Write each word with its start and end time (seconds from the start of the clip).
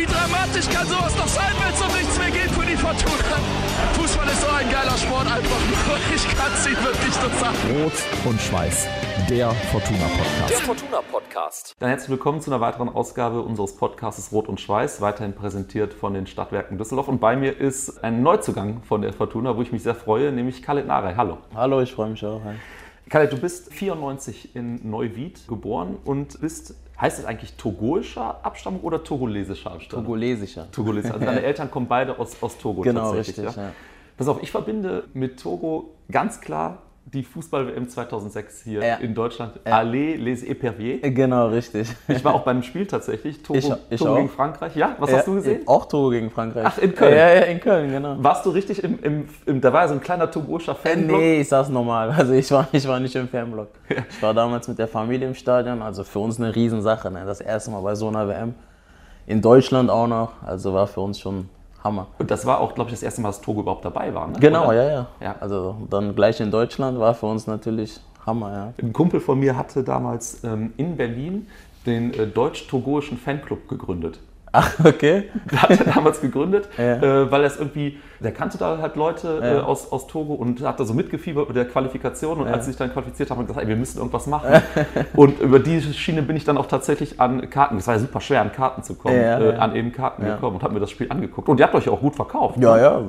Wie 0.00 0.06
dramatisch 0.06 0.66
kann 0.70 0.86
sowas 0.86 1.14
noch 1.14 1.28
sein, 1.28 1.52
wenn 1.60 1.74
es 1.74 1.82
um 1.82 1.92
nichts 1.92 2.18
mehr 2.18 2.30
geht 2.30 2.50
für 2.52 2.64
die 2.64 2.74
Fortuna? 2.74 3.36
Fußball 3.92 4.26
ist 4.28 4.40
so 4.40 4.48
ein 4.48 4.70
geiler 4.70 4.96
Sport 4.96 5.26
einfach 5.26 5.60
nur. 5.60 6.16
Ich 6.16 6.26
kann 6.38 6.50
es 6.54 6.66
Ihnen 6.66 6.82
wirklich 6.82 7.20
nur 7.20 7.30
sagen. 7.38 7.82
Rot 7.82 7.92
und 8.24 8.40
Schweiß, 8.40 8.88
der 9.28 9.50
Fortuna 9.50 10.06
Podcast. 10.06 10.50
Der 10.50 10.58
Fortuna 10.60 11.02
Podcast. 11.02 11.76
Dann 11.80 11.90
herzlich 11.90 12.08
willkommen 12.08 12.40
zu 12.40 12.50
einer 12.50 12.62
weiteren 12.62 12.88
Ausgabe 12.88 13.42
unseres 13.42 13.76
Podcasts 13.76 14.32
Rot 14.32 14.48
und 14.48 14.58
Schweiß, 14.58 15.02
weiterhin 15.02 15.34
präsentiert 15.34 15.92
von 15.92 16.14
den 16.14 16.26
Stadtwerken 16.26 16.78
Düsseldorf. 16.78 17.08
Und 17.08 17.20
bei 17.20 17.36
mir 17.36 17.60
ist 17.60 18.02
ein 18.02 18.22
Neuzugang 18.22 18.82
von 18.82 19.02
der 19.02 19.12
Fortuna, 19.12 19.58
wo 19.58 19.60
ich 19.60 19.70
mich 19.70 19.82
sehr 19.82 19.94
freue, 19.94 20.32
nämlich 20.32 20.62
Khaled 20.62 20.86
Narey. 20.86 21.12
Hallo. 21.14 21.36
Hallo, 21.54 21.82
ich 21.82 21.92
freue 21.92 22.08
mich 22.08 22.24
auch. 22.24 22.40
Hi. 22.42 22.54
Khaled, 23.10 23.32
du 23.32 23.38
bist 23.38 23.74
94 23.74 24.54
in 24.54 24.88
Neuwied 24.88 25.48
geboren 25.48 25.98
und 26.04 26.40
bist, 26.40 26.76
heißt 27.00 27.18
es 27.18 27.24
eigentlich 27.24 27.54
togoischer 27.54 28.44
Abstammung 28.44 28.80
oder 28.82 29.02
togolesischer 29.02 29.72
Abstammung? 29.72 30.04
Togolesischer. 30.04 30.70
Togolesischer. 30.70 31.14
Also 31.14 31.26
deine 31.26 31.42
Eltern 31.44 31.70
kommen 31.70 31.88
beide 31.88 32.18
aus, 32.18 32.42
aus 32.42 32.58
Togo 32.58 32.82
Genau, 32.82 33.12
tatsächlich. 33.12 33.46
richtig, 33.46 33.62
ja. 33.62 33.72
Pass 34.16 34.28
auf, 34.28 34.42
ich 34.42 34.50
verbinde 34.50 35.04
mit 35.14 35.40
Togo 35.40 35.94
ganz 36.10 36.40
klar 36.40 36.82
die 37.12 37.24
Fußball-WM 37.24 37.88
2006 37.88 38.62
hier 38.62 38.84
Ja. 38.84 38.94
in 38.96 39.14
Deutschland. 39.14 39.58
Allez 39.64 40.16
les 40.18 40.44
Éperviers. 40.44 41.00
Genau, 41.10 41.48
richtig. 41.48 41.88
Ich 42.08 42.24
war 42.24 42.34
auch 42.34 42.42
bei 42.42 42.52
einem 42.52 42.62
Spiel 42.62 42.86
tatsächlich. 42.86 43.42
Togo, 43.42 43.58
Ich- 43.58 43.72
ich 43.90 43.98
Togo 44.00 44.14
gegen 44.14 44.28
Frankreich. 44.28 44.76
Ja, 44.76 44.94
was 44.98 45.10
Ja, 45.10 45.18
hast 45.18 45.26
du 45.26 45.34
gesehen? 45.34 45.62
Auch 45.66 45.86
Togo 45.86 46.10
gegen 46.10 46.30
Frankreich. 46.30 46.64
Ach, 46.66 46.78
in 46.78 46.94
Köln? 46.94 47.16
Ja, 47.16 47.28
ja, 47.34 47.40
in 47.42 47.58
Köln, 47.60 47.90
genau. 47.90 48.14
Warst 48.18 48.46
du 48.46 48.50
richtig 48.50 48.84
im, 48.84 48.98
im, 49.02 49.28
im 49.46 49.60
da 49.60 49.72
war 49.72 49.82
ja 49.82 49.88
so 49.88 49.94
ein 49.94 50.00
kleiner 50.00 50.30
togoischer 50.30 50.74
Fan. 50.76 51.06
Nee, 51.06 51.40
ich 51.40 51.48
saß 51.48 51.68
normal. 51.70 52.10
Also 52.16 52.32
ich 52.32 52.50
war, 52.52 52.68
ich 52.70 52.86
war 52.86 53.00
nicht 53.00 53.16
im 53.16 53.28
Fanblock. 53.28 53.68
Ich 54.08 54.22
war 54.22 54.32
damals 54.34 54.68
mit 54.68 54.78
der 54.78 54.88
Familie 54.88 55.26
im 55.26 55.34
Stadion. 55.34 55.82
Also 55.82 56.04
für 56.04 56.20
uns 56.20 56.38
eine 56.38 56.54
Riesensache. 56.54 57.10
Ne? 57.10 57.22
Das 57.26 57.40
erste 57.40 57.70
Mal 57.72 57.80
bei 57.80 57.94
so 57.94 58.06
einer 58.08 58.28
WM. 58.28 58.54
In 59.26 59.40
Deutschland 59.42 59.90
auch 59.90 60.06
noch. 60.06 60.32
Also 60.44 60.72
war 60.74 60.86
für 60.86 61.00
uns 61.00 61.18
schon 61.18 61.48
Hammer. 61.82 62.08
Und 62.18 62.30
das 62.30 62.46
war 62.46 62.60
auch, 62.60 62.74
glaube 62.74 62.90
ich, 62.90 62.94
das 62.94 63.02
erste 63.02 63.20
Mal, 63.20 63.28
dass 63.28 63.40
Togo 63.40 63.60
überhaupt 63.60 63.84
dabei 63.84 64.14
war. 64.14 64.28
Ne? 64.28 64.34
Genau, 64.38 64.68
Oder? 64.68 64.74
ja, 64.74 64.90
ja, 64.90 65.06
Ja. 65.20 65.36
Also 65.40 65.76
dann 65.88 66.14
gleich 66.14 66.40
in 66.40 66.50
Deutschland 66.50 66.98
war 66.98 67.14
für 67.14 67.26
uns 67.26 67.46
natürlich 67.46 68.00
Hammer, 68.26 68.52
ja. 68.52 68.72
Ein 68.82 68.92
Kumpel 68.92 69.20
von 69.20 69.38
mir 69.38 69.56
hatte 69.56 69.82
damals 69.82 70.44
ähm, 70.44 70.72
in 70.76 70.96
Berlin 70.96 71.46
den 71.86 72.12
äh, 72.12 72.26
deutsch-togoischen 72.26 73.16
Fanclub 73.18 73.68
gegründet. 73.68 74.20
Ach, 74.52 74.72
okay. 74.84 75.30
Der 75.50 75.62
hat 75.62 75.70
er 75.70 75.92
damals 75.94 76.20
gegründet, 76.20 76.68
Ja. 76.76 76.96
äh, 76.96 77.30
weil 77.30 77.42
er 77.42 77.46
es 77.46 77.56
irgendwie, 77.58 77.98
der 78.18 78.32
kannte 78.32 78.58
da 78.58 78.78
halt 78.78 78.96
Leute 78.96 79.40
äh, 79.42 79.54
Ja. 79.56 79.62
aus, 79.62 79.92
aus 79.92 80.06
Togo 80.08 80.34
und 80.34 80.60
hat 80.62 80.80
da 80.80 80.84
so 80.84 80.92
mitgefiebert 80.92 81.46
mit 81.48 81.56
der 81.56 81.66
Qualifikation 81.66 82.40
und 82.40 82.46
Ja. 82.48 82.54
als 82.54 82.64
sie 82.64 82.72
sich 82.72 82.78
dann 82.78 82.92
qualifiziert 82.92 83.30
haben, 83.30 83.38
haben 83.38 83.44
wir 83.44 83.48
gesagt, 83.48 83.62
ey, 83.64 83.68
wir 83.68 83.76
müssen 83.76 83.98
irgendwas 83.98 84.26
machen. 84.26 84.50
und 85.14 85.40
über 85.40 85.60
diese 85.60 85.92
Schiene 85.94 86.22
bin 86.22 86.36
ich 86.36 86.44
dann 86.44 86.58
auch 86.58 86.66
tatsächlich 86.66 87.20
an 87.20 87.48
Karten, 87.48 87.76
es 87.76 87.86
war 87.86 87.94
ja 87.94 88.00
super 88.00 88.20
schwer, 88.20 88.40
an 88.42 88.50
Karten 88.52 88.82
zu 88.82 88.94
kommen, 88.96 89.14
äh, 89.14 89.54
an 89.58 89.76
eben 89.76 89.92
Karten 89.92 90.24
gekommen 90.24 90.56
und 90.56 90.62
habe 90.64 90.74
mir 90.74 90.80
das 90.80 90.90
Spiel 90.90 91.06
angeguckt. 91.10 91.48
Und 91.48 91.60
ihr 91.60 91.64
habt 91.66 91.74
euch 91.76 91.88
auch 91.88 92.00
gut 92.00 92.16
verkauft. 92.16 92.56
Ja, 92.58 92.74
ne? 92.76 92.82
ja. 92.82 93.00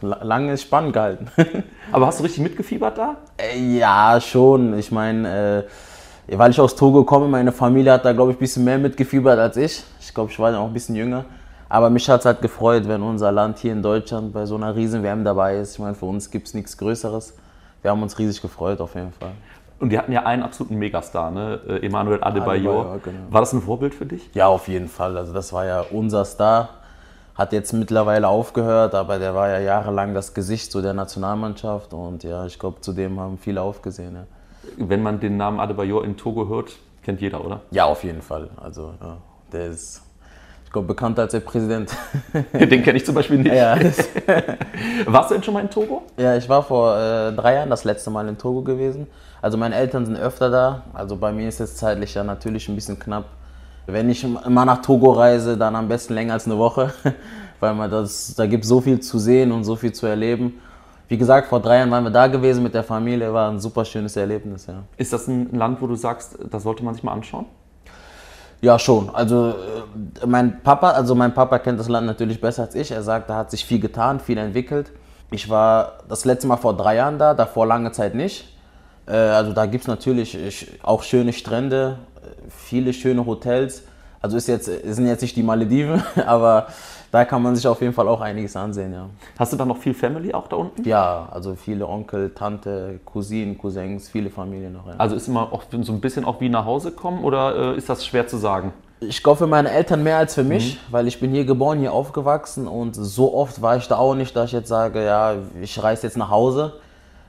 la- 0.00 0.22
Lange 0.24 0.52
ist 0.54 0.62
spannend 0.62 0.94
gehalten. 0.94 1.28
Aber 1.92 2.06
hast 2.06 2.18
du 2.20 2.24
richtig 2.24 2.42
mitgefiebert 2.42 2.96
da? 2.96 3.16
Äh, 3.36 3.76
Ja, 3.78 4.18
schon. 4.20 4.78
Ich 4.78 4.90
meine, 4.90 5.64
äh, 5.66 5.70
weil 6.38 6.50
ich 6.50 6.60
aus 6.60 6.74
Togo 6.74 7.04
komme, 7.04 7.28
meine 7.28 7.52
Familie 7.52 7.92
hat 7.92 8.04
da, 8.04 8.12
glaube 8.12 8.32
ich, 8.32 8.36
ein 8.36 8.40
bisschen 8.40 8.64
mehr 8.64 8.78
mitgefiebert 8.78 9.38
als 9.38 9.56
ich. 9.56 9.84
Ich 10.00 10.14
glaube, 10.14 10.30
ich 10.30 10.38
war 10.38 10.50
dann 10.50 10.60
auch 10.60 10.66
ein 10.66 10.72
bisschen 10.72 10.94
jünger. 10.94 11.24
Aber 11.68 11.88
mich 11.88 12.08
hat 12.10 12.20
es 12.20 12.26
halt 12.26 12.42
gefreut, 12.42 12.86
wenn 12.86 13.02
unser 13.02 13.32
Land 13.32 13.58
hier 13.58 13.72
in 13.72 13.82
Deutschland 13.82 14.32
bei 14.32 14.44
so 14.44 14.56
einer 14.56 14.76
riesen 14.76 15.02
WM 15.02 15.24
dabei 15.24 15.56
ist. 15.56 15.72
Ich 15.72 15.78
meine, 15.78 15.94
für 15.94 16.06
uns 16.06 16.30
gibt 16.30 16.48
es 16.48 16.54
nichts 16.54 16.76
Größeres. 16.76 17.34
Wir 17.80 17.90
haben 17.90 18.02
uns 18.02 18.18
riesig 18.18 18.42
gefreut, 18.42 18.80
auf 18.80 18.94
jeden 18.94 19.12
Fall. 19.12 19.32
Und 19.80 19.90
die 19.90 19.98
hatten 19.98 20.12
ja 20.12 20.24
einen 20.24 20.42
absoluten 20.42 20.76
Megastar, 20.76 21.30
ne? 21.30 21.60
Äh, 21.66 21.86
Emmanuel 21.86 22.22
Adebayor. 22.22 22.80
Adebayor, 22.80 23.00
genau. 23.02 23.18
War 23.30 23.40
das 23.40 23.52
ein 23.52 23.62
Vorbild 23.62 23.94
für 23.94 24.06
dich? 24.06 24.30
Ja, 24.34 24.46
auf 24.46 24.68
jeden 24.68 24.88
Fall. 24.88 25.16
Also 25.16 25.32
das 25.32 25.52
war 25.52 25.64
ja 25.66 25.84
unser 25.90 26.24
Star. 26.24 26.68
Hat 27.34 27.52
jetzt 27.52 27.72
mittlerweile 27.72 28.28
aufgehört, 28.28 28.94
aber 28.94 29.18
der 29.18 29.34
war 29.34 29.48
ja 29.48 29.58
jahrelang 29.58 30.14
das 30.14 30.34
Gesicht 30.34 30.70
so 30.70 30.82
der 30.82 30.92
Nationalmannschaft. 30.92 31.94
Und 31.94 32.22
ja, 32.22 32.46
ich 32.46 32.58
glaube, 32.58 32.80
zu 32.80 32.92
dem 32.92 33.18
haben 33.18 33.38
viele 33.38 33.62
aufgesehen. 33.62 34.14
Ja. 34.14 34.24
Wenn 34.76 35.02
man 35.02 35.20
den 35.20 35.36
Namen 35.36 35.60
Adebayor 35.60 36.04
in 36.04 36.16
Togo 36.16 36.48
hört, 36.48 36.72
kennt 37.02 37.20
jeder, 37.20 37.44
oder? 37.44 37.60
Ja, 37.70 37.84
auf 37.86 38.04
jeden 38.04 38.22
Fall. 38.22 38.50
Also 38.56 38.94
ja, 39.00 39.18
der 39.52 39.66
ist, 39.66 40.02
ich 40.64 40.72
glaube, 40.72 40.88
bekannter 40.88 41.22
als 41.22 41.32
der 41.32 41.40
Präsident. 41.40 41.94
Den 42.52 42.82
kenne 42.82 42.96
ich 42.96 43.04
zum 43.04 43.14
Beispiel 43.14 43.38
nicht. 43.38 43.54
ja, 43.54 43.76
Warst 45.06 45.30
du 45.30 45.34
denn 45.34 45.42
schon 45.42 45.54
mal 45.54 45.60
in 45.60 45.70
Togo? 45.70 46.02
ja, 46.16 46.36
ich 46.36 46.48
war 46.48 46.62
vor 46.62 46.96
äh, 46.96 47.32
drei 47.32 47.54
Jahren 47.54 47.70
das 47.70 47.84
letzte 47.84 48.10
Mal 48.10 48.28
in 48.28 48.38
Togo 48.38 48.62
gewesen. 48.62 49.06
Also 49.42 49.58
meine 49.58 49.74
Eltern 49.74 50.06
sind 50.06 50.16
öfter 50.16 50.50
da. 50.50 50.82
Also 50.94 51.16
bei 51.16 51.32
mir 51.32 51.48
ist 51.48 51.60
es 51.60 51.76
zeitlich 51.76 52.14
ja 52.14 52.24
natürlich 52.24 52.68
ein 52.68 52.74
bisschen 52.74 52.98
knapp. 52.98 53.24
Wenn 53.86 54.08
ich 54.08 54.24
mal 54.26 54.64
nach 54.64 54.80
Togo 54.80 55.10
reise, 55.10 55.58
dann 55.58 55.74
am 55.74 55.88
besten 55.88 56.14
länger 56.14 56.34
als 56.34 56.46
eine 56.46 56.56
Woche, 56.56 56.92
weil 57.60 57.74
man 57.74 57.90
das, 57.90 58.34
da 58.36 58.46
gibt 58.46 58.64
so 58.64 58.80
viel 58.80 59.00
zu 59.00 59.18
sehen 59.18 59.50
und 59.50 59.64
so 59.64 59.74
viel 59.74 59.92
zu 59.92 60.06
erleben. 60.06 60.60
Wie 61.08 61.18
gesagt, 61.18 61.48
vor 61.48 61.60
drei 61.60 61.78
Jahren 61.78 61.90
waren 61.90 62.04
wir 62.04 62.10
da 62.10 62.26
gewesen 62.26 62.62
mit 62.62 62.74
der 62.74 62.84
Familie, 62.84 63.32
war 63.32 63.50
ein 63.50 63.60
super 63.60 63.84
schönes 63.84 64.16
Erlebnis, 64.16 64.66
ja. 64.66 64.82
Ist 64.96 65.12
das 65.12 65.28
ein 65.28 65.50
Land, 65.52 65.82
wo 65.82 65.86
du 65.86 65.94
sagst, 65.94 66.38
das 66.50 66.62
sollte 66.62 66.84
man 66.84 66.94
sich 66.94 67.02
mal 67.02 67.12
anschauen? 67.12 67.46
Ja, 68.62 68.78
schon. 68.78 69.10
Also 69.10 69.50
äh, 69.50 70.26
mein 70.26 70.62
Papa, 70.62 70.90
also 70.90 71.16
mein 71.16 71.34
Papa 71.34 71.58
kennt 71.58 71.80
das 71.80 71.88
Land 71.88 72.06
natürlich 72.06 72.40
besser 72.40 72.62
als 72.62 72.76
ich. 72.76 72.92
Er 72.92 73.02
sagt, 73.02 73.28
da 73.28 73.36
hat 73.36 73.50
sich 73.50 73.64
viel 73.64 73.80
getan, 73.80 74.20
viel 74.20 74.38
entwickelt. 74.38 74.92
Ich 75.32 75.48
war 75.50 75.98
das 76.08 76.24
letzte 76.24 76.46
Mal 76.46 76.58
vor 76.58 76.76
drei 76.76 76.96
Jahren 76.96 77.18
da, 77.18 77.34
davor 77.34 77.66
lange 77.66 77.90
Zeit 77.90 78.14
nicht. 78.14 78.56
Äh, 79.06 79.14
also 79.16 79.52
da 79.52 79.66
gibt 79.66 79.82
es 79.82 79.88
natürlich 79.88 80.78
auch 80.82 81.02
schöne 81.02 81.32
Strände, 81.32 81.98
äh, 82.16 82.50
viele 82.50 82.92
schöne 82.92 83.26
Hotels. 83.26 83.82
Also 84.22 84.36
ist 84.36 84.46
jetzt, 84.46 84.68
es 84.68 84.96
sind 84.96 85.06
jetzt 85.06 85.20
nicht 85.20 85.36
die 85.36 85.42
Malediven, 85.42 86.02
aber 86.26 86.68
da 87.10 87.26
kann 87.26 87.42
man 87.42 87.54
sich 87.54 87.66
auf 87.66 87.80
jeden 87.82 87.92
Fall 87.92 88.08
auch 88.08 88.22
einiges 88.22 88.56
ansehen, 88.56 88.92
ja. 88.92 89.06
Hast 89.38 89.52
du 89.52 89.56
da 89.56 89.66
noch 89.66 89.76
viel 89.76 89.92
Family 89.92 90.32
auch 90.32 90.48
da 90.48 90.56
unten? 90.56 90.82
Ja, 90.88 91.28
also 91.30 91.54
viele 91.54 91.86
Onkel, 91.86 92.30
Tante, 92.30 93.00
Cousinen, 93.04 93.58
Cousins, 93.58 94.08
viele 94.08 94.30
Familien 94.30 94.72
noch. 94.72 94.86
Ja. 94.86 94.94
Also 94.96 95.16
ist 95.16 95.28
immer 95.28 95.52
auch 95.52 95.64
so 95.70 95.92
ein 95.92 96.00
bisschen 96.00 96.24
auch 96.24 96.40
wie 96.40 96.48
nach 96.48 96.64
Hause 96.64 96.92
kommen 96.92 97.22
oder 97.22 97.74
äh, 97.74 97.76
ist 97.76 97.90
das 97.90 98.06
schwer 98.06 98.26
zu 98.26 98.38
sagen? 98.38 98.72
Ich 99.00 99.22
glaube 99.22 99.38
für 99.38 99.46
meine 99.48 99.70
Eltern 99.70 100.02
mehr 100.04 100.16
als 100.16 100.34
für 100.34 100.44
mich, 100.44 100.78
weil 100.90 101.08
ich 101.08 101.18
bin 101.18 101.32
hier 101.32 101.44
geboren, 101.44 101.80
hier 101.80 101.92
aufgewachsen 101.92 102.68
und 102.68 102.94
so 102.94 103.34
oft 103.34 103.60
war 103.60 103.76
ich 103.76 103.88
da 103.88 103.96
auch 103.96 104.14
nicht, 104.14 104.34
dass 104.36 104.46
ich 104.46 104.52
jetzt 104.52 104.68
sage, 104.68 105.04
ja, 105.04 105.34
ich 105.60 105.82
reise 105.82 106.06
jetzt 106.06 106.16
nach 106.16 106.30
Hause. 106.30 106.74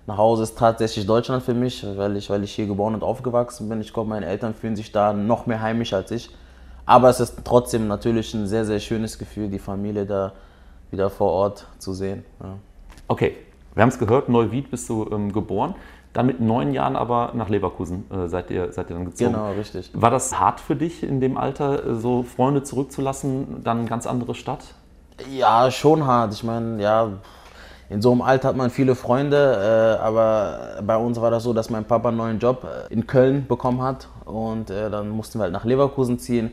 Nach 0.05 0.17
Hause 0.17 0.43
ist 0.43 0.57
tatsächlich 0.57 1.07
Deutschland 1.07 1.43
für 1.43 1.53
mich, 1.53 1.85
weil 1.97 2.15
ich, 2.15 2.29
weil 2.29 2.43
ich 2.43 2.53
hier 2.53 2.67
geboren 2.67 2.93
und 2.93 3.03
aufgewachsen 3.03 3.67
bin. 3.69 3.81
Ich 3.81 3.91
glaube, 3.91 4.09
meine 4.09 4.27
Eltern 4.27 4.53
fühlen 4.53 4.75
sich 4.75 4.91
da 4.91 5.13
noch 5.13 5.45
mehr 5.45 5.61
heimisch 5.61 5.93
als 5.93 6.11
ich. 6.11 6.29
Aber 6.85 7.09
es 7.09 7.19
ist 7.19 7.37
trotzdem 7.43 7.87
natürlich 7.87 8.33
ein 8.33 8.47
sehr, 8.47 8.65
sehr 8.65 8.79
schönes 8.79 9.17
Gefühl, 9.17 9.49
die 9.49 9.59
Familie 9.59 10.05
da 10.05 10.33
wieder 10.91 11.09
vor 11.09 11.31
Ort 11.31 11.67
zu 11.79 11.93
sehen. 11.93 12.23
Ja. 12.41 12.55
Okay, 13.07 13.35
wir 13.73 13.81
haben 13.81 13.89
es 13.89 13.99
gehört, 13.99 14.29
Neuwied 14.29 14.69
bist 14.69 14.89
du 14.89 15.09
ähm, 15.11 15.31
geboren. 15.31 15.75
Dann 16.13 16.27
mit 16.27 16.39
neun 16.39 16.73
Jahren 16.73 16.95
aber 16.95 17.31
nach 17.33 17.49
Leverkusen 17.49 18.05
äh, 18.11 18.27
seid, 18.27 18.51
ihr, 18.51 18.71
seid 18.71 18.89
ihr 18.91 18.95
dann 18.95 19.05
gezogen. 19.05 19.33
Genau, 19.33 19.51
richtig. 19.53 19.89
War 19.93 20.11
das 20.11 20.39
hart 20.39 20.59
für 20.59 20.75
dich 20.75 21.01
in 21.01 21.19
dem 21.19 21.37
Alter, 21.37 21.87
äh, 21.87 21.95
so 21.95 22.21
Freunde 22.21 22.61
zurückzulassen, 22.61 23.63
dann 23.63 23.79
eine 23.79 23.89
ganz 23.89 24.05
andere 24.05 24.35
Stadt? 24.35 24.75
Ja, 25.31 25.71
schon 25.71 26.05
hart. 26.05 26.33
Ich 26.33 26.43
meine, 26.43 26.81
ja, 26.81 27.13
in 27.89 28.01
so 28.01 28.11
einem 28.11 28.21
Alter 28.21 28.49
hat 28.49 28.55
man 28.55 28.69
viele 28.69 28.95
Freunde, 28.95 29.97
äh, 29.99 30.01
aber 30.01 30.81
bei 30.85 30.97
uns 30.97 31.19
war 31.19 31.31
das 31.31 31.43
so, 31.43 31.53
dass 31.53 31.69
mein 31.69 31.85
Papa 31.85 32.09
einen 32.09 32.17
neuen 32.17 32.39
Job 32.39 32.63
äh, 32.63 32.93
in 32.93 33.07
Köln 33.07 33.47
bekommen 33.47 33.81
hat 33.81 34.07
und 34.25 34.69
äh, 34.69 34.89
dann 34.89 35.09
mussten 35.09 35.39
wir 35.39 35.43
halt 35.43 35.53
nach 35.53 35.65
Leverkusen 35.65 36.19
ziehen. 36.19 36.51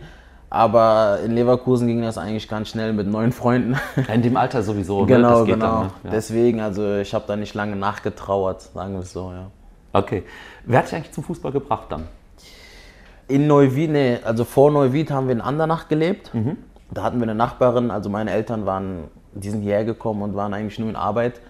Aber 0.53 1.21
in 1.25 1.31
Leverkusen 1.31 1.87
ging 1.87 2.03
das 2.03 2.19
eigentlich 2.19 2.49
ganz 2.49 2.71
schnell 2.71 2.93
mit 2.93 3.07
neuen 3.07 3.31
Freunden. 3.31 3.77
In 4.13 4.23
dem 4.23 4.37
Alter 4.37 4.65
sowieso, 4.65 5.03
ne? 5.03 5.07
genau, 5.07 5.31
das 5.31 5.45
geht 5.45 5.55
genau. 5.55 5.67
dann. 5.67 5.83
Ne? 5.87 5.93
Ja. 6.05 6.11
Deswegen, 6.11 6.61
also 6.61 6.97
ich 6.97 7.15
habe 7.15 7.25
da 7.29 7.37
nicht 7.37 7.55
lange 7.55 7.77
nachgetrauert, 7.77 8.63
sagen 8.63 8.95
wir 8.95 9.01
es 9.01 9.13
so, 9.13 9.31
ja. 9.31 9.47
Okay. 9.93 10.25
Wer 10.65 10.81
hat 10.81 10.87
dich 10.87 10.95
eigentlich 10.97 11.13
zum 11.13 11.23
Fußball 11.25 11.53
gebracht 11.53 11.87
dann? 11.91 12.09
In 13.29 13.47
Neuwied, 13.47 13.91
nee, 13.91 14.19
also 14.25 14.45
vor 14.45 14.73
Neuwied 14.73 15.13
haben 15.13 15.29
wir 15.29 15.35
in 15.35 15.41
Andernach 15.41 15.87
gelebt. 15.87 16.35
Mhm. 16.35 16.57
Da 16.91 17.05
hatten 17.05 17.19
wir 17.19 17.25
eine 17.25 17.37
Nachbarin, 17.37 17.93
also 17.93 18.11
meine 18.11 18.33
Eltern 18.33 18.67
waren, 18.67 19.05
die 19.33 19.51
sind 19.51 19.63
hierher 19.63 19.85
gekommen 19.85 20.23
und 20.23 20.35
waren 20.35 20.53
eigentlich 20.53 20.81
nur 20.81 20.89
in 20.89 20.97
Arbeit, 20.97 21.41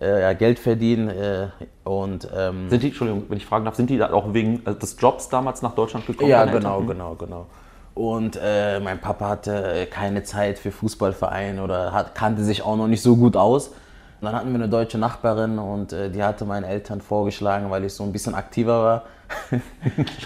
äh, 0.00 0.22
ja, 0.22 0.32
Geld 0.32 0.58
verdienen 0.58 1.10
äh, 1.10 1.48
und 1.84 2.26
ähm, 2.34 2.70
Sind 2.70 2.82
die, 2.82 2.86
Entschuldigung, 2.86 3.24
wenn 3.28 3.36
ich 3.36 3.44
fragen 3.44 3.66
darf, 3.66 3.74
sind 3.74 3.90
die 3.90 3.98
da 3.98 4.10
auch 4.14 4.32
wegen 4.32 4.62
äh, 4.64 4.74
des 4.74 4.96
Jobs 4.98 5.28
damals 5.28 5.60
nach 5.60 5.74
Deutschland 5.74 6.06
gekommen? 6.06 6.30
ja, 6.30 6.46
deine 6.46 6.58
genau, 6.58 6.80
Eltern? 6.80 6.96
genau, 6.96 7.14
genau. 7.16 7.46
Und 7.94 8.38
äh, 8.42 8.80
mein 8.80 9.00
Papa 9.00 9.28
hatte 9.28 9.86
keine 9.90 10.22
Zeit 10.22 10.58
für 10.58 10.70
Fußballverein 10.70 11.58
oder 11.58 11.92
hat, 11.92 12.14
kannte 12.14 12.44
sich 12.44 12.62
auch 12.62 12.76
noch 12.76 12.86
nicht 12.86 13.02
so 13.02 13.16
gut 13.16 13.36
aus. 13.36 13.68
Und 14.20 14.26
dann 14.26 14.34
hatten 14.34 14.48
wir 14.50 14.56
eine 14.56 14.68
deutsche 14.68 14.98
Nachbarin 14.98 15.58
und 15.58 15.92
äh, 15.92 16.10
die 16.10 16.22
hatte 16.22 16.44
meinen 16.44 16.64
Eltern 16.64 17.00
vorgeschlagen, 17.00 17.70
weil 17.70 17.84
ich 17.84 17.94
so 17.94 18.04
ein 18.04 18.12
bisschen 18.12 18.34
aktiver 18.34 18.82
war, 18.82 19.02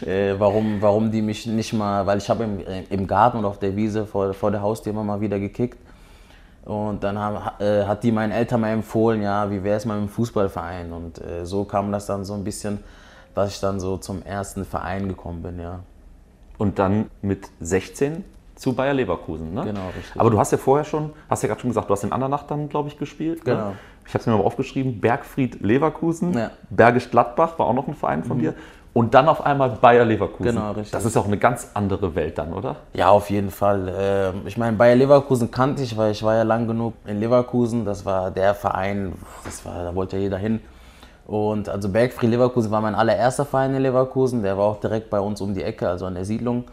äh, 0.07 0.35
warum, 0.37 0.83
warum 0.83 1.13
die 1.13 1.23
mich 1.23 1.47
nicht 1.47 1.73
mal, 1.73 2.05
weil 2.05 2.19
ich 2.19 2.29
habe 2.29 2.45
im, 2.45 2.61
im 2.91 3.07
Garten 3.07 3.39
und 3.39 3.45
auf 3.45 3.61
der 3.61 3.77
Wiese 3.77 4.05
vor, 4.05 4.35
vor 4.35 4.51
der 4.51 4.63
Haustür 4.63 4.93
immer 4.93 5.05
mal 5.05 5.21
wieder 5.21 5.39
gekickt. 5.39 5.79
Und 6.65 7.05
dann 7.05 7.19
haben, 7.19 7.37
äh, 7.61 7.85
hat 7.85 8.03
die 8.03 8.11
meinen 8.11 8.33
Eltern 8.33 8.63
mal 8.63 8.71
empfohlen, 8.71 9.23
ja, 9.23 9.51
wie 9.51 9.63
wäre 9.63 9.77
es 9.77 9.85
mal 9.85 10.01
mit 10.01 10.09
dem 10.09 10.13
Fußballverein. 10.13 10.93
Und 10.93 11.21
äh, 11.21 11.45
so 11.47 11.65
kam 11.65 11.93
das 11.93 12.07
dann 12.07 12.25
so 12.25 12.35
ein 12.35 12.43
bisschen, 12.43 12.81
dass 13.35 13.53
ich 13.53 13.61
dann 13.61 13.79
so 13.79 13.99
zum 13.99 14.23
ersten 14.23 14.65
Verein 14.65 15.09
gekommen 15.09 15.43
bin, 15.43 15.61
ja. 15.61 15.81
Und 16.59 16.79
dann 16.79 17.11
mit 17.23 17.49
16 17.61 18.25
zu 18.55 18.75
Bayer 18.75 18.95
Leverkusen. 18.95 19.53
Ne? 19.53 19.65
Genau, 19.65 19.89
richtig. 19.97 20.21
Aber 20.21 20.31
du 20.31 20.39
hast 20.39 20.53
ja 20.53 20.59
vorher 20.59 20.85
schon, 20.85 21.11
hast 21.29 21.43
ja 21.43 21.49
gerade 21.49 21.61
schon 21.61 21.71
gesagt, 21.71 21.89
du 21.89 21.93
hast 21.93 22.05
in 22.05 22.13
Andernach 22.13 22.45
dann, 22.45 22.69
glaube 22.69 22.89
ich, 22.89 22.99
gespielt. 22.99 23.45
Genau. 23.45 23.71
Ne? 23.71 23.73
Ich 24.07 24.15
habe 24.15 24.21
es 24.21 24.27
mir 24.27 24.37
mal 24.37 24.45
aufgeschrieben, 24.45 25.01
Bergfried 25.01 25.61
Leverkusen, 25.63 26.35
Ja. 26.37 26.51
Bergisch 26.71 27.11
Gladbach 27.11 27.59
war 27.59 27.67
auch 27.67 27.73
noch 27.75 27.89
ein 27.89 27.95
Verein 27.95 28.23
von 28.23 28.39
dir. 28.39 28.55
Und 28.93 29.13
dann 29.15 29.29
auf 29.29 29.45
einmal 29.45 29.71
Bayer 29.71 30.05
Leverkusen. 30.05 30.55
Genau, 30.55 30.69
richtig. 30.71 30.93
Das 30.93 31.05
ist 31.05 31.17
auch 31.17 31.27
eine 31.27 31.37
ganz 31.37 31.71
andere 31.75 32.15
Welt 32.15 32.39
dann, 32.39 32.53
oder? 32.53 32.77
Ja, 32.93 33.09
auf 33.09 33.29
jeden 33.29 33.51
Fall. 33.51 33.93
Ähm, 33.99 34.43
Ich 34.47 34.57
meine, 34.57 34.77
Bayer 34.77 34.95
Leverkusen 34.95 35.51
kannte 35.51 35.83
ich, 35.83 35.97
weil 35.97 36.13
ich 36.13 36.23
war 36.23 36.37
ja 36.37 36.45
lang 36.45 36.69
genug 36.69 36.95
in 37.07 37.19
Leverkusen. 37.19 37.85
Das 37.85 38.05
war 38.05 38.31
der 38.31 38.55
Verein, 38.55 39.15
das 39.45 39.65
war, 39.65 39.83
da 39.83 39.95
wollte 39.97 40.17
ja 40.17 40.23
jeder 40.23 40.39
hin. 40.39 40.61
Und 41.27 41.69
also 41.69 41.89
Bergfried 41.89 42.31
Leverkusen 42.31 42.71
war 42.71 42.81
mein 42.81 42.95
allererster 42.95 43.45
Verein 43.45 43.75
in 43.75 43.83
Leverkusen. 43.83 44.43
Der 44.43 44.59
war 44.59 44.65
auch 44.65 44.81
direkt 44.81 45.11
bei 45.11 45.21
uns 45.21 45.41
um 45.41 45.55
die 45.55 45.63
Ecke, 45.63 45.89
also 45.89 46.07
an 46.07 46.15
der 46.15 46.25
Siedlung. 46.25 46.65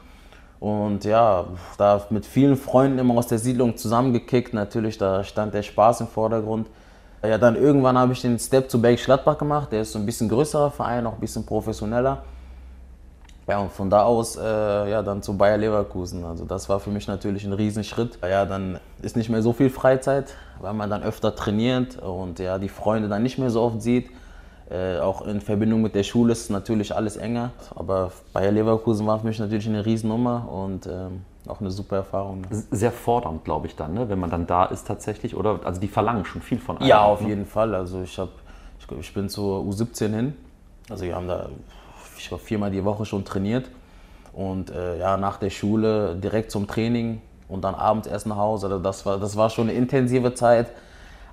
Und 0.59 1.05
ja, 1.05 1.45
da 1.77 2.05
mit 2.09 2.25
vielen 2.25 2.55
Freunden 2.55 2.99
immer 2.99 3.17
aus 3.17 3.27
der 3.27 3.39
Siedlung 3.39 3.77
zusammengekickt. 3.77 4.53
Natürlich, 4.53 4.97
da 4.97 5.23
stand 5.23 5.53
der 5.53 5.63
Spaß 5.63 6.01
im 6.01 6.07
Vordergrund. 6.07 6.67
Ja, 7.23 7.37
dann 7.37 7.55
irgendwann 7.55 7.97
habe 7.97 8.13
ich 8.13 8.21
den 8.21 8.37
Step 8.39 8.69
zu 8.69 8.81
Bergisch 8.81 9.05
Gladbach 9.05 9.37
gemacht. 9.37 9.71
Der 9.71 9.81
ist 9.81 9.93
so 9.93 9.99
ein 9.99 10.05
bisschen 10.05 10.27
größerer 10.27 10.71
Verein, 10.71 11.05
auch 11.07 11.13
ein 11.13 11.19
bisschen 11.19 11.45
professioneller. 11.45 12.23
Ja, 13.47 13.59
und 13.59 13.71
von 13.71 13.89
da 13.89 14.03
aus 14.03 14.35
äh, 14.35 14.41
ja, 14.43 15.01
dann 15.01 15.23
zu 15.23 15.35
Bayer 15.35 15.57
Leverkusen. 15.57 16.23
Also 16.25 16.45
das 16.45 16.69
war 16.69 16.79
für 16.79 16.89
mich 16.89 17.07
natürlich 17.07 17.43
ein 17.43 17.53
Riesenschritt. 17.53 18.19
Ja, 18.21 18.45
dann 18.45 18.79
ist 19.01 19.15
nicht 19.15 19.29
mehr 19.29 19.41
so 19.41 19.53
viel 19.53 19.69
Freizeit, 19.69 20.35
weil 20.59 20.73
man 20.73 20.89
dann 20.89 21.03
öfter 21.03 21.35
trainiert 21.35 21.97
und 21.97 22.39
ja, 22.39 22.59
die 22.59 22.69
Freunde 22.69 23.09
dann 23.09 23.23
nicht 23.23 23.37
mehr 23.39 23.49
so 23.49 23.61
oft 23.61 23.81
sieht. 23.81 24.11
Äh, 24.71 24.99
auch 24.99 25.27
in 25.27 25.41
Verbindung 25.41 25.81
mit 25.81 25.95
der 25.95 26.03
Schule 26.03 26.31
ist 26.31 26.49
natürlich 26.49 26.95
alles 26.95 27.17
enger. 27.17 27.51
Aber 27.75 28.11
Bayer 28.31 28.51
Leverkusen 28.51 29.05
war 29.05 29.19
für 29.19 29.27
mich 29.27 29.39
natürlich 29.39 29.67
eine 29.67 29.85
Riesennummer 29.85 30.47
und 30.49 30.87
ähm, 30.87 31.25
auch 31.47 31.59
eine 31.59 31.71
super 31.71 31.97
Erfahrung. 31.97 32.45
Sehr 32.71 32.91
fordernd, 32.91 33.43
glaube 33.43 33.67
ich, 33.67 33.75
dann, 33.75 33.93
ne? 33.93 34.07
wenn 34.07 34.19
man 34.19 34.29
dann 34.29 34.47
da 34.47 34.65
ist 34.65 34.87
tatsächlich. 34.87 35.35
Oder 35.35 35.59
also 35.65 35.81
die 35.81 35.87
verlangen 35.87 36.23
schon 36.23 36.41
viel 36.41 36.59
von 36.59 36.77
einem. 36.77 36.87
Ja, 36.87 37.03
auf 37.03 37.21
ne? 37.21 37.29
jeden 37.29 37.45
Fall. 37.45 37.75
Also 37.75 38.01
ich, 38.01 38.17
hab, 38.17 38.29
ich, 38.79 38.97
ich 38.97 39.13
bin 39.13 39.27
zur 39.27 39.61
U17 39.63 40.15
hin. 40.15 40.35
Also 40.89 41.03
wir 41.03 41.15
haben 41.15 41.27
da 41.27 41.49
ich 42.21 42.27
glaub, 42.27 42.41
viermal 42.41 42.71
die 42.71 42.83
Woche 42.85 43.05
schon 43.05 43.25
trainiert. 43.25 43.69
Und 44.33 44.69
äh, 44.69 44.99
ja, 44.99 45.17
nach 45.17 45.37
der 45.37 45.49
Schule 45.49 46.15
direkt 46.15 46.51
zum 46.51 46.67
Training 46.67 47.21
und 47.49 47.63
dann 47.63 47.75
abends 47.75 48.07
erst 48.07 48.27
nach 48.27 48.37
Hause. 48.37 48.67
Also 48.67 48.79
das, 48.79 49.05
war, 49.05 49.17
das 49.17 49.35
war 49.35 49.49
schon 49.49 49.67
eine 49.67 49.77
intensive 49.77 50.33
Zeit. 50.33 50.67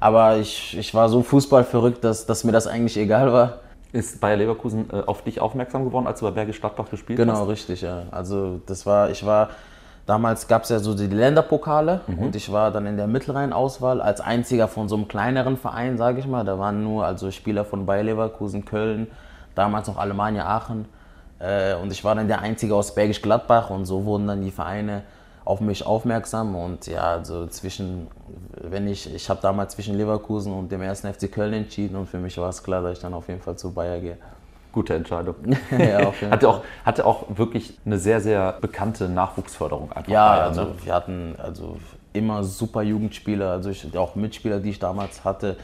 Aber 0.00 0.36
ich, 0.36 0.76
ich 0.78 0.94
war 0.94 1.08
so 1.08 1.22
fußballverrückt, 1.22 2.04
dass, 2.04 2.26
dass 2.26 2.44
mir 2.44 2.52
das 2.52 2.66
eigentlich 2.66 2.96
egal 2.96 3.32
war. 3.32 3.58
Ist 3.92 4.20
Bayer 4.20 4.36
Leverkusen 4.36 4.90
äh, 4.92 5.02
auf 5.06 5.22
dich 5.22 5.40
aufmerksam 5.40 5.84
geworden, 5.84 6.06
als 6.06 6.20
du 6.20 6.26
bei 6.26 6.32
Bergisch 6.32 6.60
Gladbach 6.60 6.90
gespielt 6.90 7.18
hast? 7.18 7.26
Genau, 7.26 7.44
richtig, 7.44 7.80
ja. 7.80 8.02
Also 8.10 8.60
das 8.66 8.84
war, 8.84 9.10
ich 9.10 9.24
war, 9.24 9.48
damals 10.06 10.46
gab 10.46 10.64
es 10.64 10.68
ja 10.68 10.78
so 10.78 10.94
die 10.94 11.06
Länderpokale 11.06 12.02
und 12.06 12.36
ich 12.36 12.52
war 12.52 12.70
dann 12.70 12.86
in 12.86 12.96
der 12.96 13.06
Mittelrhein-Auswahl 13.06 14.02
als 14.02 14.20
einziger 14.20 14.68
von 14.68 14.88
so 14.88 14.96
einem 14.96 15.08
kleineren 15.08 15.56
Verein, 15.56 15.96
sage 15.96 16.20
ich 16.20 16.26
mal. 16.26 16.44
Da 16.44 16.58
waren 16.58 16.84
nur 16.84 17.06
also 17.06 17.30
Spieler 17.30 17.64
von 17.64 17.86
Bayer 17.86 18.04
Leverkusen, 18.04 18.66
Köln, 18.66 19.06
damals 19.54 19.88
noch 19.88 19.96
Alemannia 19.96 20.46
Aachen. 20.46 20.84
Äh, 21.38 21.74
und 21.76 21.90
ich 21.90 22.04
war 22.04 22.14
dann 22.14 22.28
der 22.28 22.40
Einzige 22.40 22.74
aus 22.74 22.94
Bergisch 22.94 23.22
Gladbach 23.22 23.70
und 23.70 23.86
so 23.86 24.04
wurden 24.04 24.26
dann 24.26 24.42
die 24.42 24.50
Vereine 24.50 25.02
auf 25.48 25.62
mich 25.62 25.86
aufmerksam 25.86 26.54
und 26.54 26.86
ja, 26.88 27.04
also 27.04 27.46
zwischen, 27.46 28.08
wenn 28.52 28.86
ich, 28.86 29.14
ich 29.14 29.30
habe 29.30 29.40
damals 29.40 29.74
zwischen 29.74 29.96
Leverkusen 29.96 30.52
und 30.52 30.70
dem 30.70 30.82
ersten 30.82 31.10
FC 31.10 31.32
Köln 31.32 31.54
entschieden 31.54 31.96
und 31.96 32.06
für 32.06 32.18
mich 32.18 32.36
war 32.36 32.50
es 32.50 32.62
klar, 32.62 32.82
dass 32.82 32.98
ich 32.98 32.98
dann 32.98 33.14
auf 33.14 33.28
jeden 33.28 33.40
Fall 33.40 33.56
zu 33.56 33.72
Bayer 33.72 33.98
gehe. 33.98 34.18
Gute 34.72 34.94
Entscheidung. 34.94 35.36
ja, 35.78 36.06
auf 36.06 36.20
jeden 36.20 36.34
Hatte 36.34 36.50
auch, 36.50 36.60
hatte 36.84 37.06
auch 37.06 37.24
wirklich 37.30 37.78
eine 37.86 37.98
sehr, 37.98 38.20
sehr 38.20 38.58
bekannte 38.60 39.08
Nachwuchsförderung 39.08 39.90
einfach. 39.90 40.12
Ja, 40.12 40.28
Bayern, 40.28 40.48
also 40.48 40.62
ne? 40.64 40.74
wir 40.84 40.94
hatten 40.94 41.34
also 41.38 41.78
immer 42.12 42.44
super 42.44 42.82
Jugendspieler, 42.82 43.52
also 43.52 43.70
ich, 43.70 43.96
auch 43.96 44.16
Mitspieler, 44.16 44.60
die 44.60 44.68
ich 44.68 44.78
damals 44.78 45.24
hatte, 45.24 45.56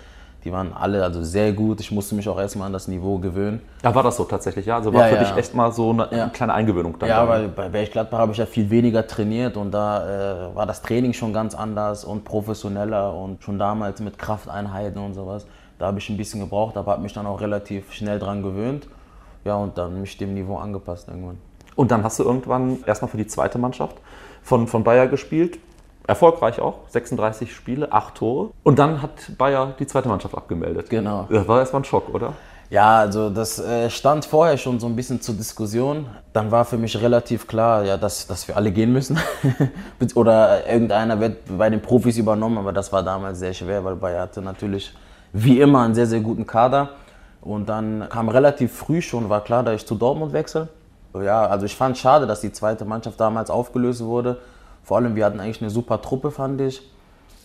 die 0.44 0.52
waren 0.52 0.72
alle 0.74 1.02
also 1.02 1.22
sehr 1.22 1.52
gut. 1.52 1.80
Ich 1.80 1.90
musste 1.90 2.14
mich 2.14 2.28
auch 2.28 2.38
erstmal 2.38 2.66
an 2.66 2.72
das 2.72 2.86
Niveau 2.86 3.18
gewöhnen. 3.18 3.60
Ja, 3.82 3.94
war 3.94 4.02
das 4.02 4.16
so 4.16 4.24
tatsächlich, 4.24 4.66
ja? 4.66 4.76
Also 4.76 4.92
war 4.92 5.02
Ja, 5.02 5.08
für 5.16 5.22
ja. 5.22 5.28
dich 5.30 5.36
echt 5.38 5.54
mal 5.54 5.72
so 5.72 5.90
eine 5.90 6.08
Ja. 6.12 6.28
kleine 6.28 6.52
Eingewöhnung 6.52 6.98
dann. 6.98 7.08
Ja, 7.08 7.24
da. 7.24 7.28
weil 7.28 7.48
bei 7.48 7.84
Gladbach 7.86 8.18
habe 8.18 8.32
ich 8.32 8.38
ja 8.38 8.46
viel 8.46 8.68
weniger 8.68 9.06
trainiert 9.06 9.56
und 9.56 9.70
da 9.72 10.50
äh, 10.50 10.54
war 10.54 10.66
das 10.66 10.82
Training 10.82 11.14
schon 11.14 11.32
ganz 11.32 11.54
anders 11.54 12.04
und 12.04 12.24
professioneller 12.24 13.14
und 13.14 13.42
schon 13.42 13.58
damals 13.58 14.00
mit 14.00 14.18
Krafteinheiten 14.18 15.00
und 15.02 15.14
sowas. 15.14 15.46
Da 15.78 15.86
habe 15.86 15.98
ich 15.98 16.08
ein 16.10 16.16
bisschen 16.16 16.40
gebraucht, 16.40 16.76
aber 16.76 16.92
habe 16.92 17.02
mich 17.02 17.12
dann 17.14 17.26
auch 17.26 17.40
relativ 17.40 17.92
schnell 17.92 18.18
dran 18.18 18.42
gewöhnt. 18.42 18.86
Ja, 19.44 19.56
und 19.56 19.76
dann 19.78 20.00
mich 20.00 20.16
dem 20.18 20.34
Niveau 20.34 20.56
angepasst 20.56 21.08
irgendwann. 21.08 21.38
Und 21.74 21.90
dann 21.90 22.04
hast 22.04 22.18
du 22.18 22.22
irgendwann 22.22 22.78
erstmal 22.86 23.10
für 23.10 23.16
die 23.16 23.26
zweite 23.26 23.58
Mannschaft 23.58 23.96
von, 24.42 24.66
von 24.68 24.84
Bayer 24.84 25.06
gespielt. 25.06 25.58
Erfolgreich 26.06 26.60
auch, 26.60 26.80
36 26.88 27.54
Spiele, 27.54 27.90
8 27.92 28.14
Tore. 28.14 28.50
Und 28.62 28.78
dann 28.78 29.00
hat 29.00 29.10
Bayer 29.38 29.74
die 29.78 29.86
zweite 29.86 30.08
Mannschaft 30.08 30.34
abgemeldet. 30.34 30.90
Genau. 30.90 31.26
Das 31.30 31.48
war 31.48 31.60
erstmal 31.60 31.82
ein 31.82 31.84
Schock, 31.84 32.12
oder? 32.12 32.34
Ja, 32.70 32.98
also 32.98 33.30
das 33.30 33.58
äh, 33.58 33.88
stand 33.88 34.24
vorher 34.24 34.56
schon 34.56 34.80
so 34.80 34.86
ein 34.86 34.96
bisschen 34.96 35.20
zur 35.20 35.34
Diskussion. 35.34 36.06
Dann 36.32 36.50
war 36.50 36.64
für 36.64 36.76
mich 36.76 37.00
relativ 37.00 37.46
klar, 37.46 37.84
ja, 37.84 37.96
dass, 37.96 38.26
dass 38.26 38.48
wir 38.48 38.56
alle 38.56 38.72
gehen 38.72 38.92
müssen. 38.92 39.18
Oder 40.14 40.66
irgendeiner 40.66 41.20
wird 41.20 41.56
bei 41.56 41.70
den 41.70 41.80
Profis 41.80 42.18
übernommen, 42.18 42.58
aber 42.58 42.72
das 42.72 42.92
war 42.92 43.02
damals 43.02 43.38
sehr 43.38 43.52
schwer, 43.52 43.84
weil 43.84 43.96
Bayer 43.96 44.22
hatte 44.22 44.42
natürlich 44.42 44.94
wie 45.32 45.60
immer 45.60 45.82
einen 45.82 45.94
sehr, 45.94 46.06
sehr 46.06 46.20
guten 46.20 46.46
Kader. 46.46 46.90
Und 47.40 47.68
dann 47.68 48.08
kam 48.08 48.28
relativ 48.28 48.72
früh 48.72 49.02
schon, 49.02 49.28
war 49.28 49.42
klar, 49.44 49.62
dass 49.62 49.74
ich 49.76 49.86
zu 49.86 49.94
Dortmund 49.94 50.32
wechsle. 50.32 50.68
Ja, 51.14 51.46
also 51.46 51.66
ich 51.66 51.76
fand 51.76 51.96
schade, 51.96 52.26
dass 52.26 52.40
die 52.40 52.50
zweite 52.50 52.84
Mannschaft 52.84 53.20
damals 53.20 53.50
aufgelöst 53.50 54.02
wurde. 54.02 54.38
Vor 54.84 54.98
allem, 54.98 55.16
wir 55.16 55.24
hatten 55.24 55.40
eigentlich 55.40 55.60
eine 55.60 55.70
super 55.70 56.00
Truppe, 56.00 56.30
fand 56.30 56.60
ich. 56.60 56.82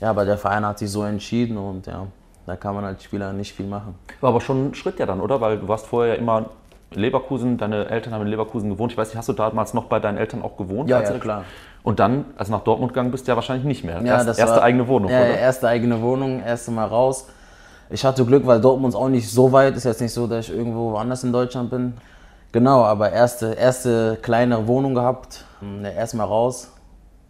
Ja, 0.02 0.12
aber 0.12 0.26
der 0.26 0.38
Verein 0.38 0.66
hat 0.66 0.78
sich 0.80 0.92
so 0.92 1.04
entschieden 1.04 1.58
und 1.58 1.88
ja, 1.88 2.06
da 2.46 2.56
kann 2.56 2.76
man 2.76 2.86
als 2.86 3.04
Spieler 3.04 3.34
nicht 3.34 3.54
viel 3.54 3.66
machen. 3.66 3.96
War 4.22 4.30
aber 4.30 4.42
schon 4.42 4.68
ein 4.70 4.76
Schritt 4.76 5.00
ja 5.00 5.06
dann, 5.06 5.20
oder? 5.22 5.42
Weil 5.42 5.58
du 5.58 5.68
warst 5.68 5.88
vorher 5.88 6.14
ja 6.16 6.20
immer 6.20 6.46
in 6.92 7.02
Leverkusen, 7.02 7.58
deine 7.58 7.88
Eltern 7.90 8.14
haben 8.14 8.22
in 8.24 8.28
Leverkusen 8.30 8.70
gewohnt. 8.70 8.92
Ich 8.92 8.98
weiß 8.98 9.10
nicht, 9.10 9.18
hast 9.18 9.30
du 9.30 9.34
damals 9.34 9.74
noch 9.74 9.86
bei 9.86 10.00
deinen 10.00 10.18
Eltern 10.18 10.42
auch 10.42 10.58
gewohnt? 10.58 10.90
Ja, 10.90 11.02
ja, 11.02 11.18
klar. 11.18 11.44
Und 11.84 12.00
dann, 12.00 12.26
als 12.38 12.48
du 12.50 12.54
nach 12.56 12.64
Dortmund 12.64 12.94
gegangen 12.94 13.12
bist, 13.12 13.28
ja 13.28 13.36
wahrscheinlich 13.36 13.66
nicht 13.66 13.84
mehr. 13.84 14.02
Ja, 14.02 14.16
Erst, 14.16 14.28
das 14.28 14.38
erste 14.38 14.56
war- 14.58 14.64
eigene 14.64 14.88
Wohnung, 14.88 15.10
ja, 15.12 15.20
oder? 15.20 15.38
Erste 15.38 15.68
eigene 15.68 16.02
Wohnung, 16.02 16.42
erste 16.44 16.72
Mal 16.72 16.86
raus. 16.86 17.28
Ich 17.90 18.04
hatte 18.06 18.26
Glück, 18.26 18.46
weil 18.46 18.60
Dortmund 18.62 18.96
auch 18.96 19.10
nicht 19.10 19.30
so 19.30 19.52
weit 19.52 19.76
ist. 19.76 19.84
Jetzt 19.86 20.02
nicht 20.02 20.14
so, 20.14 20.28
dass 20.28 20.48
ich 20.50 20.56
irgendwo 20.56 20.92
woanders 20.92 21.24
in 21.24 21.32
Deutschland 21.32 21.70
bin. 21.70 21.94
Genau, 22.52 22.84
aber 22.84 23.12
erste, 23.12 23.54
erste 23.54 24.18
kleine 24.22 24.68
Wohnung 24.68 24.94
gehabt. 24.96 25.46
Ja, 25.84 25.90
Erstmal 25.90 26.28
raus. 26.28 26.72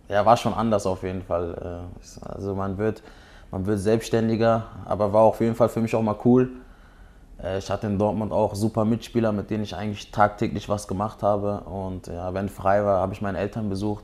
Ja, 0.10 0.26
war 0.26 0.38
schon 0.38 0.54
anders 0.54 0.86
auf 0.86 1.04
jeden 1.04 1.22
Fall. 1.22 1.88
Äh, 1.88 2.30
Also 2.30 2.56
man 2.56 2.78
wird, 2.78 3.04
man 3.52 3.66
wird 3.66 3.80
selbstständiger, 3.80 4.64
aber 4.86 5.14
war 5.14 5.22
auf 5.24 5.40
jeden 5.42 5.56
Fall 5.56 5.70
für 5.70 5.82
mich 5.82 5.96
auch 5.96 6.02
mal 6.02 6.18
cool. 6.26 6.50
Äh, 7.44 7.60
Ich 7.60 7.70
hatte 7.70 7.88
in 7.88 8.00
Dortmund 8.00 8.32
auch 8.34 8.56
super 8.56 8.86
Mitspieler, 8.86 9.32
mit 9.32 9.50
denen 9.50 9.64
ich 9.64 9.76
eigentlich 9.76 10.12
tagtäglich 10.12 10.70
was 10.70 10.88
gemacht 10.88 11.24
habe. 11.24 11.62
Und 11.62 12.08
ja, 12.08 12.34
wenn 12.34 12.50
frei 12.50 12.84
war, 12.86 13.02
habe 13.02 13.14
ich 13.14 13.22
meine 13.22 13.40
Eltern 13.40 13.70
besucht. 13.70 14.04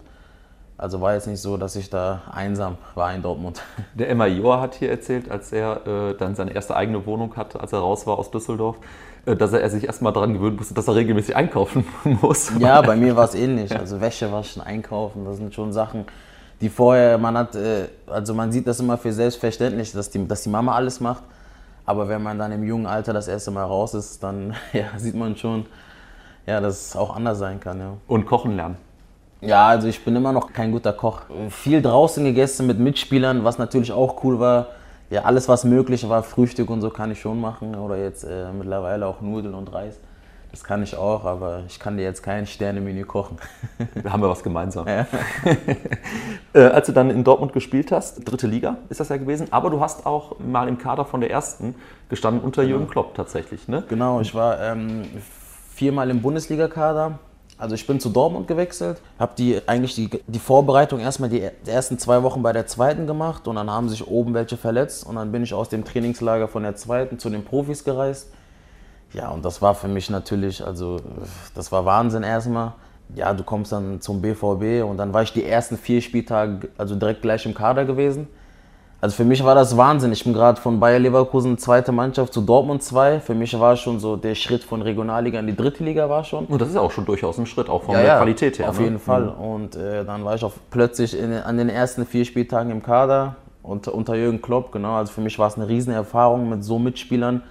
Also 0.77 1.01
war 1.01 1.13
jetzt 1.13 1.27
nicht 1.27 1.41
so, 1.41 1.57
dass 1.57 1.75
ich 1.77 1.89
da 1.89 2.24
einsam 2.33 2.77
war 2.95 3.13
in 3.13 3.21
Dortmund. 3.21 3.62
Der 3.95 4.09
Emma 4.09 4.25
Joa 4.27 4.62
hat 4.62 4.75
hier 4.75 4.91
erzählt, 4.91 5.31
als 5.31 5.53
er 5.53 5.88
äh, 5.88 6.15
dann 6.17 6.35
seine 6.35 6.53
erste 6.53 6.75
eigene 6.75 7.05
Wohnung 7.05 7.35
hatte, 7.38 7.62
als 7.62 7.74
er 7.74 7.79
raus 7.79 8.07
war 8.07 8.19
aus 8.19 8.31
Düsseldorf, 8.31 8.77
dass 9.25 9.53
er, 9.53 9.62
er 9.62 9.70
sich 9.70 9.86
erstmal 9.86 10.13
daran 10.13 10.34
gewöhnen 10.34 10.55
musste, 10.55 10.74
dass 10.74 10.88
er 10.88 10.96
regelmäßig 10.96 11.36
einkaufen 11.36 11.86
muss. 12.03 12.51
Ja, 12.60 12.82
bei 12.82 12.96
mir 12.96 13.15
war 13.15 13.25
es 13.25 13.34
ähnlich. 13.34 13.75
Also 13.75 14.00
Wäsche 14.00 14.32
waschen, 14.32 14.62
einkaufen, 14.62 15.25
das 15.25 15.38
sind 15.38 15.53
schon 15.53 15.74
Sachen, 15.74 16.05
die 16.62 16.70
vorher, 16.70 17.17
man 17.17 17.38
hat, 17.38 17.55
äh, 17.55 17.88
also 18.08 18.34
man 18.34 18.51
sieht 18.51 18.67
das 18.67 18.79
immer 18.79 18.98
für 18.98 19.12
selbstverständlich, 19.12 19.91
dass 19.91 20.10
die, 20.10 20.27
dass 20.27 20.44
die 20.44 20.50
Mama 20.50 20.75
alles 20.75 21.00
macht. 21.00 21.24
Aber 21.86 22.08
wenn 22.08 22.22
man 22.24 22.39
dann 22.39 22.51
im 22.51 22.63
jungen 22.63 22.86
Alter 22.86 23.13
das 23.13 23.27
erste 23.27 23.51
Mal 23.51 23.63
raus 23.63 23.94
ist, 23.94 24.24
dann 24.24 24.55
ja, 24.74 24.86
sieht 24.98 25.15
man 25.15 25.36
schon, 25.36 25.65
ja, 26.46 26.62
dass 26.62 26.89
es 26.89 26.96
auch 26.96 27.15
anders 27.15 27.39
sein 27.39 27.60
kann. 27.60 27.79
Ja. 27.79 27.94
Und 28.08 28.25
kochen 28.25 28.55
lernen. 28.55 28.77
Ja, 29.41 29.67
also 29.67 29.88
ich 29.88 30.03
bin 30.03 30.15
immer 30.15 30.32
noch 30.32 30.53
kein 30.53 30.72
guter 30.72 30.94
Koch. 30.94 31.22
Viel 31.50 31.82
draußen 31.82 32.24
gegessen 32.24 32.65
mit 32.67 32.79
Mitspielern, 32.79 33.44
was 33.44 33.58
natürlich 33.58 33.91
auch 33.91 34.24
cool 34.24 34.39
war. 34.39 34.67
Ja, 35.09 35.24
alles, 35.24 35.47
was 35.47 35.63
möglich 35.63 36.07
war, 36.09 36.24
Frühstück 36.24 36.69
und 36.69 36.81
so 36.81 36.89
kann 36.89 37.12
ich 37.12 37.21
schon 37.21 37.39
machen. 37.39 37.75
Oder 37.75 37.97
jetzt 37.97 38.24
äh, 38.24 38.51
mittlerweile 38.51 39.05
auch 39.05 39.21
Nudeln 39.21 39.53
und 39.53 39.71
Reis. 39.74 40.00
Das 40.55 40.63
kann 40.63 40.81
ich 40.83 40.95
auch, 40.95 41.25
aber 41.25 41.63
ich 41.67 41.79
kann 41.79 41.97
dir 41.97 42.03
jetzt 42.03 42.24
kein 42.24 42.47
Sternemenü 42.47 43.03
kochen. 43.03 43.38
Da 44.03 44.13
haben 44.13 44.21
wir 44.21 44.29
was 44.29 44.41
gemeinsam. 44.41 44.88
äh, 46.53 46.59
als 46.59 46.88
du 46.88 46.93
dann 46.93 47.09
in 47.09 47.25
Dortmund 47.25 47.51
gespielt 47.51 47.91
hast, 47.91 48.19
dritte 48.24 48.47
Liga 48.47 48.77
ist 48.88 49.01
das 49.01 49.09
ja 49.09 49.17
gewesen, 49.17 49.47
aber 49.51 49.69
du 49.69 49.81
hast 49.81 50.05
auch 50.05 50.39
mal 50.39 50.69
im 50.69 50.77
Kader 50.77 51.03
von 51.03 51.19
der 51.19 51.29
ersten 51.29 51.75
gestanden 52.07 52.41
unter 52.41 52.63
Jürgen 52.63 52.88
Klopp 52.88 53.15
tatsächlich, 53.15 53.67
ne? 53.67 53.83
Genau, 53.89 54.21
ich 54.21 54.33
war 54.33 54.62
ähm, 54.62 55.03
viermal 55.74 56.09
im 56.09 56.21
Bundesliga-Kader. 56.21 57.19
Also 57.57 57.74
ich 57.75 57.88
bin 57.88 58.01
zu 58.01 58.09
Dortmund 58.09 58.47
gewechselt, 58.47 59.01
habe 59.17 59.33
die 59.38 59.62
eigentlich 59.65 59.95
die, 59.95 60.09
die 60.27 60.39
Vorbereitung 60.39 61.00
erstmal 61.00 61.29
die, 61.29 61.41
ersten 61.65 61.97
zwei 61.97 62.21
Wochen 62.21 62.41
bei 62.41 62.51
der 62.51 62.67
zweiten 62.67 63.07
gemacht 63.07 63.47
und 63.47 63.55
dann 63.55 63.71
haben 63.71 63.88
sich 63.88 64.05
oben 64.05 64.33
welche 64.33 64.57
verletzt 64.57 65.05
und 65.05 65.15
dann 65.15 65.31
bin 65.31 65.41
ich 65.41 65.53
aus 65.53 65.69
dem 65.69 65.85
Trainingslager 65.85 66.50
von 66.50 66.63
der 66.63 66.75
zweiten 66.75 67.17
zu 67.17 67.29
den 67.29 67.45
Profis 67.45 67.85
gereist. 67.85 68.27
Ja, 69.13 69.29
und 69.29 69.45
das 69.45 69.62
war 69.62 69.74
für 69.74 69.88
mich 69.88 70.09
natürlich, 70.09 70.65
also 70.65 71.00
das 71.53 71.71
war 71.71 71.85
Wahnsinn 71.85 72.24
erstmal. 72.24 72.74
ja, 73.15 73.33
du 73.33 73.43
kommst 73.43 73.71
dann 73.71 74.01
zum 74.01 74.21
BVB 74.21 74.83
und 74.83 74.97
dann 74.97 75.13
war 75.13 75.24
ich 75.24 75.31
die 75.31 75.45
ersten 75.45 75.77
vier 75.77 76.01
Spieltage, 76.01 76.67
also 76.77 76.95
direkt 76.95 77.21
gleich 77.21 77.45
im 77.45 77.53
Kader 77.53 77.85
gewesen. 77.85 78.27
Also 79.01 79.17
für 79.17 79.25
mich 79.25 79.43
war 79.43 79.55
das 79.55 79.75
Wahnsinn. 79.75 80.11
Ich 80.13 80.23
bin 80.23 80.33
gerade 80.33 80.59
von 80.59 80.79
Bayer 80.79 80.99
Leverkusen 80.99 81.57
zweite 81.57 81.91
Mannschaft 81.91 82.33
zu 82.33 82.41
Dortmund 82.41 82.81
2. 82.81 83.19
Für 83.19 83.35
mich 83.35 83.57
war 83.59 83.75
schon 83.75 83.99
so 83.99 84.15
der 84.15 84.35
Schritt 84.35 84.63
von 84.63 84.81
Regionalliga 84.81 85.39
in 85.39 85.47
die 85.47 85.55
dritte 85.55 85.83
Liga 85.83 86.09
war 86.09 86.23
schon. 86.23 86.45
Und 86.45 86.59
das 86.61 86.69
ist 86.69 86.75
ja 86.75 86.81
auch 86.81 86.91
schon 86.91 87.05
durchaus 87.05 87.37
ein 87.37 87.45
Schritt, 87.45 87.69
auch 87.69 87.83
von 87.83 87.93
ja, 87.93 87.99
der 87.99 88.07
ja, 88.07 88.17
Qualität 88.17 88.57
her. 88.57 88.69
Auf 88.69 88.79
ne? 88.79 88.85
jeden 88.85 88.99
Fall. 88.99 89.25
Mhm. 89.25 89.43
Und 89.43 89.75
äh, 89.75 90.05
dann 90.05 90.23
war 90.23 90.35
ich 90.35 90.43
auch 90.43 90.53
plötzlich 90.71 91.17
in, 91.17 91.33
an 91.33 91.57
den 91.57 91.69
ersten 91.69 92.05
vier 92.05 92.25
Spieltagen 92.25 92.71
im 92.71 92.81
Kader 92.81 93.35
unter, 93.63 93.93
unter 93.93 94.15
Jürgen 94.15 94.41
Klopp. 94.41 94.71
Genau. 94.71 94.95
Also 94.95 95.11
für 95.11 95.21
mich 95.21 95.37
war 95.37 95.47
es 95.47 95.55
eine 95.55 95.67
Riesenerfahrung 95.67 96.49
mit 96.49 96.63
so 96.63 96.79
Mitspielern, 96.79 97.43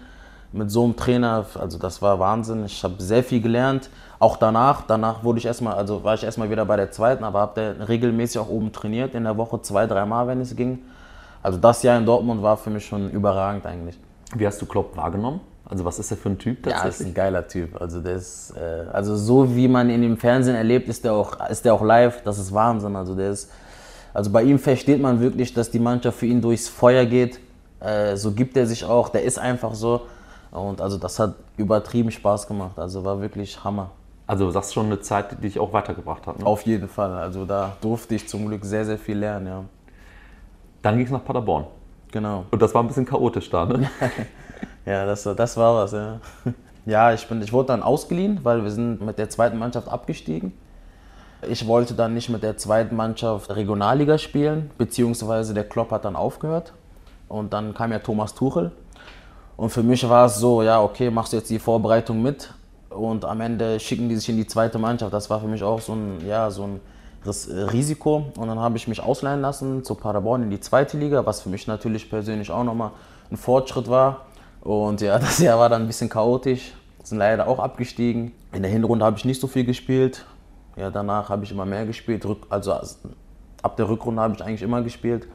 mit 0.52 0.70
so 0.70 0.84
einem 0.84 0.96
Trainer. 0.96 1.44
Also 1.60 1.78
das 1.78 2.00
war 2.00 2.18
Wahnsinn. 2.18 2.64
Ich 2.64 2.82
habe 2.82 2.94
sehr 2.98 3.22
viel 3.22 3.42
gelernt. 3.42 3.90
Auch 4.18 4.38
danach, 4.38 4.82
danach 4.86 5.22
wurde 5.22 5.38
ich 5.38 5.44
erstmal, 5.44 5.74
also 5.74 6.02
war 6.02 6.14
ich 6.14 6.24
erstmal 6.24 6.50
wieder 6.50 6.64
bei 6.64 6.76
der 6.76 6.90
zweiten, 6.90 7.22
aber 7.22 7.40
habe 7.40 7.76
regelmäßig 7.86 8.40
auch 8.40 8.48
oben 8.48 8.72
trainiert 8.72 9.14
in 9.14 9.24
der 9.24 9.36
Woche 9.36 9.60
zwei, 9.60 9.86
dreimal, 9.86 10.26
wenn 10.26 10.40
es 10.40 10.56
ging. 10.56 10.78
Also 11.44 11.58
das 11.58 11.82
Jahr 11.82 11.98
in 11.98 12.06
Dortmund 12.06 12.42
war 12.42 12.56
für 12.56 12.70
mich 12.70 12.86
schon 12.86 13.10
überragend 13.10 13.66
eigentlich. 13.66 13.98
Wie 14.34 14.46
hast 14.46 14.60
du 14.62 14.66
Klopp 14.66 14.96
wahrgenommen? 14.96 15.40
Also 15.66 15.84
was 15.84 15.98
ist 15.98 16.10
der 16.10 16.16
für 16.16 16.30
ein 16.30 16.38
Typ 16.38 16.62
tatsächlich? 16.62 16.82
Ja, 16.82 16.88
ist 16.88 17.06
ein 17.06 17.14
geiler 17.14 17.46
Typ. 17.46 17.80
Also, 17.80 18.00
der 18.00 18.14
ist, 18.14 18.54
äh, 18.56 18.86
also 18.90 19.14
so 19.14 19.54
wie 19.54 19.68
man 19.68 19.90
ihn 19.90 20.02
im 20.02 20.16
Fernsehen 20.16 20.56
erlebt, 20.56 20.88
ist 20.88 21.04
der 21.04 21.12
auch, 21.12 21.38
ist 21.50 21.66
der 21.66 21.74
auch 21.74 21.82
live. 21.82 22.22
Das 22.22 22.38
ist 22.38 22.52
Wahnsinn. 22.54 22.96
Also 22.96 23.14
der 23.14 23.30
ist, 23.30 23.50
also 24.14 24.30
bei 24.30 24.42
ihm 24.42 24.58
versteht 24.58 25.02
man 25.02 25.20
wirklich, 25.20 25.52
dass 25.52 25.70
die 25.70 25.78
Mannschaft 25.78 26.18
für 26.18 26.26
ihn 26.26 26.40
durchs 26.40 26.68
Feuer 26.68 27.04
geht. 27.04 27.40
Äh, 27.80 28.16
so 28.16 28.32
gibt 28.32 28.56
er 28.56 28.66
sich 28.66 28.86
auch. 28.86 29.10
Der 29.10 29.22
ist 29.24 29.38
einfach 29.38 29.74
so. 29.74 30.06
Und 30.50 30.80
also 30.80 30.96
das 30.96 31.18
hat 31.18 31.34
übertrieben 31.58 32.10
Spaß 32.10 32.46
gemacht. 32.46 32.78
Also 32.78 33.04
war 33.04 33.20
wirklich 33.20 33.62
Hammer. 33.62 33.90
Also 34.26 34.50
das 34.50 34.68
ist 34.68 34.72
schon 34.72 34.86
eine 34.86 35.00
Zeit, 35.00 35.32
die 35.32 35.36
dich 35.36 35.60
auch 35.60 35.74
weitergebracht 35.74 36.26
hat. 36.26 36.38
Ne? 36.38 36.46
Auf 36.46 36.62
jeden 36.62 36.88
Fall. 36.88 37.12
Also 37.12 37.44
da 37.44 37.76
durfte 37.82 38.14
ich 38.14 38.26
zum 38.28 38.46
Glück 38.46 38.64
sehr, 38.64 38.86
sehr 38.86 38.98
viel 38.98 39.18
lernen. 39.18 39.46
Ja. 39.46 39.64
Dann 40.85 40.99
ging 40.99 41.07
es 41.07 41.11
nach 41.11 41.25
Paderborn. 41.25 41.64
Genau. 42.12 42.45
Und 42.50 42.61
das 42.61 42.75
war 42.75 42.83
ein 42.83 42.87
bisschen 42.87 43.07
chaotisch 43.07 43.49
da, 43.49 43.64
ne? 43.64 43.88
ja, 44.87 45.07
das, 45.07 45.23
das 45.23 45.57
war 45.57 45.76
was, 45.76 45.93
ja. 45.93 46.21
Ja, 46.87 47.14
ich, 47.14 47.26
bin, 47.26 47.41
ich 47.41 47.50
wurde 47.50 47.69
dann 47.69 47.83
ausgeliehen, 47.83 48.41
weil 48.43 48.62
wir 48.62 48.71
sind 48.71 49.00
mit 49.00 49.17
der 49.17 49.31
zweiten 49.31 49.59
Mannschaft 49.59 49.88
abgestiegen. 49.88 50.53
Ich 51.49 51.67
wollte 51.67 51.95
dann 51.95 52.12
nicht 52.12 52.29
mit 52.29 52.43
der 52.43 52.59
zweiten 52.59 52.95
Mannschaft 52.95 53.57
Regionalliga 53.57 54.19
spielen, 54.19 54.71
beziehungsweise 54.76 55.55
der 55.55 55.64
Klopp 55.64 55.91
hat 55.91 56.05
dann 56.05 56.14
aufgehört. 56.14 56.75
Und 57.29 57.55
dann 57.55 57.73
kam 57.73 57.91
ja 57.91 58.00
Thomas 58.00 58.35
Tuchel. 58.35 58.71
Und 59.57 59.71
für 59.71 59.83
mich 59.83 60.07
war 60.07 60.26
es 60.26 60.37
so, 60.37 60.62
ja, 60.62 60.83
okay, 60.83 61.11
machst 61.11 61.33
du 61.33 61.38
jetzt 61.38 61.49
die 61.49 61.59
Vorbereitung 61.59 62.21
mit 62.21 62.53
und 62.91 63.25
am 63.25 63.41
Ende 63.41 63.81
schicken 63.81 64.11
die 64.11 64.17
sich 64.17 64.29
in 64.29 64.37
die 64.37 64.47
zweite 64.47 64.79
Mannschaft. 64.79 65.14
Das 65.14 65.31
war 65.31 65.41
für 65.41 65.49
mich 65.49 65.62
auch 65.62 65.81
so 65.81 65.95
ein, 65.95 66.26
ja, 66.26 66.50
so 66.50 66.64
ein 66.64 66.81
äh, 67.26 67.61
Risiko. 67.62 68.26
Und 68.37 68.49
dann 68.49 68.59
habe 68.59 68.76
ich 68.76 68.88
mich 68.88 69.02
ausleihen 69.02 69.40
lassen 69.40 69.85
zu 69.85 69.95
Paderborn 69.95 70.43
in 70.43 70.50
die 70.50 70.61
zweite 70.61 70.99
Liga, 70.99 71.26
was 71.26 71.43
für 71.43 71.49
mich 71.49 71.66
natürlich 71.66 72.09
persönlich 72.11 72.50
auch 72.50 72.64
nochmal 72.64 72.90
ein 73.31 73.37
Fortschritt 73.37 73.88
war. 73.88 74.26
Und 74.61 75.00
ja, 75.00 75.19
das 75.21 75.38
Jahr 75.38 75.59
war 75.59 75.69
dann 75.69 75.83
ein 75.83 75.87
bisschen 75.87 76.09
chaotisch. 76.09 76.73
Sind 77.02 77.19
leider 77.19 77.47
auch 77.49 77.59
abgestiegen. 77.59 78.33
In 78.52 78.62
der 78.62 78.71
Hinrunde 78.71 79.04
habe 79.04 79.16
ich 79.19 79.25
nicht 79.25 79.40
so 79.40 79.47
viel 79.47 79.64
gespielt. 79.64 80.25
Ja, 80.76 80.90
danach 80.90 81.28
habe 81.28 81.45
ich 81.45 81.50
immer 81.50 81.66
mehr 81.66 81.85
gespielt. 81.85 82.26
Also 82.49 82.73
ab 83.62 83.76
der 83.76 83.88
Rückrunde 83.88 84.23
habe 84.23 84.35
ich 84.35 84.43
eigentlich 84.43 84.62
immer 84.62 84.83
gespielt. 84.83 85.28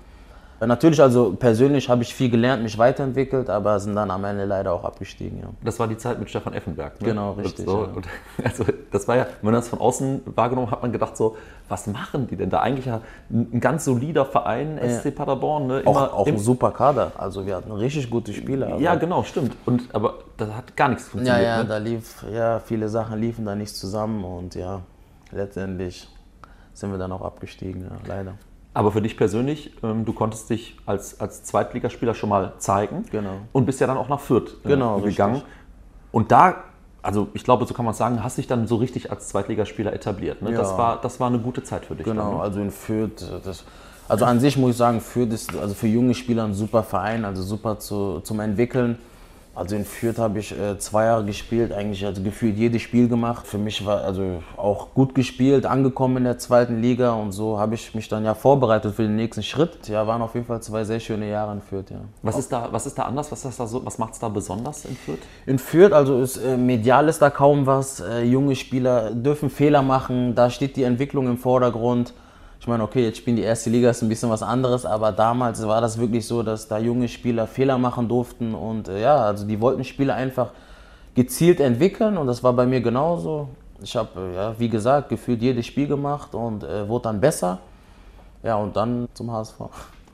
Natürlich, 0.62 1.02
also 1.02 1.34
persönlich 1.34 1.88
habe 1.90 2.04
ich 2.04 2.14
viel 2.14 2.30
gelernt, 2.30 2.64
mich 2.64 2.78
weiterentwickelt, 2.78 3.50
aber 3.50 3.80
sind 3.80 3.96
dann 3.96 4.12
am 4.12 4.26
Ende 4.26 4.46
leider 4.46 4.74
auch 4.74 4.84
abgestiegen. 4.84 5.40
Ja. 5.40 5.50
Das 5.64 5.80
war 5.80 5.88
die 5.88 5.98
Zeit 5.98 6.20
mit 6.20 6.30
Stefan 6.30 6.54
Effenberg. 6.54 7.00
Ne? 7.02 7.08
Genau, 7.08 7.32
richtig. 7.34 7.66
So, 7.66 7.84
ja. 7.86 7.92
also 8.44 8.66
das 8.92 9.08
war 9.08 9.16
ja, 9.16 9.28
wenn 9.42 9.52
man 9.52 9.54
das 9.54 9.70
von 9.70 9.80
außen 9.80 10.22
wahrgenommen 10.26 10.70
hat, 10.70 10.82
man 10.82 10.92
gedacht 10.92 11.16
so, 11.16 11.38
was 11.70 11.88
machen 11.88 12.28
die 12.28 12.36
denn 12.36 12.50
da? 12.50 12.60
Eigentlich 12.60 12.88
ja 12.88 13.02
ein 13.30 13.60
ganz 13.60 13.86
solider 13.86 14.26
Verein, 14.26 14.78
SC 14.78 15.06
ja. 15.06 15.12
Paderborn. 15.12 15.68
Ne? 15.68 15.80
Immer, 15.82 15.90
auch, 15.92 16.14
auch 16.14 16.28
ein 16.28 16.38
super 16.38 16.72
Kader. 16.72 17.14
Also 17.18 17.46
wir 17.46 17.56
hatten 17.56 17.72
richtig 17.72 18.10
gute 18.10 18.34
Spieler. 18.34 18.78
Ja, 18.80 18.96
genau, 18.96 19.24
stimmt. 19.24 19.56
Und, 19.66 19.84
aber 19.94 20.16
da 20.36 20.48
hat 20.56 20.76
gar 20.76 20.90
nichts 20.90 21.08
funktioniert. 21.08 21.44
Ja, 21.46 21.58
ja, 21.58 21.64
ne? 21.64 21.70
da 21.70 21.78
lief, 21.78 22.26
ja, 22.34 22.60
viele 22.60 22.90
Sachen 22.90 23.20
liefen 23.20 23.46
da 23.46 23.56
nicht 23.56 23.76
zusammen 23.76 24.24
und 24.26 24.56
ja, 24.56 24.82
letztendlich 25.32 26.10
sind 26.74 26.92
wir 26.92 26.98
dann 26.98 27.12
auch 27.12 27.22
abgestiegen, 27.22 27.84
ja, 27.84 27.98
leider. 28.08 28.34
Aber 28.74 28.92
für 28.92 29.02
dich 29.02 29.18
persönlich, 29.18 29.74
ähm, 29.84 30.06
du 30.06 30.14
konntest 30.14 30.50
dich 30.50 30.78
als, 30.86 31.20
als 31.20 31.44
Zweitligaspieler 31.44 32.14
schon 32.14 32.30
mal 32.30 32.54
zeigen. 32.60 33.04
Genau. 33.12 33.38
Und 33.52 33.66
bist 33.66 33.82
ja 33.82 33.88
dann 33.88 33.98
auch 33.98 34.10
nach 34.10 34.20
Fürth 34.20 34.58
äh, 34.64 34.70
genau, 34.70 35.00
gegangen. 35.00 35.36
Richtig. 35.36 35.52
Und 36.12 36.32
da, 36.32 36.64
also 37.02 37.30
ich 37.34 37.44
glaube, 37.44 37.66
so 37.66 37.74
kann 37.74 37.86
man 37.86 37.94
sagen, 37.94 38.24
hast 38.24 38.38
dich 38.38 38.48
dann 38.48 38.68
so 38.68 38.76
richtig 38.76 39.12
als 39.12 39.30
Zweitligaspieler 39.30 39.94
etabliert. 39.94 40.42
Ne? 40.42 40.52
Ja. 40.52 40.58
Das, 40.60 40.78
war, 40.78 41.02
das 41.02 41.20
war 41.20 41.28
eine 41.28 41.40
gute 41.40 41.64
Zeit 41.64 41.86
für 41.86 41.96
dich. 41.96 42.06
Genau, 42.06 42.24
dann, 42.24 42.38
ne? 42.38 42.42
also 42.42 42.62
in 42.62 42.72
Fürth, 42.72 43.24
das, 43.44 43.64
also 44.08 44.26
an 44.26 44.40
sich 44.40 44.58
muss 44.58 44.72
ich 44.72 44.78
sagen, 44.78 45.02
Fürth 45.02 45.34
ist 45.34 45.56
also 45.56 45.74
für 45.74 45.88
junge 45.88 46.14
Spieler 46.14 46.44
ein 46.44 46.54
super 46.54 46.84
Verein, 46.84 47.26
also 47.26 47.42
super 47.42 47.80
zu, 47.80 48.20
zum 48.22 48.40
Entwickeln. 48.40 49.00
Also 49.56 49.76
in 49.76 49.84
Fürth 49.84 50.20
habe 50.20 50.40
ich 50.40 50.58
äh, 50.58 50.78
zwei 50.78 51.06
Jahre 51.06 51.26
gespielt, 51.26 51.74
eigentlich 51.74 52.06
also 52.06 52.22
gefühlt 52.22 52.56
jedes 52.58 52.82
Spiel 52.82 53.10
gemacht. 53.10 53.46
Für 53.46 53.58
mich 53.58 53.86
war 53.86 54.04
also 54.04 54.42
auch 54.56 54.94
gut 54.94 55.16
gespielt, 55.16 55.66
angekommen 55.66 56.18
in 56.18 56.24
der 56.24 56.38
zweiten 56.38 56.82
Liga 56.82 57.14
und 57.14 57.32
so 57.32 57.60
habe 57.60 57.76
ich 57.76 57.94
mich 57.94 58.08
dann 58.08 58.24
ja 58.24 58.36
vorbereitet 58.36 58.96
für 58.96 59.04
den 59.04 59.16
nächsten 59.16 59.44
Schritt. 59.44 59.88
Ja, 59.88 60.08
waren 60.08 60.22
auf 60.22 60.34
jeden 60.36 60.46
Fall 60.46 60.62
zwei 60.62 60.84
sehr 60.86 61.00
schöne 61.00 61.30
Jahre 61.30 61.54
in 61.54 61.62
Fürth, 61.62 61.92
ja. 61.92 61.98
Was 62.22 62.38
ist 62.38 62.52
da, 62.52 62.70
was 62.72 62.86
ist 62.86 62.98
da 62.98 63.04
anders? 63.04 63.32
Was, 63.32 63.44
ist 63.44 63.60
da 63.60 63.68
so, 63.68 63.86
was 63.86 63.98
macht 63.98 64.14
es 64.14 64.20
da 64.20 64.30
besonders 64.30 64.86
in 64.86 64.96
Fürth? 64.96 65.20
In 65.46 65.60
Fürth, 65.60 65.92
also 65.92 66.22
ist, 66.22 66.38
äh, 66.38 66.56
medial 66.56 67.10
ist 67.10 67.22
da 67.22 67.30
kaum 67.30 67.66
was. 67.66 68.00
Äh, 68.00 68.24
junge 68.24 68.56
Spieler 68.56 69.12
dürfen 69.12 69.50
Fehler 69.50 69.82
machen, 69.82 70.36
da 70.36 70.50
steht 70.50 70.78
die 70.78 70.84
Entwicklung 70.84 71.28
im 71.28 71.38
Vordergrund. 71.38 72.14
Ich 72.70 72.72
meine, 72.72 72.84
okay, 72.84 73.04
jetzt 73.04 73.18
spielen 73.18 73.36
die 73.36 73.42
erste 73.42 73.72
Liga, 73.72 73.90
ist 73.90 74.04
ein 74.04 74.10
bisschen 74.10 74.30
was 74.30 74.44
anderes, 74.44 74.86
aber 74.86 75.12
damals 75.12 75.66
war 75.66 75.82
das 75.82 75.98
wirklich 75.98 76.28
so, 76.28 76.44
dass 76.44 76.68
da 76.68 76.78
junge 76.78 77.08
Spieler 77.08 77.48
Fehler 77.48 77.80
machen 77.80 78.08
durften 78.08 78.54
und 78.54 78.88
äh, 78.88 79.02
ja, 79.02 79.16
also 79.16 79.48
die 79.48 79.60
wollten 79.60 79.84
Spiele 79.84 80.14
einfach 80.14 80.52
gezielt 81.16 81.60
entwickeln 81.62 82.16
und 82.16 82.28
das 82.28 82.44
war 82.44 82.54
bei 82.54 82.68
mir 82.68 82.80
genauso. 82.80 83.50
Ich 83.82 83.96
habe, 83.96 84.10
äh, 84.20 84.36
ja, 84.36 84.60
wie 84.60 84.70
gesagt, 84.70 85.10
gefühlt 85.10 85.42
jedes 85.42 85.66
Spiel 85.66 85.88
gemacht 85.88 86.36
und 86.36 86.64
äh, 86.64 86.88
wurde 86.88 87.06
dann 87.06 87.20
besser. 87.20 87.58
Ja, 88.44 88.58
und 88.58 88.76
dann 88.76 89.08
zum 89.16 89.32
HSV. 89.32 89.62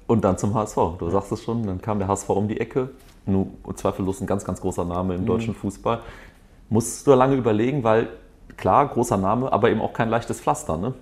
Und 0.08 0.24
dann 0.24 0.38
zum 0.38 0.54
HSV. 0.54 0.78
Du 0.98 1.10
sagst 1.10 1.34
es 1.34 1.44
schon, 1.44 1.68
dann 1.68 1.82
kam 1.82 2.00
der 2.00 2.08
HSV 2.08 2.30
um 2.30 2.48
die 2.48 2.62
Ecke. 2.62 2.92
Nur 3.26 3.48
zweifellos 3.76 4.22
ein 4.22 4.28
ganz, 4.28 4.46
ganz 4.46 4.62
großer 4.62 4.86
Name 4.86 5.16
im 5.16 5.24
mhm. 5.24 5.26
deutschen 5.26 5.56
Fußball. 5.56 6.00
Musstest 6.70 7.06
du 7.06 7.16
lange 7.16 7.36
überlegen, 7.36 7.84
weil 7.84 8.08
klar, 8.56 8.88
großer 8.88 9.18
Name, 9.18 9.52
aber 9.52 9.70
eben 9.70 9.82
auch 9.82 9.92
kein 9.92 10.10
leichtes 10.10 10.40
Pflaster, 10.40 10.78
ne? 10.78 10.94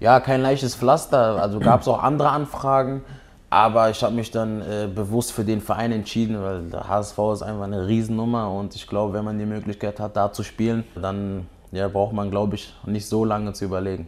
Ja, 0.00 0.20
kein 0.20 0.42
leichtes 0.42 0.74
Pflaster. 0.74 1.40
Also 1.42 1.58
gab 1.60 1.82
es 1.82 1.88
auch 1.88 2.02
andere 2.02 2.30
Anfragen. 2.30 3.02
Aber 3.50 3.88
ich 3.88 4.02
habe 4.02 4.14
mich 4.14 4.30
dann 4.30 4.60
äh, 4.60 4.88
bewusst 4.94 5.32
für 5.32 5.44
den 5.44 5.62
Verein 5.62 5.90
entschieden, 5.92 6.42
weil 6.42 6.64
der 6.64 6.86
HSV 6.86 7.18
ist 7.32 7.42
einfach 7.42 7.64
eine 7.64 7.86
Riesennummer 7.86 8.50
und 8.50 8.74
ich 8.74 8.86
glaube, 8.86 9.14
wenn 9.14 9.24
man 9.24 9.38
die 9.38 9.46
Möglichkeit 9.46 10.00
hat, 10.00 10.16
da 10.16 10.32
zu 10.32 10.42
spielen, 10.42 10.84
dann 10.94 11.46
ja, 11.72 11.88
braucht 11.88 12.12
man, 12.12 12.30
glaube 12.30 12.56
ich, 12.56 12.74
nicht 12.84 13.06
so 13.06 13.24
lange 13.24 13.54
zu 13.54 13.64
überlegen. 13.64 14.06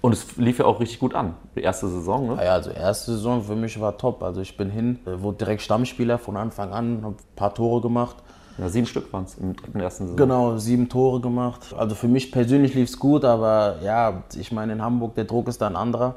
Und 0.00 0.12
es 0.12 0.38
lief 0.38 0.58
ja 0.58 0.64
auch 0.64 0.80
richtig 0.80 0.98
gut 0.98 1.14
an, 1.14 1.34
die 1.54 1.60
erste 1.60 1.88
Saison, 1.88 2.26
ne? 2.26 2.42
Ja, 2.42 2.54
also 2.54 2.70
erste 2.70 3.12
Saison 3.12 3.42
für 3.42 3.54
mich 3.54 3.78
war 3.78 3.98
top. 3.98 4.22
Also 4.22 4.40
ich 4.40 4.56
bin 4.56 4.70
hin, 4.70 4.98
äh, 5.04 5.20
wurde 5.20 5.38
direkt 5.38 5.60
Stammspieler 5.60 6.16
von 6.16 6.38
Anfang 6.38 6.72
an, 6.72 7.02
habe 7.02 7.16
ein 7.16 7.36
paar 7.36 7.52
Tore 7.52 7.82
gemacht. 7.82 8.16
Ja, 8.60 8.68
sieben 8.68 8.86
Stück 8.86 9.10
waren 9.12 9.24
es 9.24 9.38
im 9.38 9.56
dritten 9.56 9.80
ersten 9.80 10.04
Saison. 10.04 10.16
Genau, 10.18 10.58
sieben 10.58 10.90
Tore 10.90 11.20
gemacht. 11.20 11.74
Also 11.76 11.94
für 11.94 12.08
mich 12.08 12.30
persönlich 12.30 12.74
lief 12.74 12.90
es 12.90 12.98
gut, 12.98 13.24
aber 13.24 13.76
ja, 13.82 14.22
ich 14.38 14.52
meine, 14.52 14.74
in 14.74 14.82
Hamburg, 14.82 15.14
der 15.14 15.24
Druck 15.24 15.48
ist 15.48 15.62
da 15.62 15.66
ein 15.66 15.76
anderer. 15.76 16.16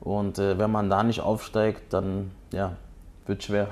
Und 0.00 0.38
äh, 0.40 0.58
wenn 0.58 0.72
man 0.72 0.90
da 0.90 1.04
nicht 1.04 1.20
aufsteigt, 1.20 1.92
dann 1.92 2.32
ja, 2.52 2.72
wird 3.26 3.44
schwer. 3.44 3.68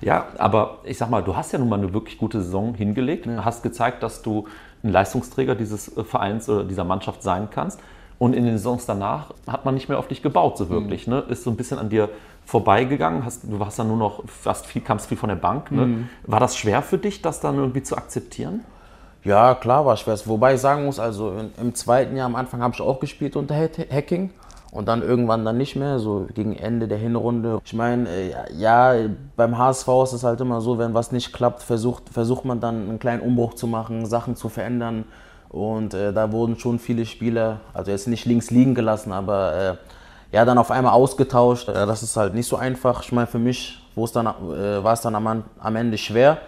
Ja, 0.00 0.26
aber 0.38 0.78
ich 0.84 0.96
sag 0.96 1.10
mal, 1.10 1.24
du 1.24 1.34
hast 1.34 1.52
ja 1.52 1.58
nun 1.58 1.68
mal 1.68 1.78
eine 1.78 1.92
wirklich 1.92 2.18
gute 2.18 2.40
Saison 2.40 2.74
hingelegt, 2.74 3.26
ja. 3.26 3.44
hast 3.44 3.64
gezeigt, 3.64 4.02
dass 4.04 4.22
du 4.22 4.46
ein 4.84 4.90
Leistungsträger 4.90 5.56
dieses 5.56 5.96
äh, 5.96 6.04
Vereins 6.04 6.48
oder 6.48 6.62
dieser 6.62 6.84
Mannschaft 6.84 7.24
sein 7.24 7.48
kannst. 7.50 7.80
Und 8.18 8.32
in 8.32 8.44
den 8.44 8.58
Saisons 8.58 8.86
danach 8.86 9.34
hat 9.46 9.64
man 9.64 9.74
nicht 9.74 9.88
mehr 9.88 9.98
auf 9.98 10.06
dich 10.06 10.22
gebaut, 10.22 10.56
so 10.56 10.70
wirklich. 10.70 11.08
Mhm. 11.08 11.14
Ne? 11.14 11.20
Ist 11.28 11.42
so 11.42 11.50
ein 11.50 11.56
bisschen 11.56 11.78
an 11.78 11.88
dir 11.88 12.10
vorbeigegangen. 12.46 13.24
Hast, 13.24 13.44
du 13.44 13.58
warst 13.58 13.78
dann 13.78 13.88
nur 13.88 13.98
noch, 13.98 14.22
fast 14.26 14.64
viel, 14.66 14.80
kamst 14.80 15.08
viel 15.08 15.18
von 15.18 15.28
der 15.28 15.36
Bank. 15.36 15.70
Ne? 15.70 15.86
Mhm. 15.86 16.08
War 16.24 16.40
das 16.40 16.56
schwer 16.56 16.80
für 16.80 16.96
dich, 16.96 17.20
das 17.20 17.40
dann 17.40 17.56
irgendwie 17.56 17.82
zu 17.82 17.96
akzeptieren? 17.96 18.60
Ja, 19.24 19.54
klar 19.56 19.84
war 19.84 19.96
schwer. 19.96 20.16
Wobei 20.24 20.54
ich 20.54 20.60
sagen 20.60 20.86
muss, 20.86 21.00
also 21.00 21.34
im 21.60 21.74
zweiten 21.74 22.16
Jahr 22.16 22.26
am 22.26 22.36
Anfang 22.36 22.62
habe 22.62 22.74
ich 22.74 22.80
auch 22.80 23.00
gespielt 23.00 23.34
unter 23.34 23.56
Hacking 23.56 24.30
und 24.70 24.86
dann 24.86 25.02
irgendwann 25.02 25.44
dann 25.44 25.56
nicht 25.56 25.74
mehr, 25.74 25.98
so 25.98 26.28
gegen 26.32 26.54
Ende 26.54 26.86
der 26.86 26.98
Hinrunde. 26.98 27.60
Ich 27.64 27.74
meine, 27.74 28.08
äh, 28.08 28.32
ja, 28.56 28.94
beim 29.34 29.58
HSV 29.58 29.88
ist 30.04 30.12
es 30.12 30.22
halt 30.22 30.40
immer 30.40 30.60
so, 30.60 30.78
wenn 30.78 30.94
was 30.94 31.10
nicht 31.10 31.32
klappt, 31.32 31.64
versucht, 31.64 32.08
versucht 32.10 32.44
man 32.44 32.60
dann 32.60 32.88
einen 32.88 32.98
kleinen 33.00 33.22
Umbruch 33.22 33.54
zu 33.54 33.66
machen, 33.66 34.06
Sachen 34.06 34.36
zu 34.36 34.48
verändern. 34.48 35.04
Und 35.48 35.94
äh, 35.94 36.12
da 36.12 36.30
wurden 36.30 36.58
schon 36.58 36.78
viele 36.78 37.06
Spieler, 37.06 37.60
also 37.74 37.90
jetzt 37.90 38.06
nicht 38.06 38.26
links 38.26 38.50
liegen 38.50 38.74
gelassen, 38.74 39.12
aber 39.12 39.56
äh, 39.56 39.74
ja, 40.32 40.44
dann 40.44 40.58
auf 40.58 40.70
einmal 40.70 40.92
ausgetauscht. 40.92 41.68
Ja, 41.68 41.86
das 41.86 42.02
ist 42.02 42.16
halt 42.16 42.34
nicht 42.34 42.46
so 42.46 42.56
einfach. 42.56 43.02
Ich 43.02 43.12
meine, 43.12 43.26
für 43.26 43.38
mich 43.38 43.80
dann, 44.12 44.26
äh, 44.26 44.84
war 44.84 44.92
es 44.92 45.00
dann 45.00 45.14
am, 45.14 45.44
am 45.58 45.76
Ende 45.76 45.96
schwer. 45.98 46.38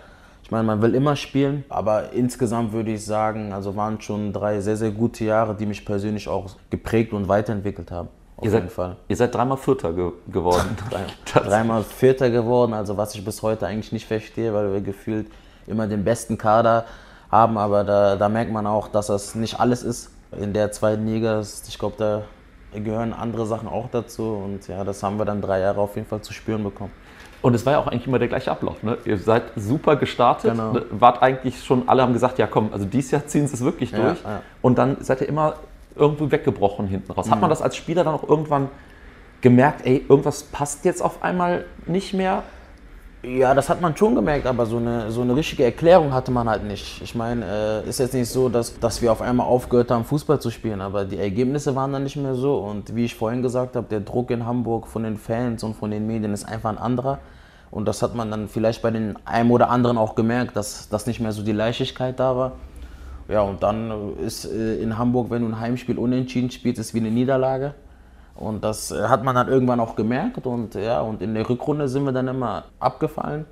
Ich 0.43 0.51
meine, 0.51 0.65
man 0.65 0.81
will 0.81 0.95
immer 0.95 1.15
spielen, 1.15 1.65
aber 1.69 2.13
insgesamt 2.13 2.73
würde 2.73 2.93
ich 2.93 3.05
sagen, 3.05 3.53
also 3.53 3.77
waren 3.77 4.01
schon 4.01 4.33
drei 4.33 4.61
sehr, 4.61 4.77
sehr 4.77 4.91
gute 4.91 5.25
Jahre, 5.25 5.55
die 5.55 5.67
mich 5.67 5.85
persönlich 5.85 6.27
auch 6.27 6.47
geprägt 6.71 7.13
und 7.13 7.29
weiterentwickelt 7.29 7.91
haben. 7.91 8.09
Auf 8.39 8.45
ihr, 8.45 8.51
seid, 8.53 8.73
Fall. 8.73 8.97
ihr 9.09 9.17
seid 9.17 9.35
dreimal 9.35 9.59
Vierter 9.59 9.93
ge 9.93 10.11
geworden. 10.33 10.77
dreimal 11.35 11.83
Vierter 11.83 12.31
geworden, 12.31 12.73
also 12.73 12.97
was 12.97 13.15
ich 13.15 13.25
bis 13.25 13.43
heute 13.43 13.67
eigentlich 13.67 13.93
nicht 13.93 14.07
verstehe, 14.07 14.55
weil 14.55 14.73
wir 14.73 14.81
gefühlt 14.81 15.27
immer 15.67 15.87
den 15.87 16.03
besten 16.05 16.39
Kader 16.39 16.87
haben, 17.31 17.59
aber 17.59 17.85
da, 17.85 18.17
da 18.17 18.29
merkt 18.31 18.51
man 18.51 18.67
auch, 18.67 18.89
dass 18.89 19.09
das 19.09 19.35
nicht 19.35 19.61
alles 19.61 19.83
ist. 19.83 20.11
In 20.41 20.53
der 20.53 20.73
zweiten 20.73 21.07
Liga, 21.07 21.41
ich 21.41 21.79
glaube, 21.79 21.97
da 21.99 22.23
gehören 22.73 23.13
andere 23.13 23.47
Sachen 23.47 23.69
auch 23.69 23.89
dazu 23.91 24.43
und 24.45 24.67
ja, 24.69 24.85
das 24.85 25.03
haben 25.03 25.19
wir 25.19 25.25
dann 25.25 25.41
drei 25.41 25.61
Jahre 25.61 25.81
auf 25.81 25.97
jeden 25.97 26.07
Fall 26.07 26.21
zu 26.21 26.33
spüren 26.33 26.63
bekommen. 26.63 26.93
Und 27.41 27.55
es 27.55 27.65
war 27.65 27.75
ja 27.75 27.79
auch 27.79 27.87
eigentlich 27.87 28.07
immer 28.07 28.19
der 28.19 28.29
gleiche 28.29 28.51
Ablauf. 28.51 28.83
Ne? 28.83 28.99
Ihr 29.05 29.17
seid 29.17 29.45
super 29.55 29.97
gestartet, 29.97 30.53
genau. 30.53 30.73
ne? 30.73 30.85
wart 30.91 31.23
eigentlich 31.23 31.63
schon, 31.63 31.89
alle 31.89 32.03
haben 32.03 32.13
gesagt, 32.13 32.39
ja 32.39 32.47
komm, 32.47 32.71
also 32.73 32.85
dieses 32.85 33.13
Jahr 33.13 33.27
ziehen 33.27 33.47
sie 33.47 33.55
es 33.55 33.63
wirklich 33.63 33.93
durch. 33.93 34.23
Ja, 34.25 34.31
ja. 34.31 34.43
Und 34.61 34.77
dann 34.79 34.97
seid 35.01 35.21
ihr 35.21 35.29
immer 35.29 35.55
irgendwie 35.95 36.31
weggebrochen 36.31 36.89
hinten 36.89 37.13
raus. 37.13 37.27
Mhm. 37.27 37.31
Hat 37.31 37.41
man 37.41 37.51
das 37.51 37.63
als 37.63 37.77
Spieler 37.77 38.05
dann 38.05 38.15
auch 38.15 38.29
irgendwann 38.29 38.69
gemerkt, 39.41 39.87
ey, 39.87 40.05
irgendwas 40.09 40.43
passt 40.43 40.85
jetzt 40.85 41.01
auf 41.01 41.23
einmal 41.23 41.65
nicht 41.87 42.13
mehr? 42.13 42.43
Ja, 43.23 43.53
das 43.53 43.69
hat 43.69 43.81
man 43.81 43.97
schon 43.97 44.15
gemerkt, 44.15 44.47
aber 44.47 44.65
so 44.65 44.77
eine, 44.77 45.11
so 45.11 45.23
eine 45.23 45.35
richtige 45.35 45.65
Erklärung 45.65 46.13
hatte 46.13 46.31
man 46.31 46.49
halt 46.49 46.63
nicht. 46.63 47.03
Ich 47.03 47.17
meine, 47.17 47.83
äh, 47.85 47.89
ist 47.89 47.99
jetzt 47.99 48.15
nicht 48.15 48.31
so, 48.31 48.49
dass, 48.49 48.79
dass 48.79 49.03
wir 49.03 49.11
auf 49.11 49.21
einmal 49.21 49.47
aufgehört 49.47 49.91
haben, 49.91 50.05
Fußball 50.05 50.41
zu 50.41 50.51
spielen, 50.51 50.81
aber 50.81 51.05
die 51.05 51.19
Ergebnisse 51.19 51.75
waren 51.75 51.93
dann 51.93 52.05
nicht 52.05 52.15
mehr 52.15 52.37
so. 52.37 52.59
Und 52.59 52.95
wie 52.95 53.07
ich 53.07 53.17
vorhin 53.17 53.43
gesagt 53.43 53.75
habe, 53.75 53.89
der 53.91 54.01
Druck 54.01 54.31
in 54.31 54.47
Hamburg 54.47 54.87
von 54.87 55.03
den 55.03 55.17
Fans 55.17 55.65
und 55.65 55.75
von 55.75 55.91
den 55.91 56.07
Medien 56.07 56.33
ist 56.33 56.45
einfach 56.45 56.71
ein 56.71 56.79
anderer. 56.79 57.19
Und 57.73 57.89
das 57.89 58.03
hat 58.03 58.15
man 58.15 58.31
dann 58.31 58.49
vielleicht 58.49 58.83
bei 58.83 58.93
den 58.93 59.17
einem 59.27 59.51
oder 59.51 59.69
anderen 59.69 59.99
auch 59.99 60.15
gemerkt, 60.15 60.57
dass, 60.57 60.89
dass 60.89 61.09
nicht 61.09 61.19
mehr 61.19 61.33
so 61.33 61.43
die 61.43 61.53
Leichtigkeit 61.53 62.21
da 62.21 62.37
war. 62.37 62.53
Ja, 63.29 63.43
und 63.43 63.65
dann 63.65 64.17
ist 64.25 64.45
äh, 64.45 64.77
in 64.77 64.97
Hamburg, 64.97 65.29
wenn 65.31 65.43
du 65.43 65.49
ein 65.49 65.59
Heimspiel 65.59 65.99
unentschieden 65.99 66.53
spielst, 66.53 66.81
ist 66.81 66.95
wie 66.95 67.01
eine 67.01 67.11
Niederlage. 67.11 67.75
Und 68.39 68.63
das 68.63 68.91
äh, 68.91 69.03
hat 69.09 69.25
man 69.25 69.35
dann 69.35 69.49
irgendwann 69.49 69.81
auch 69.81 69.97
gemerkt. 69.97 70.47
Und 70.47 70.75
ja, 70.75 71.01
und 71.01 71.21
in 71.23 71.35
der 71.35 71.49
Rückrunde 71.49 71.89
sind 71.89 72.05
wir 72.05 72.13
dann 72.13 72.29
immer 72.29 72.65
abgefallen 72.79 73.45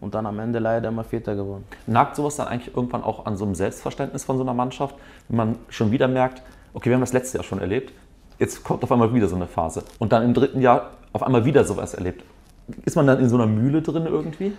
und 0.00 0.14
dann 0.14 0.26
am 0.26 0.38
Ende 0.38 0.58
leider 0.58 0.88
immer 0.88 1.04
Vierter 1.04 1.34
geworden. 1.36 1.64
Nagt 1.86 2.16
sowas 2.16 2.36
dann 2.36 2.48
eigentlich 2.48 2.74
irgendwann 2.76 3.02
auch 3.02 3.24
an 3.26 3.36
so 3.36 3.44
einem 3.44 3.54
Selbstverständnis 3.54 4.24
von 4.24 4.36
so 4.36 4.42
einer 4.42 4.54
Mannschaft, 4.54 4.96
wenn 5.28 5.36
man 5.36 5.58
schon 5.68 5.90
wieder 5.90 6.08
merkt, 6.08 6.42
okay, 6.74 6.90
wir 6.90 6.94
haben 6.94 7.00
das 7.00 7.12
letzte 7.12 7.38
Jahr 7.38 7.44
schon 7.44 7.60
erlebt, 7.60 7.92
jetzt 8.38 8.62
kommt 8.64 8.82
auf 8.82 8.92
einmal 8.92 9.14
wieder 9.14 9.28
so 9.28 9.36
eine 9.36 9.46
Phase 9.46 9.82
und 9.98 10.12
dann 10.12 10.22
im 10.22 10.34
dritten 10.34 10.60
Jahr 10.60 10.90
auf 11.12 11.22
einmal 11.22 11.44
wieder 11.44 11.64
sowas 11.64 11.94
erlebt. 11.94 12.24
Ist 12.84 12.96
man 12.96 13.06
dann 13.06 13.20
in 13.20 13.28
so 13.28 13.36
einer 13.36 13.46
Mühle 13.46 13.80
drin 13.80 14.06
irgendwie? 14.06 14.52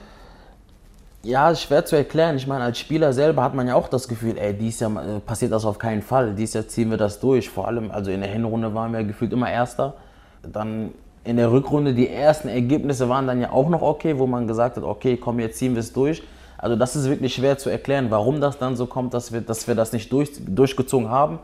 Ja, 1.27 1.51
ist 1.51 1.63
schwer 1.63 1.83
zu 1.83 1.97
erklären. 1.97 2.37
Ich 2.37 2.47
meine, 2.47 2.63
als 2.63 2.79
Spieler 2.79 3.11
selber 3.11 3.43
hat 3.43 3.53
man 3.53 3.67
ja 3.67 3.75
auch 3.75 3.89
das 3.89 4.07
Gefühl, 4.07 4.37
ey, 4.37 4.53
dieses 4.53 4.79
Jahr 4.79 4.91
äh, 4.91 5.19
passiert 5.19 5.51
das 5.51 5.65
auf 5.65 5.77
keinen 5.77 6.01
Fall. 6.01 6.33
Dieses 6.33 6.53
Jahr 6.53 6.67
ziehen 6.69 6.89
wir 6.89 6.95
das 6.95 7.19
durch. 7.19 7.49
Vor 7.49 7.67
allem, 7.67 7.91
also 7.91 8.11
in 8.11 8.21
der 8.21 8.29
Hinrunde 8.29 8.73
waren 8.73 8.93
wir 8.93 9.03
gefühlt 9.03 9.33
immer 9.33 9.51
Erster. 9.51 9.95
Dann 10.41 10.93
in 11.25 11.35
der 11.35 11.51
Rückrunde, 11.51 11.93
die 11.93 12.09
ersten 12.09 12.47
Ergebnisse 12.47 13.09
waren 13.09 13.27
dann 13.27 13.41
ja 13.41 13.51
auch 13.51 13.67
noch 13.67 13.81
okay, 13.81 14.17
wo 14.17 14.25
man 14.25 14.47
gesagt 14.47 14.77
hat, 14.77 14.85
okay, 14.85 15.17
komm, 15.17 15.41
jetzt 15.41 15.57
ziehen 15.57 15.73
wir 15.73 15.81
es 15.81 15.91
durch. 15.91 16.23
Also 16.57 16.77
das 16.77 16.95
ist 16.95 17.09
wirklich 17.09 17.35
schwer 17.35 17.57
zu 17.57 17.69
erklären, 17.69 18.09
warum 18.09 18.39
das 18.39 18.57
dann 18.57 18.77
so 18.77 18.85
kommt, 18.85 19.13
dass 19.13 19.33
wir, 19.33 19.41
dass 19.41 19.67
wir 19.67 19.75
das 19.75 19.91
nicht 19.91 20.09
durch, 20.13 20.29
durchgezogen 20.47 21.09
haben. 21.09 21.39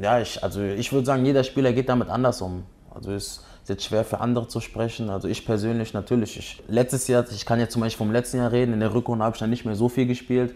Ja, 0.00 0.18
ich, 0.18 0.42
also 0.42 0.62
ich 0.62 0.94
würde 0.94 1.04
sagen, 1.04 1.26
jeder 1.26 1.44
Spieler 1.44 1.74
geht 1.74 1.90
damit 1.90 2.08
anders 2.08 2.40
um. 2.40 2.62
Also 2.94 3.12
es 3.12 3.44
ist 3.66 3.70
jetzt 3.70 3.84
schwer 3.84 4.04
für 4.04 4.20
andere 4.20 4.46
zu 4.46 4.60
sprechen. 4.60 5.10
Also 5.10 5.26
ich 5.26 5.44
persönlich 5.44 5.92
natürlich. 5.92 6.38
Ich, 6.38 6.62
letztes 6.68 7.08
Jahr, 7.08 7.24
ich 7.28 7.44
kann 7.44 7.58
jetzt 7.58 7.72
zum 7.72 7.82
Beispiel 7.82 8.06
vom 8.06 8.12
letzten 8.12 8.36
Jahr 8.36 8.52
reden, 8.52 8.72
in 8.72 8.78
der 8.78 8.94
Rückrunde 8.94 9.24
habe 9.24 9.34
ich 9.34 9.40
dann 9.40 9.50
nicht 9.50 9.64
mehr 9.64 9.74
so 9.74 9.88
viel 9.88 10.06
gespielt. 10.06 10.54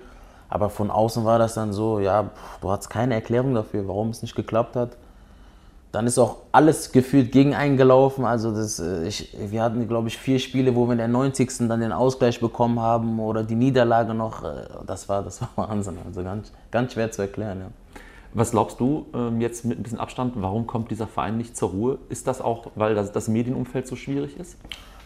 Aber 0.48 0.70
von 0.70 0.92
außen 0.92 1.24
war 1.24 1.40
das 1.40 1.54
dann 1.54 1.72
so, 1.72 1.98
ja, 1.98 2.30
du 2.60 2.70
hast 2.70 2.88
keine 2.88 3.14
Erklärung 3.14 3.52
dafür, 3.52 3.88
warum 3.88 4.10
es 4.10 4.22
nicht 4.22 4.36
geklappt 4.36 4.76
hat. 4.76 4.90
Dann 5.90 6.06
ist 6.06 6.20
auch 6.20 6.36
alles 6.52 6.92
gefühlt 6.92 7.32
gegen 7.32 7.52
einen 7.52 7.76
gelaufen. 7.76 8.24
Also 8.24 8.54
das, 8.54 8.78
äh, 8.78 9.08
ich, 9.08 9.36
wir 9.36 9.60
hatten, 9.60 9.88
glaube 9.88 10.06
ich, 10.06 10.16
vier 10.16 10.38
Spiele, 10.38 10.76
wo 10.76 10.86
wir 10.86 10.92
in 10.92 10.98
der 10.98 11.08
90. 11.08 11.66
dann 11.68 11.80
den 11.80 11.90
Ausgleich 11.90 12.38
bekommen 12.38 12.78
haben 12.78 13.18
oder 13.18 13.42
die 13.42 13.56
Niederlage 13.56 14.14
noch. 14.14 14.44
Äh, 14.44 14.68
das 14.86 15.08
war, 15.08 15.24
das 15.24 15.40
war 15.40 15.48
Wahnsinn. 15.68 15.98
Also 16.06 16.22
ganz, 16.22 16.52
ganz 16.70 16.92
schwer 16.92 17.10
zu 17.10 17.22
erklären. 17.22 17.58
Ja. 17.58 17.66
Was 18.32 18.52
glaubst 18.52 18.78
du 18.78 19.06
ähm, 19.12 19.40
jetzt 19.40 19.64
mit 19.64 19.78
ein 19.78 19.82
bisschen 19.82 19.98
Abstand, 19.98 20.34
warum 20.36 20.66
kommt 20.66 20.90
dieser 20.90 21.06
Verein 21.06 21.36
nicht 21.36 21.56
zur 21.56 21.70
Ruhe? 21.70 21.98
Ist 22.08 22.26
das 22.26 22.40
auch, 22.40 22.66
weil 22.76 22.94
das, 22.94 23.10
das 23.10 23.28
Medienumfeld 23.28 23.86
so 23.86 23.96
schwierig 23.96 24.36
ist? 24.38 24.56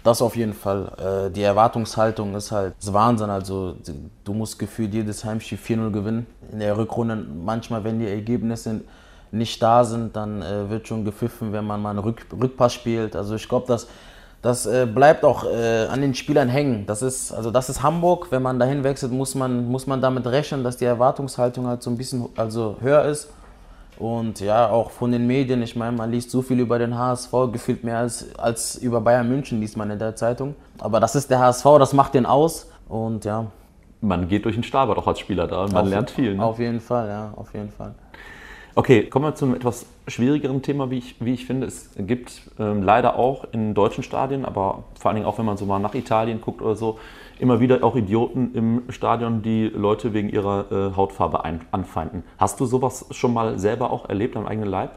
Das 0.02 0.20
auf 0.20 0.36
jeden 0.36 0.52
Fall. 0.52 1.28
Äh, 1.28 1.30
die 1.30 1.42
Erwartungshaltung 1.42 2.34
ist 2.34 2.52
halt 2.52 2.74
ist 2.78 2.92
Wahnsinn. 2.92 3.30
Also 3.30 3.76
du 4.24 4.34
musst 4.34 4.58
gefühlt 4.58 4.92
jedes 4.92 5.24
Heimspiel 5.24 5.56
4-0 5.56 5.90
gewinnen. 5.90 6.26
In 6.52 6.60
der 6.60 6.76
Rückrunde 6.76 7.16
manchmal, 7.16 7.82
wenn 7.84 7.98
die 7.98 8.06
Ergebnisse 8.06 8.82
nicht 9.32 9.62
da 9.62 9.84
sind, 9.84 10.14
dann 10.14 10.42
äh, 10.42 10.68
wird 10.68 10.86
schon 10.86 11.06
gepfiffen, 11.06 11.52
wenn 11.52 11.66
man 11.66 11.80
mal 11.80 11.90
einen 11.90 12.00
Rück 12.00 12.26
Rückpass 12.38 12.74
spielt. 12.74 13.16
Also 13.16 13.34
ich 13.34 13.48
glaube, 13.48 13.66
dass 13.66 13.88
das 14.44 14.66
äh, 14.66 14.86
bleibt 14.86 15.24
auch 15.24 15.44
äh, 15.44 15.86
an 15.86 16.02
den 16.02 16.14
Spielern 16.14 16.50
hängen. 16.50 16.84
Das 16.84 17.00
ist, 17.00 17.32
also 17.32 17.50
das 17.50 17.70
ist 17.70 17.82
Hamburg. 17.82 18.26
Wenn 18.28 18.42
man 18.42 18.58
dahin 18.58 18.84
wechselt, 18.84 19.10
muss 19.10 19.34
man, 19.34 19.70
muss 19.70 19.86
man 19.86 20.02
damit 20.02 20.26
rechnen, 20.26 20.62
dass 20.62 20.76
die 20.76 20.84
Erwartungshaltung 20.84 21.66
halt 21.66 21.82
so 21.82 21.88
ein 21.88 21.96
bisschen 21.96 22.28
also 22.36 22.76
höher 22.82 23.06
ist. 23.06 23.32
Und 23.98 24.40
ja, 24.40 24.68
auch 24.68 24.90
von 24.90 25.12
den 25.12 25.26
Medien, 25.26 25.62
ich 25.62 25.76
meine, 25.76 25.96
man 25.96 26.10
liest 26.10 26.30
so 26.30 26.42
viel 26.42 26.60
über 26.60 26.78
den 26.78 26.98
HSV, 26.98 27.32
gefühlt 27.52 27.84
mehr 27.84 27.96
als, 27.96 28.38
als 28.38 28.76
über 28.76 29.00
Bayern 29.00 29.30
München 29.30 29.60
liest 29.60 29.78
man 29.78 29.90
in 29.90 29.98
der 29.98 30.14
Zeitung. 30.14 30.54
Aber 30.78 31.00
das 31.00 31.14
ist 31.14 31.30
der 31.30 31.38
HSV, 31.38 31.64
das 31.78 31.94
macht 31.94 32.12
den 32.12 32.26
aus. 32.26 32.70
Und 32.86 33.24
ja. 33.24 33.46
Man 34.02 34.28
geht 34.28 34.44
durch 34.44 34.56
den 34.56 34.64
Stabert 34.64 34.98
auch 34.98 35.06
als 35.06 35.20
Spieler 35.20 35.46
da 35.46 35.62
und 35.62 35.72
man 35.72 35.84
auf, 35.84 35.88
lernt 35.90 36.10
viel. 36.10 36.34
Ne? 36.34 36.44
Auf 36.44 36.58
jeden 36.58 36.80
Fall, 36.80 37.08
ja, 37.08 37.32
auf 37.34 37.54
jeden 37.54 37.70
Fall. 37.70 37.94
Okay, 38.74 39.08
kommen 39.08 39.24
wir 39.24 39.34
zu 39.34 39.54
etwas 39.54 39.86
schwierigeren 40.06 40.62
Thema, 40.62 40.90
wie 40.90 40.98
ich, 40.98 41.16
wie 41.20 41.34
ich 41.34 41.46
finde. 41.46 41.66
Es 41.66 41.90
gibt 41.96 42.42
ähm, 42.58 42.82
leider 42.82 43.16
auch 43.16 43.46
in 43.52 43.74
deutschen 43.74 44.04
Stadien, 44.04 44.44
aber 44.44 44.84
vor 44.98 45.08
allen 45.08 45.16
Dingen 45.16 45.26
auch, 45.26 45.38
wenn 45.38 45.46
man 45.46 45.56
so 45.56 45.66
mal 45.66 45.78
nach 45.78 45.94
Italien 45.94 46.40
guckt 46.40 46.60
oder 46.62 46.76
so, 46.76 46.98
immer 47.38 47.60
wieder 47.60 47.82
auch 47.82 47.96
Idioten 47.96 48.54
im 48.54 48.82
Stadion, 48.90 49.42
die 49.42 49.64
Leute 49.68 50.12
wegen 50.12 50.28
ihrer 50.28 50.70
äh, 50.70 50.96
Hautfarbe 50.96 51.44
ein, 51.44 51.62
anfeinden. 51.72 52.22
Hast 52.38 52.60
du 52.60 52.66
sowas 52.66 53.06
schon 53.10 53.32
mal 53.32 53.58
selber 53.58 53.90
auch 53.90 54.08
erlebt 54.08 54.36
am 54.36 54.46
eigenen 54.46 54.68
Leib? 54.68 54.92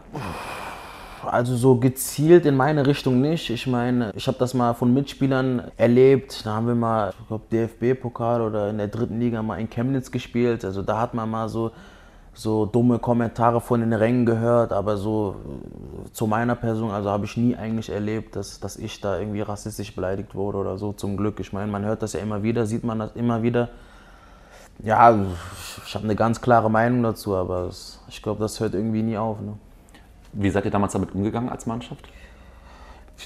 Also 1.25 1.55
so 1.55 1.75
gezielt 1.77 2.45
in 2.45 2.55
meine 2.55 2.85
Richtung 2.85 3.21
nicht. 3.21 3.49
Ich 3.49 3.65
meine, 3.67 4.11
ich 4.15 4.27
habe 4.27 4.37
das 4.37 4.53
mal 4.53 4.73
von 4.73 4.93
Mitspielern 4.93 5.71
erlebt. 5.75 6.45
Da 6.45 6.53
haben 6.53 6.67
wir 6.67 6.75
mal, 6.75 7.13
ich 7.19 7.27
glaube, 7.27 7.43
DFB-Pokal 7.51 8.41
oder 8.41 8.69
in 8.69 8.77
der 8.77 8.87
dritten 8.87 9.19
Liga 9.19 9.41
mal 9.41 9.59
in 9.59 9.69
Chemnitz 9.69 10.11
gespielt. 10.11 10.63
Also 10.63 10.83
da 10.83 10.99
hat 11.01 11.13
man 11.13 11.29
mal 11.29 11.49
so 11.49 11.71
so 12.37 12.67
dumme 12.67 12.99
Kommentare 12.99 13.59
von 13.61 13.79
den 13.79 13.93
Rängen 13.93 14.25
gehört, 14.25 14.71
aber 14.71 14.97
so 14.97 15.35
äh, 16.05 16.11
zu 16.11 16.27
meiner 16.27 16.55
Person, 16.55 16.91
also 16.91 17.09
habe 17.09 17.25
ich 17.25 17.35
nie 17.35 17.55
eigentlich 17.55 17.89
erlebt, 17.89 18.35
dass, 18.35 18.59
dass 18.59 18.77
ich 18.77 19.01
da 19.01 19.19
irgendwie 19.19 19.41
rassistisch 19.41 19.95
beleidigt 19.95 20.35
wurde 20.35 20.59
oder 20.59 20.77
so, 20.77 20.93
zum 20.93 21.17
Glück. 21.17 21.39
Ich 21.39 21.51
meine, 21.51 21.71
man 21.71 21.83
hört 21.83 22.03
das 22.03 22.13
ja 22.13 22.19
immer 22.19 22.43
wieder, 22.43 22.67
sieht 22.67 22.83
man 22.83 22.99
das 22.99 23.15
immer 23.15 23.41
wieder. 23.41 23.69
Ja, 24.83 25.17
ich 25.85 25.95
habe 25.95 26.03
eine 26.03 26.15
ganz 26.15 26.39
klare 26.39 26.69
Meinung 26.69 27.01
dazu, 27.01 27.35
aber 27.35 27.65
es, 27.65 27.99
ich 28.07 28.21
glaube, 28.21 28.39
das 28.39 28.59
hört 28.59 28.75
irgendwie 28.75 29.01
nie 29.01 29.17
auf. 29.17 29.41
Ne? 29.41 29.53
Wie 30.33 30.51
seid 30.51 30.65
ihr 30.65 30.71
damals 30.71 30.93
damit 30.93 31.15
umgegangen 31.15 31.49
als 31.49 31.65
Mannschaft? 31.65 32.07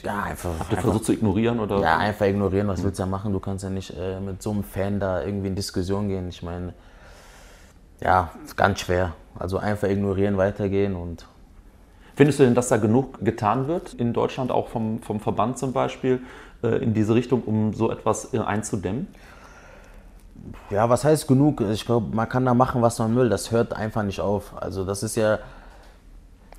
Ja, 0.04 0.24
einfach. 0.24 0.52
Habt 0.58 0.72
ihr 0.72 0.78
einfach, 0.78 0.90
versucht 0.90 1.06
zu 1.06 1.12
ignorieren? 1.12 1.60
Oder? 1.60 1.82
Ja, 1.82 1.98
einfach 1.98 2.28
ignorieren. 2.28 2.70
Was 2.70 2.82
willst 2.82 3.00
du 3.00 3.04
ja 3.04 3.08
machen? 3.10 3.34
Du 3.34 3.42
kannst 3.42 3.66
ja 3.66 3.70
nicht 3.70 3.94
äh, 3.98 4.22
mit 4.22 4.42
so 4.42 4.52
einem 4.52 4.64
Fan 4.64 5.02
da 5.02 5.22
irgendwie 5.22 5.48
in 5.48 5.56
Diskussion 5.56 6.08
gehen. 6.08 6.30
Ich 6.30 6.42
meine, 6.42 6.74
ja, 8.04 8.32
ganz 8.56 8.82
schwer. 8.82 9.14
Also 9.38 9.58
einfach 9.58 9.88
ignorieren, 9.88 10.38
weitergehen 10.38 10.96
und. 10.96 11.28
Findest 12.16 12.40
du 12.40 12.44
denn, 12.44 12.56
dass 12.56 12.68
da 12.68 12.78
genug 12.78 13.24
getan 13.24 13.68
wird 13.68 13.94
in 13.94 14.14
Deutschland, 14.14 14.52
auch 14.52 14.68
vom, 14.68 15.02
vom 15.02 15.20
Verband 15.20 15.58
zum 15.58 15.72
Beispiel, 15.72 16.20
äh, 16.62 16.84
in 16.84 16.94
diese 16.94 17.16
Richtung, 17.16 17.42
um 17.44 17.74
so 17.74 17.90
etwas 17.90 18.34
äh, 18.34 18.40
einzudämmen? 18.40 19.08
Ja, 20.70 20.90
was 20.90 21.04
heißt 21.04 21.28
genug? 21.28 21.62
Ich 21.62 21.86
glaube, 21.86 22.14
man 22.16 22.28
kann 22.28 22.46
da 22.46 22.54
machen, 22.54 22.82
was 22.82 23.00
man 23.00 23.16
will. 23.16 23.30
Das 23.30 23.52
hört 23.52 23.74
einfach 23.74 24.04
nicht 24.04 24.20
auf. 24.20 24.54
Also 24.56 24.84
das 24.84 25.04
ist 25.04 25.16
ja, 25.16 25.40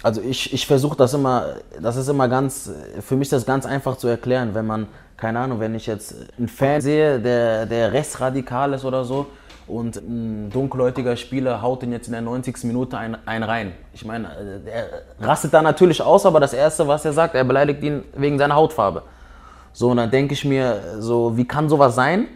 also 0.02 0.20
ich, 0.20 0.52
ich 0.52 0.66
versuche 0.66 0.96
das 0.96 1.14
immer, 1.14 1.56
das 1.80 1.96
ist 1.96 2.08
immer 2.08 2.28
ganz, 2.28 2.70
für 3.00 3.16
mich 3.16 3.28
das 3.28 3.46
ganz 3.46 3.66
einfach 3.66 3.96
zu 3.96 4.08
erklären, 4.08 4.54
wenn 4.54 4.66
man, 4.66 4.88
keine 5.16 5.40
Ahnung, 5.40 5.60
wenn 5.60 5.74
ich 5.74 5.86
jetzt 5.86 6.14
einen 6.38 6.48
Fan 6.48 6.80
sehe, 6.80 7.20
der, 7.20 7.66
der 7.66 7.92
rechtsradikal 7.92 8.72
ist 8.72 8.84
oder 8.84 9.04
so, 9.04 9.26
und 9.66 9.96
ein 9.96 10.50
dunkelhäutiger 10.50 11.16
Spieler 11.16 11.62
haut 11.62 11.82
ihn 11.82 11.92
jetzt 11.92 12.06
in 12.06 12.12
der 12.12 12.22
90. 12.22 12.64
Minute 12.64 12.98
ein, 12.98 13.16
ein 13.26 13.42
rein. 13.42 13.72
Ich 13.92 14.04
meine, 14.04 14.28
äh, 14.66 14.70
er 14.70 15.26
rastet 15.26 15.54
da 15.54 15.62
natürlich 15.62 16.02
aus, 16.02 16.26
aber 16.26 16.40
das 16.40 16.52
Erste, 16.52 16.86
was 16.88 17.04
er 17.04 17.12
sagt, 17.12 17.34
er 17.34 17.44
beleidigt 17.44 17.82
ihn 17.82 18.02
wegen 18.14 18.38
seiner 18.38 18.54
Hautfarbe. 18.54 19.02
So, 19.72 19.90
und 19.90 19.96
dann 19.96 20.10
denke 20.10 20.34
ich 20.34 20.44
mir, 20.44 20.80
so, 20.98 21.36
wie 21.36 21.46
kann 21.46 21.68
sowas 21.68 21.94
sein? 21.94 22.26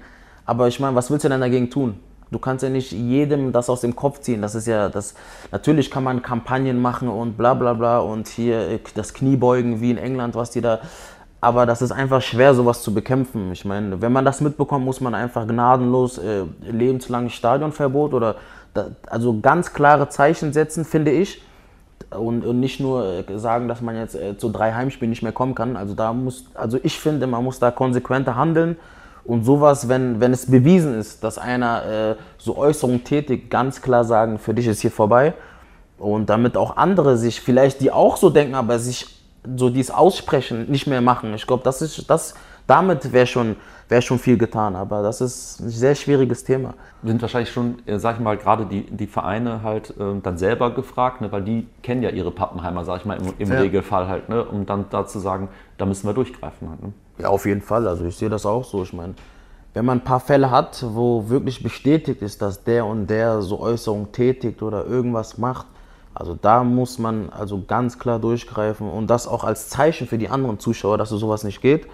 Aber 0.45 0.69
ich 0.69 0.81
meine, 0.81 0.95
was 0.95 1.11
willst 1.11 1.25
du 1.25 1.29
denn 1.29 1.41
dagegen 1.41 1.69
tun? 1.69 2.01
Du 2.31 2.39
kannst 2.39 2.63
ja 2.65 2.71
nicht 2.71 2.91
jedem 2.91 3.53
das 3.53 3.71
aus 3.71 3.83
dem 3.83 3.95
Kopf 3.95 4.21
ziehen. 4.21 4.43
Das 4.43 4.55
ist 4.55 4.67
ja, 4.67 4.89
das, 4.89 5.15
natürlich 5.53 5.91
kann 5.91 6.03
man 6.03 6.23
Kampagnen 6.23 6.81
machen 6.81 7.09
und 7.09 7.37
bla 7.37 7.55
bla 7.55 7.73
bla 7.75 7.99
und 7.99 8.29
hier 8.29 8.81
das 8.95 9.15
Kniebeugen 9.15 9.81
wie 9.81 9.91
in 9.91 9.99
England, 9.99 10.35
was 10.35 10.51
die 10.51 10.61
da 10.61 10.81
Aber 11.41 11.67
das 11.67 11.83
ist 11.83 11.93
einfach 11.93 12.23
schwer, 12.23 12.55
sowas 12.55 12.83
zu 12.83 12.95
bekämpfen. 12.95 13.53
Ich 13.53 13.65
meine, 13.65 14.01
wenn 14.01 14.13
man 14.13 14.25
das 14.25 14.41
mitbekommt, 14.41 14.85
muss 14.85 15.01
man 15.01 15.15
einfach 15.15 15.47
gnadenlos 15.47 16.19
äh, 16.19 16.45
lebenslanges 16.63 17.35
Stadionverbot 17.35 18.15
oder 18.15 18.37
da, 18.75 18.89
also 19.07 19.39
ganz 19.41 19.73
klare 19.73 20.09
Zeichen 20.09 20.53
setzen, 20.53 20.85
finde 20.85 21.11
ich. 21.11 21.43
Und, 22.11 22.45
und 22.45 22.61
nicht 22.61 22.81
nur 22.81 23.25
äh, 23.29 23.39
sagen, 23.39 23.69
dass 23.69 23.81
man 23.81 23.97
jetzt 23.97 24.15
äh, 24.15 24.37
zu 24.39 24.51
drei 24.51 24.73
Heimspielen 24.73 25.11
nicht 25.11 25.23
mehr 25.23 25.33
kommen 25.33 25.55
kann. 25.55 25.77
Also 25.77 25.95
da 25.95 26.13
muss, 26.13 26.47
also 26.55 26.79
ich 26.83 26.99
finde, 26.99 27.27
man 27.27 27.45
muss 27.45 27.59
da 27.59 27.71
konsequenter 27.71 28.37
handeln. 28.37 28.77
Und 29.25 29.45
sowas, 29.45 29.89
wenn, 29.89 30.21
wenn 30.21 30.33
es 30.33 30.49
bewiesen 30.51 30.95
ist, 30.99 31.25
dass 31.25 31.37
einer 31.37 31.85
äh, 31.85 32.17
so 32.39 32.57
Äußerungen 32.57 33.03
tätigt, 33.03 33.51
ganz 33.51 33.83
klar 33.83 34.05
sagen, 34.05 34.39
für 34.39 34.55
dich 34.55 34.69
ist 34.69 34.81
hier 34.81 34.93
vorbei. 34.93 35.35
Und 35.99 36.31
damit 36.31 36.57
auch 36.57 36.77
andere 36.77 37.17
sich, 37.17 37.41
vielleicht 37.41 37.81
die 37.81 37.91
auch 37.91 38.17
so 38.17 38.31
denken, 38.31 38.55
aber 38.55 38.79
sich 38.79 39.16
so 39.57 39.71
dies 39.71 39.91
aussprechen, 39.91 40.71
nicht 40.71 40.87
mehr 40.87 41.01
machen. 41.01 41.35
Ich 41.35 41.47
glaube, 41.47 41.63
das 41.65 41.83
ist, 41.83 42.09
das, 42.11 42.35
damit 42.67 43.13
wäre 43.13 43.27
schon, 43.27 43.57
wär 43.89 44.03
schon 44.03 44.19
viel 44.19 44.37
getan. 44.39 44.77
Aber 44.77 45.03
das 45.03 45.21
ist 45.21 45.61
ein 45.61 45.69
sehr 45.69 45.95
schwieriges 45.95 46.45
Thema. 46.45 46.75
Sind 47.03 47.23
wahrscheinlich 47.23 47.51
schon, 47.53 47.87
äh, 47.87 47.99
sag 47.99 48.17
ich 48.17 48.21
mal, 48.21 48.37
gerade 48.37 48.67
die, 48.67 48.83
die 48.83 49.07
Vereine 49.07 49.63
halt 49.63 49.91
äh, 49.91 50.21
dann 50.23 50.39
selber 50.39 50.75
gefragt, 50.75 51.21
ne, 51.21 51.31
weil 51.31 51.43
die 51.43 51.69
kennen 51.83 52.03
ja 52.03 52.11
ihre 52.11 52.31
Pappenheimer, 52.31 52.85
sag 52.85 53.01
ich 53.01 53.05
mal, 53.05 53.17
im, 53.19 53.33
im 53.39 53.53
Ja. 53.53 53.61
Regelfall 53.61 54.09
halt, 54.09 54.29
ne, 54.29 54.45
um 54.45 54.67
dann 54.67 54.87
da 54.91 55.07
zu 55.07 55.19
sagen, 55.19 55.49
da 55.79 55.87
müssen 55.87 56.07
wir 56.09 56.15
durchgreifen 56.15 56.69
halt. 56.69 56.83
Ne? 56.83 56.93
Ja, 57.19 57.29
auf 57.29 57.47
jeden 57.47 57.63
Fall. 57.63 57.87
Also 57.87 58.05
ich 58.05 58.17
sehe 58.17 58.29
das 58.29 58.45
auch 58.45 58.65
so. 58.65 58.83
Ich 58.83 58.93
meine, 58.93 59.15
wenn 59.75 59.85
man 59.85 59.99
ein 59.99 60.05
paar 60.05 60.21
Fälle 60.21 60.51
hat, 60.51 60.85
wo 60.89 61.29
wirklich 61.29 61.63
bestätigt 61.63 62.23
ist, 62.23 62.43
dass 62.43 62.65
der 62.65 62.87
und 62.87 63.09
der 63.09 63.43
so 63.43 63.61
Äußerungen 63.61 64.11
tätigt 64.11 64.63
oder 64.63 64.87
irgendwas 64.87 65.39
macht, 65.39 65.67
also 66.17 66.35
da 66.41 66.65
muss 66.65 66.99
man 66.99 67.29
also 67.29 67.63
ganz 67.67 67.99
klar 67.99 68.19
durchgreifen 68.19 68.89
und 68.89 69.09
das 69.09 69.29
auch 69.29 69.45
als 69.45 69.69
Zeichen 69.69 70.07
für 70.07 70.17
die 70.17 70.31
anderen 70.31 70.59
Zuschauer, 70.59 70.97
dass 70.97 71.11
so 71.11 71.19
sowas 71.19 71.45
nicht 71.45 71.61
geht. 71.61 71.87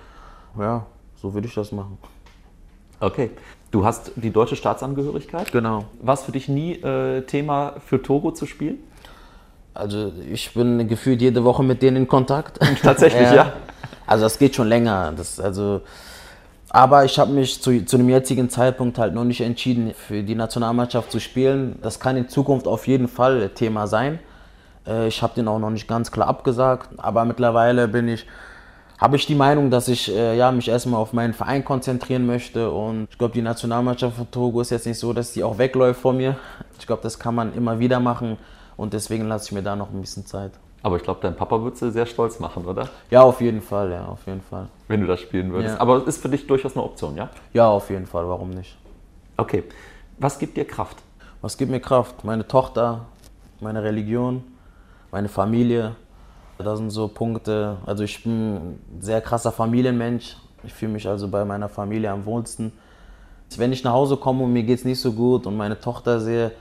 Ja, 0.59 0.87
so 1.17 1.35
würde 1.35 1.49
ich 1.49 1.55
das 1.55 1.73
machen. 1.73 1.99
Okay. 3.01 3.31
Du 3.73 3.85
hast 3.85 4.13
die 4.17 4.31
deutsche 4.31 4.55
Staatsangehörigkeit. 4.55 5.51
Genau. 5.51 5.87
War 6.01 6.15
es 6.15 6.23
für 6.23 6.31
dich 6.31 6.49
nie 6.49 6.75
äh, 6.75 7.23
Thema 7.23 7.75
für 7.85 8.01
Togo 8.01 8.31
zu 8.31 8.47
spielen? 8.47 8.79
Also 9.75 10.13
ich 10.31 10.55
bin 10.55 10.87
gefühlt 10.87 11.21
jede 11.21 11.43
Woche 11.43 11.65
mit 11.65 11.83
denen 11.83 11.97
in 11.97 12.09
Kontakt. 12.09 12.61
Tatsächlich, 12.83 13.31
ja. 13.35 13.55
Also 14.07 14.25
das 14.25 14.39
geht 14.39 14.55
schon 14.55 14.69
länger. 14.69 15.13
Das, 15.17 15.41
also, 15.41 15.81
aber 16.75 17.05
ich 17.05 17.19
habe 17.19 17.33
mich 17.33 17.61
zu, 17.63 17.85
zu 17.85 17.99
dem 17.99 18.09
jetzigen 18.09 18.49
Zeitpunkt 18.49 18.99
halt 18.99 19.15
noch 19.15 19.25
nicht 19.25 19.43
entschieden, 19.43 19.93
für 19.95 20.23
die 20.23 20.35
Nationalmannschaft 20.35 21.13
zu 21.13 21.21
spielen. 21.21 21.79
Das 21.83 22.01
kann 22.01 22.17
in 22.17 22.29
Zukunft 22.31 22.67
auf 22.67 22.87
jeden 22.87 23.09
Fall 23.09 23.51
Thema 23.51 23.87
sein. 23.87 24.19
Äh, 24.87 25.09
Ich 25.09 25.23
habe 25.23 25.35
den 25.35 25.49
auch 25.49 25.59
noch 25.59 25.71
nicht 25.71 25.87
ganz 25.87 26.11
klar 26.11 26.29
abgesagt, 26.29 26.89
aber 26.97 27.27
mittlerweile 27.27 27.89
bin 27.89 28.09
ich, 28.09 28.27
habe 28.99 29.17
ich 29.17 29.27
die 29.27 29.35
Meinung, 29.35 29.71
dass 29.71 29.89
ich 29.89 30.11
äh, 30.15 30.35
ja, 30.37 30.51
mich 30.51 30.69
erstmal 30.69 31.01
auf 31.01 31.13
meinen 31.13 31.35
Verein 31.35 31.63
konzentrieren 31.65 32.25
möchte 32.27 32.71
und 32.71 33.09
ich 33.11 33.19
glaube, 33.19 33.35
die 33.35 33.43
Nationalmannschaft 33.43 34.17
von 34.17 34.31
Togo 34.31 34.61
ist 34.63 34.71
jetzt 34.71 34.87
nicht 34.87 34.99
so, 34.99 35.13
dass 35.13 35.33
die 35.35 35.45
auch 35.45 35.59
wegläuft 35.59 36.01
vor 36.01 36.15
mir. 36.15 36.37
Ich 36.79 36.87
glaube, 36.87 37.03
das 37.03 37.19
kann 37.19 37.35
man 37.35 37.55
immer 37.55 37.79
wieder 37.81 38.01
machen 38.01 38.39
und 38.79 38.95
deswegen 38.95 39.29
lasse 39.29 39.47
ich 39.49 39.53
mir 39.53 39.63
da 39.63 39.77
noch 39.77 39.93
ein 39.93 40.01
bisschen 40.01 40.25
Zeit. 40.27 40.53
Aber 40.83 40.97
ich 40.97 41.03
glaube, 41.03 41.21
dein 41.23 41.37
Papa 41.37 41.63
würde 41.63 41.77
sie 41.77 41.93
sehr 41.93 42.07
stolz 42.07 42.41
machen, 42.41 42.65
oder? 42.65 42.89
Ja, 43.11 43.23
auf 43.23 43.41
jeden 43.41 43.63
Fall, 43.63 43.93
ja, 43.93 44.05
auf 44.07 44.27
jeden 44.27 44.41
Fall. 44.43 44.67
Wenn 44.89 45.01
du 45.01 45.07
das 45.07 45.21
spielen 45.21 45.53
würdest. 45.53 45.77
Ja. 45.77 45.81
Aber 45.81 45.99
es 45.99 46.05
ist 46.05 46.23
für 46.23 46.29
dich 46.29 46.47
durchaus 46.47 46.75
eine 46.75 46.85
Option, 46.85 47.17
ja? 47.17 47.31
Ja, 47.53 47.69
auf 47.69 47.89
jeden 47.91 48.07
Fall, 48.07 48.29
warum 48.29 48.51
nicht? 48.51 48.77
Okay. 49.37 49.65
Was 50.19 50.39
gibt 50.39 50.57
dir 50.57 50.65
Kraft? 50.65 50.99
Was 51.41 51.57
gibt 51.57 51.71
mir 51.71 51.81
Kraft? 51.81 52.25
Meine 52.25 52.47
Tochter, 52.47 53.07
meine 53.61 53.83
Religion, 53.83 54.45
meine 55.11 55.29
Familie. 55.29 55.97
Das 56.59 56.79
sind 56.79 56.91
so 56.91 57.09
Punkte. 57.09 57.79
Also 57.87 58.05
ich 58.05 58.23
bin 58.23 58.57
ein 58.57 58.79
sehr 59.01 59.21
krasser 59.21 59.51
Familienmensch. 59.53 60.37
Ich 60.65 60.73
fühle 60.73 60.93
mich 60.93 61.09
also 61.09 61.29
bei 61.29 61.45
meiner 61.45 61.69
Familie 61.69 62.11
am 62.11 62.25
wohlsten. 62.25 62.73
Wenn 63.57 63.73
ich 63.73 63.85
nach 63.85 63.93
Hause 63.93 64.17
komme 64.17 64.45
und 64.45 64.53
mir 64.53 64.63
geht 64.63 64.79
es 64.79 64.85
nicht 64.85 65.01
so 65.01 65.13
gut 65.13 65.47
und 65.47 65.57
meine 65.57 65.79
Tochter 65.79 66.21
sehe, 66.21 66.53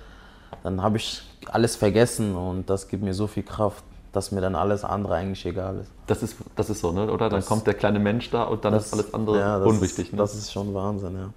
dann 0.64 0.82
habe 0.82 0.98
ich 0.98 1.22
alles 1.48 1.76
vergessen 1.76 2.36
und 2.36 2.70
das 2.70 2.88
gibt 2.88 3.04
mir 3.04 3.14
so 3.14 3.28
viel 3.28 3.44
Kraft, 3.44 3.84
dass 4.12 4.32
mir 4.32 4.42
dann 4.42 4.56
alles 4.56 4.84
andere 4.84 5.16
eigentlich 5.16 5.46
egal 5.46 5.80
ist. 5.80 5.92
Das 6.08 6.22
ist, 6.24 6.36
das 6.56 6.70
ist 6.70 6.82
so, 6.82 6.92
ne? 6.92 7.04
oder? 7.12 7.30
Dann 7.30 7.40
Das- 7.40 7.46
kommt 7.46 7.66
der 7.68 7.74
kleine 7.74 8.00
Mensch 8.00 8.30
da 8.30 8.44
und 8.44 8.64
dann 8.66 8.74
ist 8.74 8.94
alles 8.94 9.14
andere 9.14 9.40
ja, 9.40 9.60
das 9.60 9.68
unwichtig. 9.68 10.08
Ist, 10.08 10.12
Ne? 10.14 10.18
Das 10.18 10.36
ist 10.36 10.52
schon 10.52 10.74
Wahnsinn, 10.74 11.16
ja. 11.16 11.30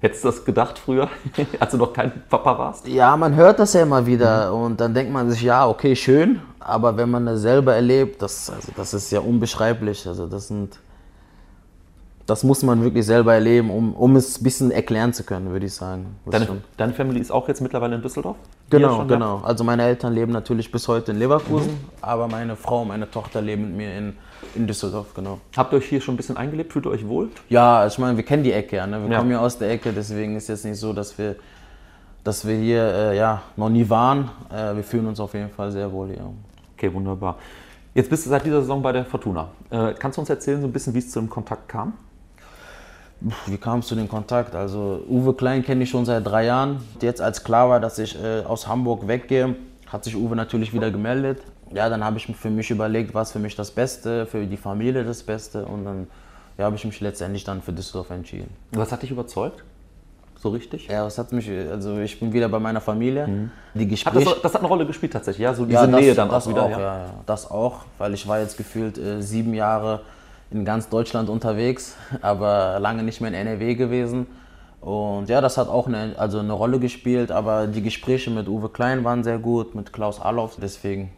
Hättest 0.00 0.24
du 0.24 0.28
das 0.28 0.44
gedacht 0.44 0.78
früher, 0.78 1.08
als 1.60 1.70
du 1.72 1.76
noch 1.76 1.92
kein 1.92 2.10
Papa 2.28 2.58
warst? 2.58 2.88
Ja, 2.88 3.16
man 3.16 3.34
hört 3.36 3.58
das 3.60 3.72
ja 3.72 3.82
immer 3.82 4.04
wieder 4.04 4.52
und 4.52 4.80
dann 4.80 4.94
denkt 4.94 5.12
man 5.12 5.30
sich, 5.30 5.42
ja, 5.42 5.66
okay, 5.68 5.94
schön, 5.94 6.40
aber 6.58 6.96
wenn 6.96 7.08
man 7.10 7.26
das 7.26 7.40
selber 7.40 7.74
erlebt, 7.74 8.20
das, 8.22 8.50
also 8.50 8.72
das 8.76 8.94
ist 8.94 9.10
ja 9.12 9.20
unbeschreiblich. 9.20 10.06
Also 10.08 10.26
das 10.26 10.48
sind, 10.48 10.78
das 12.26 12.44
muss 12.44 12.62
man 12.62 12.82
wirklich 12.82 13.04
selber 13.04 13.34
erleben, 13.34 13.70
um, 13.70 13.94
um 13.94 14.14
es 14.16 14.40
ein 14.40 14.44
bisschen 14.44 14.70
erklären 14.70 15.12
zu 15.12 15.24
können, 15.24 15.50
würde 15.50 15.66
ich 15.66 15.74
sagen. 15.74 16.16
Deine, 16.26 16.46
deine 16.76 16.92
Family 16.92 17.20
ist 17.20 17.30
auch 17.32 17.48
jetzt 17.48 17.60
mittlerweile 17.60 17.96
in 17.96 18.02
Düsseldorf? 18.02 18.36
Genau, 18.70 19.04
genau. 19.06 19.40
Also 19.44 19.64
meine 19.64 19.82
Eltern 19.82 20.12
leben 20.14 20.32
natürlich 20.32 20.70
bis 20.70 20.86
heute 20.88 21.12
in 21.12 21.18
Leverkusen, 21.18 21.72
Mhm. 21.72 21.78
aber 22.00 22.28
meine 22.28 22.56
Frau 22.56 22.82
und 22.82 22.88
meine 22.88 23.10
Tochter 23.10 23.42
leben 23.42 23.62
mit 23.68 23.76
mir 23.76 23.98
in, 23.98 24.16
in 24.54 24.66
Düsseldorf, 24.66 25.14
genau. 25.14 25.38
Habt 25.56 25.72
ihr 25.72 25.78
euch 25.78 25.86
hier 25.86 26.00
schon 26.00 26.14
ein 26.14 26.16
bisschen 26.16 26.36
eingelebt? 26.36 26.72
Fühlt 26.72 26.86
ihr 26.86 26.90
euch 26.90 27.06
wohl? 27.06 27.28
Ja, 27.48 27.86
ich 27.86 27.98
meine, 27.98 28.16
wir 28.16 28.24
kennen 28.24 28.44
die 28.44 28.52
Ecke 28.52 28.76
ja, 28.76 28.86
ne? 28.86 29.02
wir 29.02 29.10
Ja. 29.10 29.18
kommen 29.18 29.30
ja 29.32 29.40
aus 29.40 29.58
der 29.58 29.70
Ecke, 29.70 29.92
deswegen 29.92 30.36
ist 30.36 30.48
jetzt 30.48 30.64
nicht 30.64 30.78
so, 30.78 30.92
dass 30.92 31.18
wir, 31.18 31.36
dass 32.24 32.46
wir 32.46 32.54
hier 32.56 32.82
äh, 32.84 33.16
ja, 33.18 33.42
noch 33.56 33.68
nie 33.68 33.88
waren. 33.90 34.30
Äh, 34.50 34.76
wir 34.76 34.84
fühlen 34.84 35.06
uns 35.08 35.18
auf 35.18 35.34
jeden 35.34 35.50
Fall 35.50 35.72
sehr 35.72 35.90
wohl 35.92 36.08
hier. 36.08 36.24
Okay, 36.76 36.92
wunderbar. 36.94 37.36
Jetzt 37.94 38.08
bist 38.08 38.24
du 38.24 38.30
seit 38.30 38.46
dieser 38.46 38.60
Saison 38.62 38.80
bei 38.80 38.92
der 38.92 39.04
Fortuna. 39.04 39.48
Äh, 39.70 39.92
kannst 39.98 40.16
du 40.16 40.20
uns 40.22 40.30
erzählen, 40.30 40.60
so 40.62 40.66
ein 40.66 40.72
bisschen, 40.72 40.94
wie 40.94 40.98
es 41.00 41.10
zu 41.10 41.18
dem 41.20 41.28
Kontakt 41.28 41.68
kam? 41.68 41.92
Wie 43.46 43.56
kam 43.56 43.80
es 43.80 43.86
zu 43.86 43.94
dem 43.94 44.08
Kontakt? 44.08 44.54
Also 44.54 45.02
Uwe 45.08 45.34
Klein 45.34 45.62
kenne 45.64 45.84
ich 45.84 45.90
schon 45.90 46.04
seit 46.04 46.26
drei 46.26 46.46
Jahren. 46.46 46.80
Jetzt 47.00 47.20
als 47.20 47.44
klar 47.44 47.68
war, 47.68 47.80
dass 47.80 47.98
ich 47.98 48.20
äh, 48.22 48.40
aus 48.40 48.66
Hamburg 48.66 49.06
weggehe, 49.06 49.54
hat 49.86 50.04
sich 50.04 50.16
Uwe 50.16 50.34
natürlich 50.34 50.72
wieder 50.72 50.90
gemeldet. 50.90 51.40
Ja, 51.72 51.88
dann 51.88 52.04
habe 52.04 52.18
ich 52.18 52.26
für 52.36 52.50
mich 52.50 52.70
überlegt, 52.70 53.14
was 53.14 53.32
für 53.32 53.38
mich 53.38 53.56
das 53.56 53.70
Beste, 53.70 54.26
für 54.26 54.44
die 54.46 54.56
Familie 54.56 55.04
das 55.04 55.22
Beste 55.22 55.64
und 55.64 55.84
dann 55.84 56.06
ja, 56.58 56.66
habe 56.66 56.76
ich 56.76 56.84
mich 56.84 57.00
letztendlich 57.00 57.44
dann 57.44 57.62
für 57.62 57.72
Düsseldorf 57.72 58.10
entschieden. 58.10 58.50
Was 58.72 58.92
hat 58.92 59.02
dich 59.02 59.10
überzeugt? 59.10 59.64
So 60.36 60.48
richtig? 60.48 60.88
Ja, 60.88 61.04
was 61.04 61.16
hat 61.18 61.30
mich, 61.32 61.48
also 61.48 61.98
ich 61.98 62.18
bin 62.18 62.32
wieder 62.32 62.48
bei 62.48 62.58
meiner 62.58 62.80
Familie. 62.80 63.50
Die 63.74 63.84
Hat 63.84 63.90
Gespräche... 63.90 64.24
das, 64.24 64.42
das 64.42 64.54
hat 64.54 64.60
eine 64.60 64.68
Rolle 64.68 64.84
gespielt 64.84 65.12
tatsächlich, 65.12 65.44
ja? 65.44 65.54
So 65.54 65.64
diese 65.64 65.78
Ja, 65.78 65.86
das, 65.86 66.00
Nähe 66.00 66.14
dann 66.14 66.28
das 66.28 66.44
auch 66.44 66.50
wieder. 66.50 66.62
Auch, 66.64 66.70
ja. 66.70 66.80
ja. 66.80 66.98
Ja, 66.98 67.14
das 67.24 67.48
auch, 67.48 67.84
weil 67.98 68.12
ich 68.12 68.26
war 68.26 68.40
jetzt 68.40 68.56
gefühlt 68.56 68.98
äh, 68.98 69.22
sieben 69.22 69.54
Jahre 69.54 70.00
in 70.54 70.64
ganz 70.64 70.88
Deutschland 70.88 71.28
unterwegs, 71.28 71.96
aber 72.20 72.78
lange 72.80 73.02
nicht 73.02 73.20
mehr 73.20 73.28
in 73.28 73.34
NRW 73.34 73.74
gewesen. 73.74 74.26
Und 74.80 75.28
ja, 75.28 75.40
das 75.40 75.58
hat 75.58 75.68
auch 75.68 75.86
eine, 75.86 76.14
also 76.16 76.40
eine 76.40 76.52
Rolle 76.52 76.80
gespielt, 76.80 77.30
aber 77.30 77.68
die 77.68 77.82
Gespräche 77.82 78.30
mit 78.30 78.48
Uwe 78.48 78.68
Klein 78.68 79.04
waren 79.04 79.22
sehr 79.22 79.38
gut, 79.38 79.74
mit 79.74 79.92
Klaus 79.92 80.20
Allofs, 80.20 80.56
deswegen 80.60 81.10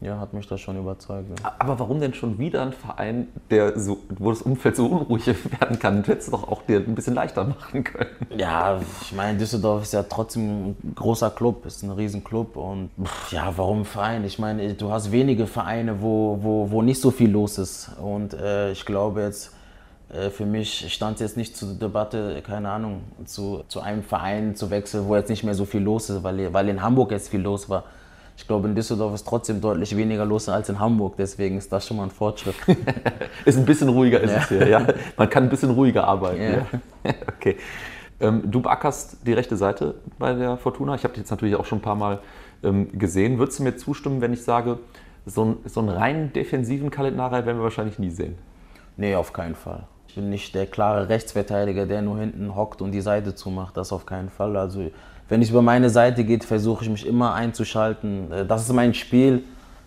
ja, 0.00 0.18
hat 0.20 0.34
mich 0.34 0.46
das 0.46 0.60
schon 0.60 0.78
überzeugt. 0.78 1.40
Ja. 1.40 1.54
Aber 1.58 1.78
warum 1.78 2.00
denn 2.00 2.12
schon 2.12 2.38
wieder 2.38 2.62
ein 2.62 2.72
Verein, 2.72 3.28
der 3.50 3.78
so, 3.78 3.98
wo 4.18 4.30
das 4.30 4.42
Umfeld 4.42 4.76
so 4.76 4.86
unruhig 4.86 5.26
werden 5.60 5.78
kann? 5.78 6.02
Du 6.02 6.08
hättest 6.10 6.28
es 6.28 6.32
doch 6.32 6.48
auch 6.48 6.62
dir 6.62 6.78
ein 6.78 6.94
bisschen 6.94 7.14
leichter 7.14 7.44
machen 7.44 7.82
können. 7.82 8.10
Ja, 8.36 8.78
ich 9.00 9.14
meine, 9.14 9.38
Düsseldorf 9.38 9.82
ist 9.82 9.94
ja 9.94 10.02
trotzdem 10.02 10.68
ein 10.68 10.94
großer 10.94 11.30
Club, 11.30 11.64
ist 11.64 11.82
ein 11.82 11.90
Riesenclub 11.90 12.56
und 12.56 12.90
ja, 13.30 13.52
warum 13.56 13.80
ein 13.80 13.84
Verein? 13.84 14.24
Ich 14.24 14.38
meine, 14.38 14.74
du 14.74 14.90
hast 14.90 15.12
wenige 15.12 15.46
Vereine, 15.46 16.02
wo, 16.02 16.38
wo, 16.42 16.70
wo 16.70 16.82
nicht 16.82 17.00
so 17.00 17.10
viel 17.10 17.30
los 17.30 17.56
ist 17.56 17.90
und 17.98 18.34
äh, 18.34 18.72
ich 18.72 18.84
glaube 18.84 19.22
jetzt, 19.22 19.54
äh, 20.12 20.30
für 20.30 20.46
mich 20.46 20.92
stand 20.92 21.20
jetzt 21.20 21.36
nicht 21.36 21.56
zur 21.56 21.74
Debatte, 21.74 22.42
keine 22.42 22.70
Ahnung, 22.70 23.02
zu, 23.24 23.64
zu 23.68 23.80
einem 23.80 24.02
Verein 24.02 24.54
zu 24.54 24.70
wechseln, 24.70 25.06
wo 25.08 25.16
jetzt 25.16 25.30
nicht 25.30 25.42
mehr 25.42 25.54
so 25.54 25.64
viel 25.64 25.82
los 25.82 26.10
ist, 26.10 26.22
weil, 26.22 26.52
weil 26.52 26.68
in 26.68 26.82
Hamburg 26.82 27.10
jetzt 27.12 27.28
viel 27.30 27.40
los 27.40 27.68
war. 27.68 27.84
Ich 28.36 28.46
glaube, 28.46 28.68
in 28.68 28.74
Düsseldorf 28.74 29.14
ist 29.14 29.26
trotzdem 29.26 29.60
deutlich 29.60 29.96
weniger 29.96 30.24
los 30.24 30.48
als 30.48 30.68
in 30.68 30.78
Hamburg, 30.78 31.14
deswegen 31.16 31.56
ist 31.56 31.72
das 31.72 31.86
schon 31.86 31.96
mal 31.96 32.04
ein 32.04 32.10
Fortschritt. 32.10 32.54
Ist 33.44 33.56
ein 33.58 33.64
bisschen 33.64 33.88
ruhiger 33.88 34.20
ist 34.20 34.32
es 34.32 34.48
hier, 34.48 34.68
ja. 34.68 34.86
Man 35.16 35.30
kann 35.30 35.44
ein 35.44 35.48
bisschen 35.48 35.70
ruhiger 35.70 36.04
arbeiten. 36.04 36.42
Ja. 36.42 36.50
Ja. 36.50 36.66
Okay. 37.36 37.56
Ähm, 38.18 38.50
du 38.50 38.60
beackerst 38.60 39.18
die 39.26 39.32
rechte 39.32 39.56
Seite 39.56 39.94
bei 40.18 40.32
der 40.32 40.56
Fortuna. 40.56 40.94
Ich 40.94 41.04
habe 41.04 41.14
dich 41.14 41.20
jetzt 41.20 41.30
natürlich 41.30 41.54
auch 41.54 41.64
schon 41.64 41.78
ein 41.78 41.82
paar 41.82 41.94
Mal 41.94 42.20
ähm, 42.62 42.98
gesehen. 42.98 43.38
Würdest 43.38 43.58
du 43.58 43.62
mir 43.62 43.76
zustimmen, 43.76 44.20
wenn 44.20 44.32
ich 44.32 44.42
sage, 44.42 44.78
so, 45.26 45.44
ein, 45.44 45.56
so 45.66 45.80
einen 45.80 45.90
rein 45.90 46.32
defensiven 46.32 46.90
Kalendarei 46.90 47.44
werden 47.44 47.58
wir 47.58 47.64
wahrscheinlich 47.64 47.98
nie 47.98 48.10
sehen? 48.10 48.36
Nee, 48.96 49.14
auf 49.14 49.32
keinen 49.32 49.54
Fall. 49.54 49.86
Ich 50.08 50.14
bin 50.14 50.30
nicht 50.30 50.54
der 50.54 50.66
klare 50.66 51.08
Rechtsverteidiger, 51.08 51.86
der 51.86 52.00
nur 52.02 52.18
hinten 52.18 52.54
hockt 52.54 52.80
und 52.80 52.92
die 52.92 53.00
Seite 53.00 53.34
zumacht. 53.34 53.76
Das 53.76 53.92
auf 53.92 54.06
keinen 54.06 54.30
Fall. 54.30 54.56
Also, 54.56 54.90
wenn 55.28 55.42
es 55.42 55.50
über 55.50 55.62
meine 55.62 55.90
Seite 55.90 56.24
geht, 56.24 56.44
versuche 56.44 56.84
ich 56.84 56.90
mich 56.90 57.06
immer 57.06 57.34
einzuschalten. 57.34 58.32
Äh, 58.32 58.46
Das 58.46 58.62
ist 58.62 58.72
mein 58.72 58.94
Spiel. 58.94 59.42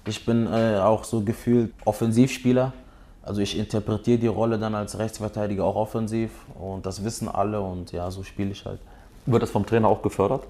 Ich 0.05 0.25
bin 0.25 0.47
äh, 0.47 0.77
auch 0.79 1.03
so 1.03 1.21
gefühlt 1.21 1.71
Offensivspieler. 1.85 2.73
Also 3.21 3.41
ich 3.41 3.57
interpretiere 3.57 4.17
die 4.17 4.27
Rolle 4.27 4.57
dann 4.57 4.73
als 4.73 4.97
Rechtsverteidiger 4.97 5.63
auch 5.63 5.75
offensiv 5.75 6.31
und 6.59 6.85
das 6.85 7.03
wissen 7.03 7.27
alle 7.27 7.61
und 7.61 7.91
ja, 7.91 8.09
so 8.09 8.23
spiele 8.23 8.51
ich 8.51 8.65
halt. 8.65 8.79
Wird 9.27 9.43
das 9.43 9.51
vom 9.51 9.65
Trainer 9.65 9.87
auch 9.87 10.01
gefördert? 10.01 10.43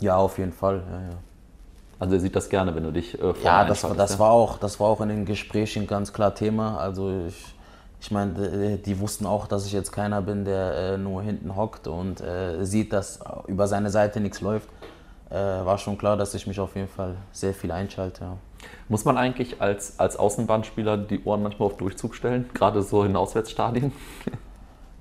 Ja, 0.00 0.16
auf 0.16 0.36
jeden 0.36 0.52
Fall. 0.52 0.82
Ja, 0.90 1.00
ja. 1.00 1.16
Also 1.98 2.14
er 2.14 2.20
sieht 2.20 2.36
das 2.36 2.48
gerne, 2.48 2.74
wenn 2.74 2.82
du 2.82 2.90
dich 2.92 3.18
äh, 3.20 3.32
Ja, 3.42 3.64
das, 3.64 3.86
das, 3.96 4.18
war 4.18 4.30
auch, 4.30 4.58
das 4.58 4.80
war 4.80 4.88
auch 4.88 5.00
in 5.00 5.08
den 5.08 5.24
Gesprächen 5.24 5.86
ganz 5.86 6.12
klar 6.12 6.34
Thema. 6.34 6.78
Also 6.78 7.24
ich, 7.28 7.54
Ich 8.00 8.10
meine, 8.10 8.78
die 8.78 8.98
wussten 8.98 9.26
auch, 9.26 9.46
dass 9.46 9.66
ich 9.66 9.72
jetzt 9.72 9.92
keiner 9.92 10.22
bin, 10.22 10.44
der 10.44 10.74
äh, 10.74 10.98
nur 10.98 11.22
hinten 11.22 11.54
hockt 11.54 11.86
und 11.86 12.20
äh, 12.20 12.64
sieht, 12.64 12.92
dass 12.92 13.20
über 13.46 13.66
seine 13.66 13.90
Seite 13.90 14.20
nichts 14.20 14.40
läuft. 14.40 14.68
Äh, 15.28 15.34
war 15.34 15.76
schon 15.78 15.98
klar, 15.98 16.16
dass 16.16 16.34
ich 16.34 16.46
mich 16.46 16.58
auf 16.58 16.74
jeden 16.74 16.88
Fall 16.88 17.14
sehr 17.30 17.52
viel 17.52 17.70
einschalte. 17.70 18.24
Ja. 18.24 18.36
Muss 18.88 19.04
man 19.04 19.16
eigentlich 19.16 19.60
als, 19.60 19.98
als 19.98 20.16
Außenbahnspieler 20.16 20.96
die 20.96 21.22
Ohren 21.24 21.42
manchmal 21.42 21.66
auf 21.66 21.76
Durchzug 21.76 22.14
stellen, 22.14 22.48
gerade 22.54 22.82
so 22.82 23.04
in 23.04 23.14
Auswärtsstadien? 23.16 23.92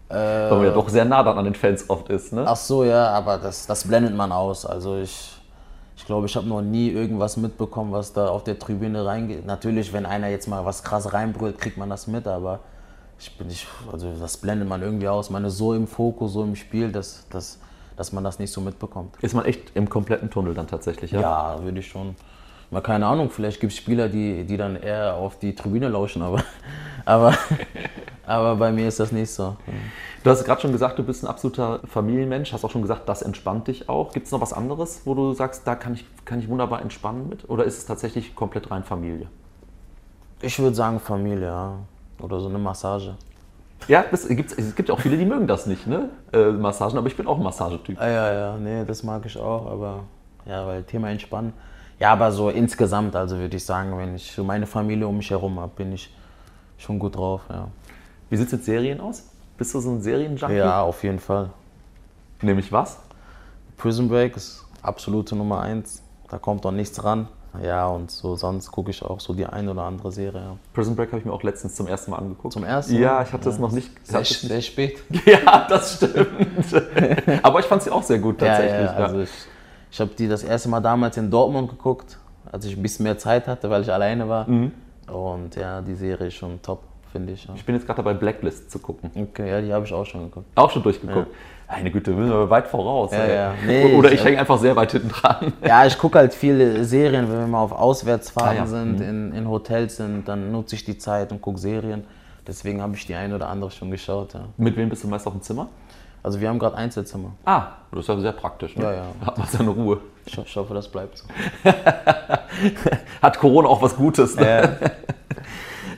Weil 0.09 0.49
man 0.49 0.63
ja 0.63 0.71
doch 0.71 0.89
sehr 0.89 1.05
nah 1.05 1.21
dann 1.21 1.37
an 1.37 1.45
den 1.45 1.53
Fans 1.53 1.87
oft 1.87 2.09
ist, 2.09 2.33
ne? 2.33 2.43
Ach 2.47 2.55
so, 2.55 2.83
ja, 2.83 3.09
aber 3.09 3.37
das, 3.37 3.67
das 3.67 3.87
blendet 3.87 4.15
man 4.15 4.31
aus. 4.31 4.65
Also 4.65 4.97
ich, 4.97 5.39
ich 5.95 6.05
glaube, 6.05 6.25
ich 6.25 6.35
habe 6.35 6.47
noch 6.47 6.61
nie 6.61 6.89
irgendwas 6.89 7.37
mitbekommen, 7.37 7.91
was 7.91 8.11
da 8.11 8.27
auf 8.27 8.43
der 8.43 8.57
Tribüne 8.57 9.05
reingeht. 9.05 9.45
Natürlich, 9.45 9.93
wenn 9.93 10.07
einer 10.07 10.27
jetzt 10.27 10.47
mal 10.47 10.65
was 10.65 10.83
krass 10.83 11.13
reinbrüllt, 11.13 11.59
kriegt 11.59 11.77
man 11.77 11.91
das 11.91 12.07
mit, 12.07 12.27
aber 12.27 12.59
ich 13.19 13.37
bin 13.37 13.47
nicht, 13.47 13.67
also 13.91 14.13
das 14.17 14.37
blendet 14.37 14.67
man 14.67 14.81
irgendwie 14.81 15.07
aus. 15.07 15.29
Man 15.29 15.43
ist 15.43 15.57
so 15.57 15.73
im 15.73 15.87
Fokus, 15.87 16.33
so 16.33 16.43
im 16.43 16.55
Spiel, 16.55 16.91
dass, 16.91 17.27
dass, 17.29 17.59
dass 17.97 18.13
man 18.13 18.23
das 18.23 18.39
nicht 18.39 18.51
so 18.51 18.61
mitbekommt. 18.61 19.15
Ist 19.21 19.35
man 19.35 19.45
echt 19.45 19.75
im 19.75 19.89
kompletten 19.89 20.29
Tunnel 20.29 20.53
dann 20.53 20.67
tatsächlich, 20.67 21.11
ja? 21.11 21.21
Ja, 21.21 21.63
würde 21.63 21.79
ich 21.79 21.87
schon. 21.87 22.15
Mal 22.71 22.81
keine 22.81 23.07
Ahnung, 23.07 23.29
vielleicht 23.29 23.59
gibt 23.59 23.73
es 23.73 23.79
Spieler, 23.79 24.09
die, 24.09 24.45
die 24.45 24.55
dann 24.55 24.75
eher 24.75 25.15
auf 25.15 25.39
die 25.39 25.55
Tribüne 25.55 25.89
lauschen, 25.89 26.21
aber, 26.21 26.43
aber, 27.05 27.33
aber 28.25 28.55
bei 28.55 28.71
mir 28.71 28.87
ist 28.87 28.99
das 28.99 29.11
nicht 29.11 29.31
so. 29.31 29.57
Du 30.23 30.29
hast 30.29 30.45
gerade 30.45 30.61
schon 30.61 30.71
gesagt, 30.71 30.99
du 30.99 31.03
bist 31.03 31.23
ein 31.23 31.27
absoluter 31.27 31.79
Familienmensch, 31.85 32.53
hast 32.53 32.63
auch 32.63 32.71
schon 32.71 32.83
gesagt, 32.83 33.09
das 33.09 33.21
entspannt 33.21 33.67
dich 33.67 33.89
auch. 33.89 34.13
Gibt 34.13 34.27
es 34.27 34.31
noch 34.31 34.39
was 34.39 34.53
anderes, 34.53 35.01
wo 35.05 35.13
du 35.15 35.33
sagst, 35.33 35.65
da 35.65 35.75
kann 35.75 35.95
ich, 35.95 36.05
kann 36.25 36.39
ich 36.39 36.47
wunderbar 36.47 36.81
entspannen 36.81 37.27
mit? 37.27 37.49
Oder 37.49 37.63
ist 37.65 37.79
es 37.79 37.85
tatsächlich 37.85 38.35
komplett 38.35 38.69
rein 38.69 38.83
Familie? 38.83 39.27
Ich 40.41 40.59
würde 40.59 40.75
sagen 40.75 40.99
Familie, 40.99 41.47
ja. 41.47 41.79
Oder 42.19 42.39
so 42.39 42.49
eine 42.49 42.57
Massage. 42.57 43.15
Ja, 43.87 44.03
das 44.09 44.27
gibt's, 44.27 44.53
es 44.53 44.75
gibt 44.75 44.89
ja 44.89 44.95
auch 44.95 44.99
viele, 44.99 45.17
die 45.17 45.25
mögen 45.25 45.47
das 45.47 45.65
nicht, 45.65 45.87
ne? 45.87 46.09
Äh, 46.33 46.51
Massagen, 46.51 46.97
aber 46.97 47.07
ich 47.07 47.15
bin 47.15 47.27
auch 47.27 47.37
ein 47.37 47.43
Massagetyp. 47.43 47.99
Ah, 47.99 48.07
ja, 48.07 48.33
ja, 48.33 48.57
nee, 48.57 48.83
das 48.85 49.03
mag 49.03 49.25
ich 49.25 49.37
auch, 49.37 49.71
aber 49.71 50.01
ja, 50.45 50.65
weil 50.67 50.83
Thema 50.83 51.09
Entspannen. 51.09 51.53
Ja, 51.97 52.11
aber 52.13 52.31
so 52.31 52.49
insgesamt, 52.49 53.15
also 53.15 53.37
würde 53.37 53.55
ich 53.55 53.65
sagen, 53.65 53.97
wenn 53.97 54.15
ich 54.15 54.31
so 54.31 54.43
meine 54.43 54.65
Familie 54.65 55.07
um 55.07 55.17
mich 55.17 55.29
herum 55.29 55.59
habe, 55.59 55.71
bin 55.75 55.93
ich 55.93 56.13
schon 56.77 56.99
gut 56.99 57.15
drauf, 57.15 57.41
ja. 57.49 57.67
Wie 58.29 58.37
sieht 58.37 58.47
es 58.47 58.53
mit 58.53 58.65
Serien 58.65 58.99
aus? 59.01 59.23
Bist 59.57 59.73
du 59.73 59.79
so 59.79 59.89
ein 59.89 60.01
Serienjunkie? 60.01 60.55
Ja, 60.55 60.81
auf 60.83 61.03
jeden 61.03 61.19
Fall. 61.19 61.49
Nämlich 62.41 62.71
was? 62.71 62.99
Prison 63.75 64.07
Break 64.07 64.37
ist 64.37 64.65
absolute 64.81 65.35
Nummer 65.35 65.61
eins. 65.61 66.03
Da 66.29 66.37
kommt 66.37 66.63
doch 66.63 66.71
nichts 66.71 67.03
ran. 67.03 67.27
Ja, 67.63 67.87
und 67.87 68.11
so 68.11 68.35
sonst 68.35 68.71
gucke 68.71 68.91
ich 68.91 69.03
auch 69.03 69.19
so 69.19 69.33
die 69.33 69.45
ein 69.45 69.67
oder 69.69 69.83
andere 69.83 70.11
Serie. 70.11 70.39
Ja. 70.41 70.55
Prison 70.73 70.95
Break 70.95 71.09
habe 71.09 71.19
ich 71.19 71.25
mir 71.25 71.33
auch 71.33 71.41
letztens 71.43 71.75
zum 71.75 71.87
ersten 71.87 72.11
Mal 72.11 72.17
angeguckt. 72.17 72.53
Zum 72.53 72.63
ersten 72.63 72.95
Ja, 72.95 73.13
Mal? 73.15 73.23
ich 73.23 73.33
hatte 73.33 73.45
das 73.45 73.57
noch 73.59 73.71
nicht. 73.71 73.89
ich 74.03 74.09
Sehr, 74.11 74.19
es 74.21 74.29
nicht- 74.29 74.41
sehr 74.51 74.61
spät. 74.61 75.03
Ja, 75.25 75.65
das 75.67 75.95
stimmt. 75.95 76.83
aber 77.43 77.59
ich 77.59 77.65
fand 77.65 77.81
sie 77.83 77.89
auch 77.91 78.03
sehr 78.03 78.19
gut 78.19 78.37
tatsächlich. 78.39 78.71
Ja, 78.73 78.99
ja, 78.99 79.05
also 79.05 79.21
ich, 79.21 79.29
ich 79.91 79.99
habe 79.99 80.11
die 80.17 80.27
das 80.27 80.43
erste 80.43 80.69
Mal 80.69 80.79
damals 80.79 81.17
in 81.17 81.31
Dortmund 81.31 81.69
geguckt, 81.69 82.17
als 82.51 82.65
ich 82.65 82.77
ein 82.77 82.81
bisschen 82.83 83.03
mehr 83.03 83.17
Zeit 83.17 83.47
hatte, 83.47 83.69
weil 83.69 83.81
ich 83.81 83.91
alleine 83.91 84.29
war. 84.29 84.47
Mhm. 84.47 84.71
Und 85.11 85.55
ja, 85.55 85.81
die 85.81 85.95
Serie 85.95 86.27
ist 86.27 86.35
schon 86.35 86.61
top, 86.61 86.83
finde 87.11 87.33
ich. 87.33 87.45
Ja. 87.45 87.53
Ich 87.55 87.65
bin 87.65 87.73
jetzt 87.75 87.85
gerade 87.87 87.97
dabei, 87.97 88.13
Blacklist 88.13 88.69
zu 88.69 88.77
gucken. 88.79 89.09
Okay, 89.15 89.49
ja, 89.49 89.59
die 89.61 89.73
habe 89.73 89.85
ich 89.85 89.93
auch 89.93 90.05
schon 90.05 90.25
geguckt. 90.25 90.45
Auch 90.55 90.69
schon 90.69 90.83
durchgeguckt. 90.83 91.27
Meine 91.69 91.91
Güte, 91.91 92.15
wir 92.17 92.23
sind 92.23 92.33
aber 92.33 92.49
weit 92.49 92.67
voraus. 92.67 93.11
Ja, 93.11 93.27
ja. 93.27 93.53
Nee, 93.65 93.95
Oder 93.95 94.09
ich- 94.11 94.15
ich 94.19 94.25
hänge 94.25 94.39
einfach 94.39 94.57
sehr 94.57 94.75
weit 94.75 94.91
hinten 94.91 95.09
dran. 95.09 95.53
Ja, 95.65 95.85
ich 95.85 95.97
gucke 95.97 96.17
halt 96.17 96.33
viele 96.33 96.83
Serien, 96.83 97.31
wenn 97.31 97.39
wir 97.39 97.47
mal 97.47 97.61
auf 97.61 97.71
Auswärtsfahrten 97.71 98.57
Ah, 98.57 98.61
ja. 98.61 98.65
sind, 98.67 99.01
in, 99.01 99.33
in 99.33 99.47
Hotels 99.47 99.97
sind, 99.97 100.27
dann 100.27 100.51
nutze 100.51 100.75
ich 100.75 100.83
die 100.83 100.97
Zeit 100.97 101.31
und 101.31 101.41
gucke 101.41 101.59
Serien. 101.59 102.03
Deswegen 102.47 102.81
habe 102.81 102.95
ich 102.95 103.05
die 103.05 103.13
eine 103.13 103.35
oder 103.35 103.47
andere 103.49 103.69
schon 103.69 103.91
geschaut. 103.91 104.33
Ja. 104.33 104.41
Mit 104.57 104.75
wem 104.77 104.89
bist 104.89 105.03
du 105.03 105.07
meist 105.07 105.27
auf 105.27 105.33
dem 105.33 105.41
Zimmer? 105.43 105.67
Also 106.23 106.41
wir 106.41 106.49
haben 106.49 106.57
gerade 106.59 106.75
Einzelzimmer. 106.75 107.31
Ah, 107.45 107.67
das 107.91 108.01
ist 108.01 108.07
ja 108.09 108.19
sehr 108.19 108.31
praktisch. 108.33 108.75
Ne? 108.75 108.83
Ja, 108.83 108.93
ja. 108.93 109.03
Hat 109.25 109.37
man 109.37 109.47
seine 109.47 109.69
Ruhe. 109.69 109.99
Ich, 110.25 110.37
ich 110.37 110.55
hoffe, 110.55 110.73
das 110.73 110.87
bleibt 110.89 111.17
so. 111.19 111.25
Hat 113.21 113.39
Corona 113.39 113.69
auch 113.69 113.81
was 113.81 113.95
Gutes. 113.95 114.35
Ne? 114.35 114.75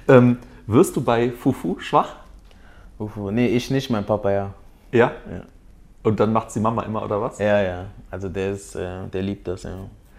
ähm, 0.07 0.37
wirst 0.67 0.95
du 0.95 1.01
bei 1.01 1.31
Fufu 1.31 1.79
schwach? 1.79 2.15
Ufu. 2.99 3.31
Nee, 3.31 3.47
ich 3.47 3.71
nicht, 3.71 3.89
mein 3.89 4.03
Papa 4.05 4.31
ja. 4.31 4.49
Ja? 4.91 5.11
Ja. 5.31 5.41
Und 6.03 6.19
dann 6.19 6.33
macht 6.33 6.53
die 6.55 6.59
Mama 6.59 6.83
immer, 6.83 7.03
oder 7.03 7.21
was? 7.21 7.37
Ja, 7.39 7.61
ja. 7.61 7.85
Also 8.09 8.29
der 8.29 8.51
ist, 8.51 8.75
äh, 8.75 9.07
der 9.07 9.21
liebt 9.21 9.47
das, 9.47 9.63
ja. 9.63 9.75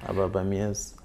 Aber 0.07 0.29
bei 0.29 0.45
mir 0.45 0.71
ist 0.71 0.97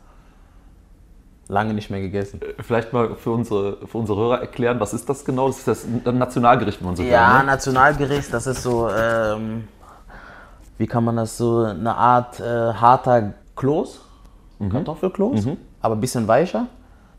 lange 1.48 1.74
nicht 1.74 1.90
mehr 1.90 2.02
gegessen. 2.02 2.40
Vielleicht 2.60 2.94
mal 2.94 3.16
für 3.16 3.32
unsere, 3.32 3.88
für 3.88 3.98
unsere 3.98 4.20
Hörer 4.20 4.42
erklären, 4.42 4.80
was 4.80 4.94
ist 4.94 5.08
das 5.10 5.24
genau? 5.24 5.48
Das 5.48 5.60
ist 5.60 5.68
das 5.68 5.86
Nationalgericht, 6.14 6.80
wenn 6.80 6.88
man 6.88 6.96
so 6.96 7.04
will. 7.04 7.10
Ja, 7.10 7.40
Ne? 7.40 7.46
Nationalgericht, 7.46 8.34
das 8.34 8.48
ist 8.48 8.62
so, 8.64 8.90
ähm, 8.90 9.68
wie 10.78 10.88
kann 10.88 11.04
man 11.04 11.16
das 11.16 11.38
so, 11.38 11.64
eine 11.64 11.96
Art 11.96 12.40
äh, 12.40 12.44
harter 12.74 13.34
Kloß, 13.56 14.02
Kartoffelkloß, 14.72 15.46
aber 15.82 15.96
ein 15.96 16.02
bisschen 16.02 16.28
weicher. 16.28 16.68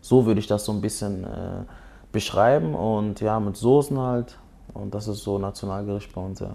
So 0.01 0.27
würde 0.27 0.41
ich 0.41 0.47
das 0.47 0.65
so 0.65 0.73
ein 0.73 0.81
bisschen 0.81 1.25
äh, 1.25 1.29
beschreiben 2.13 2.75
und 2.75 3.21
ja, 3.21 3.41
mit 3.41 3.57
Soßen 3.57 3.99
halt. 3.99 4.39
Und 4.75 4.95
das 4.95 5.09
ist 5.09 5.23
so 5.23 5.39
Nationalgericht 5.39 6.13
bei 6.15 6.21
uns, 6.21 6.41
ja. 6.41 6.51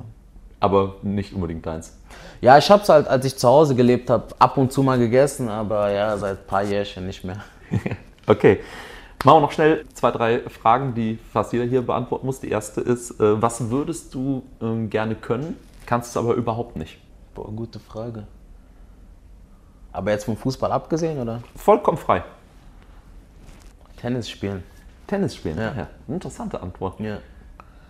Aber 0.63 0.95
nicht 1.01 1.33
unbedingt 1.33 1.65
deins. 1.65 1.93
Ja, 2.39 2.57
ich 2.57 2.71
habe 2.71 2.81
es 2.83 2.87
halt, 2.87 3.05
als 3.09 3.25
ich 3.25 3.37
zu 3.37 3.49
Hause 3.49 3.75
gelebt 3.75 4.09
habe, 4.09 4.27
ab 4.39 4.57
und 4.57 4.71
zu 4.71 4.81
mal 4.81 4.97
gegessen, 4.97 5.49
aber 5.49 5.91
ja, 5.91 6.15
seit 6.17 6.39
ein 6.39 6.47
paar 6.47 6.63
Jährchen 6.63 7.05
nicht 7.05 7.23
mehr. 7.23 7.43
Okay. 8.25 8.61
Machen 9.25 9.37
wir 9.37 9.41
noch 9.41 9.51
schnell 9.51 9.83
zwei, 9.93 10.11
drei 10.11 10.39
Fragen, 10.49 10.93
die 10.93 11.19
fast 11.33 11.51
jeder 11.51 11.65
hier 11.65 11.81
beantworten 11.81 12.25
muss. 12.25 12.39
Die 12.39 12.49
erste 12.49 12.79
ist, 12.79 13.19
äh, 13.19 13.41
was 13.41 13.69
würdest 13.69 14.13
du 14.15 14.43
ähm, 14.61 14.89
gerne 14.89 15.15
können, 15.15 15.57
kannst 15.85 16.11
es 16.11 16.15
aber 16.15 16.33
überhaupt 16.35 16.77
nicht? 16.77 16.97
Boah, 17.35 17.51
gute 17.51 17.79
Frage. 17.81 18.23
Aber 19.91 20.11
jetzt 20.11 20.23
vom 20.23 20.37
Fußball 20.37 20.71
abgesehen, 20.71 21.19
oder? 21.19 21.41
Vollkommen 21.57 21.97
frei. 21.97 22.23
Tennis 23.97 24.29
spielen. 24.29 24.63
Tennis 25.07 25.35
spielen. 25.35 25.57
Ja. 25.57 25.73
Ja. 25.75 25.87
Interessante 26.07 26.61
Antwort. 26.61 26.97
Ja. 27.01 27.17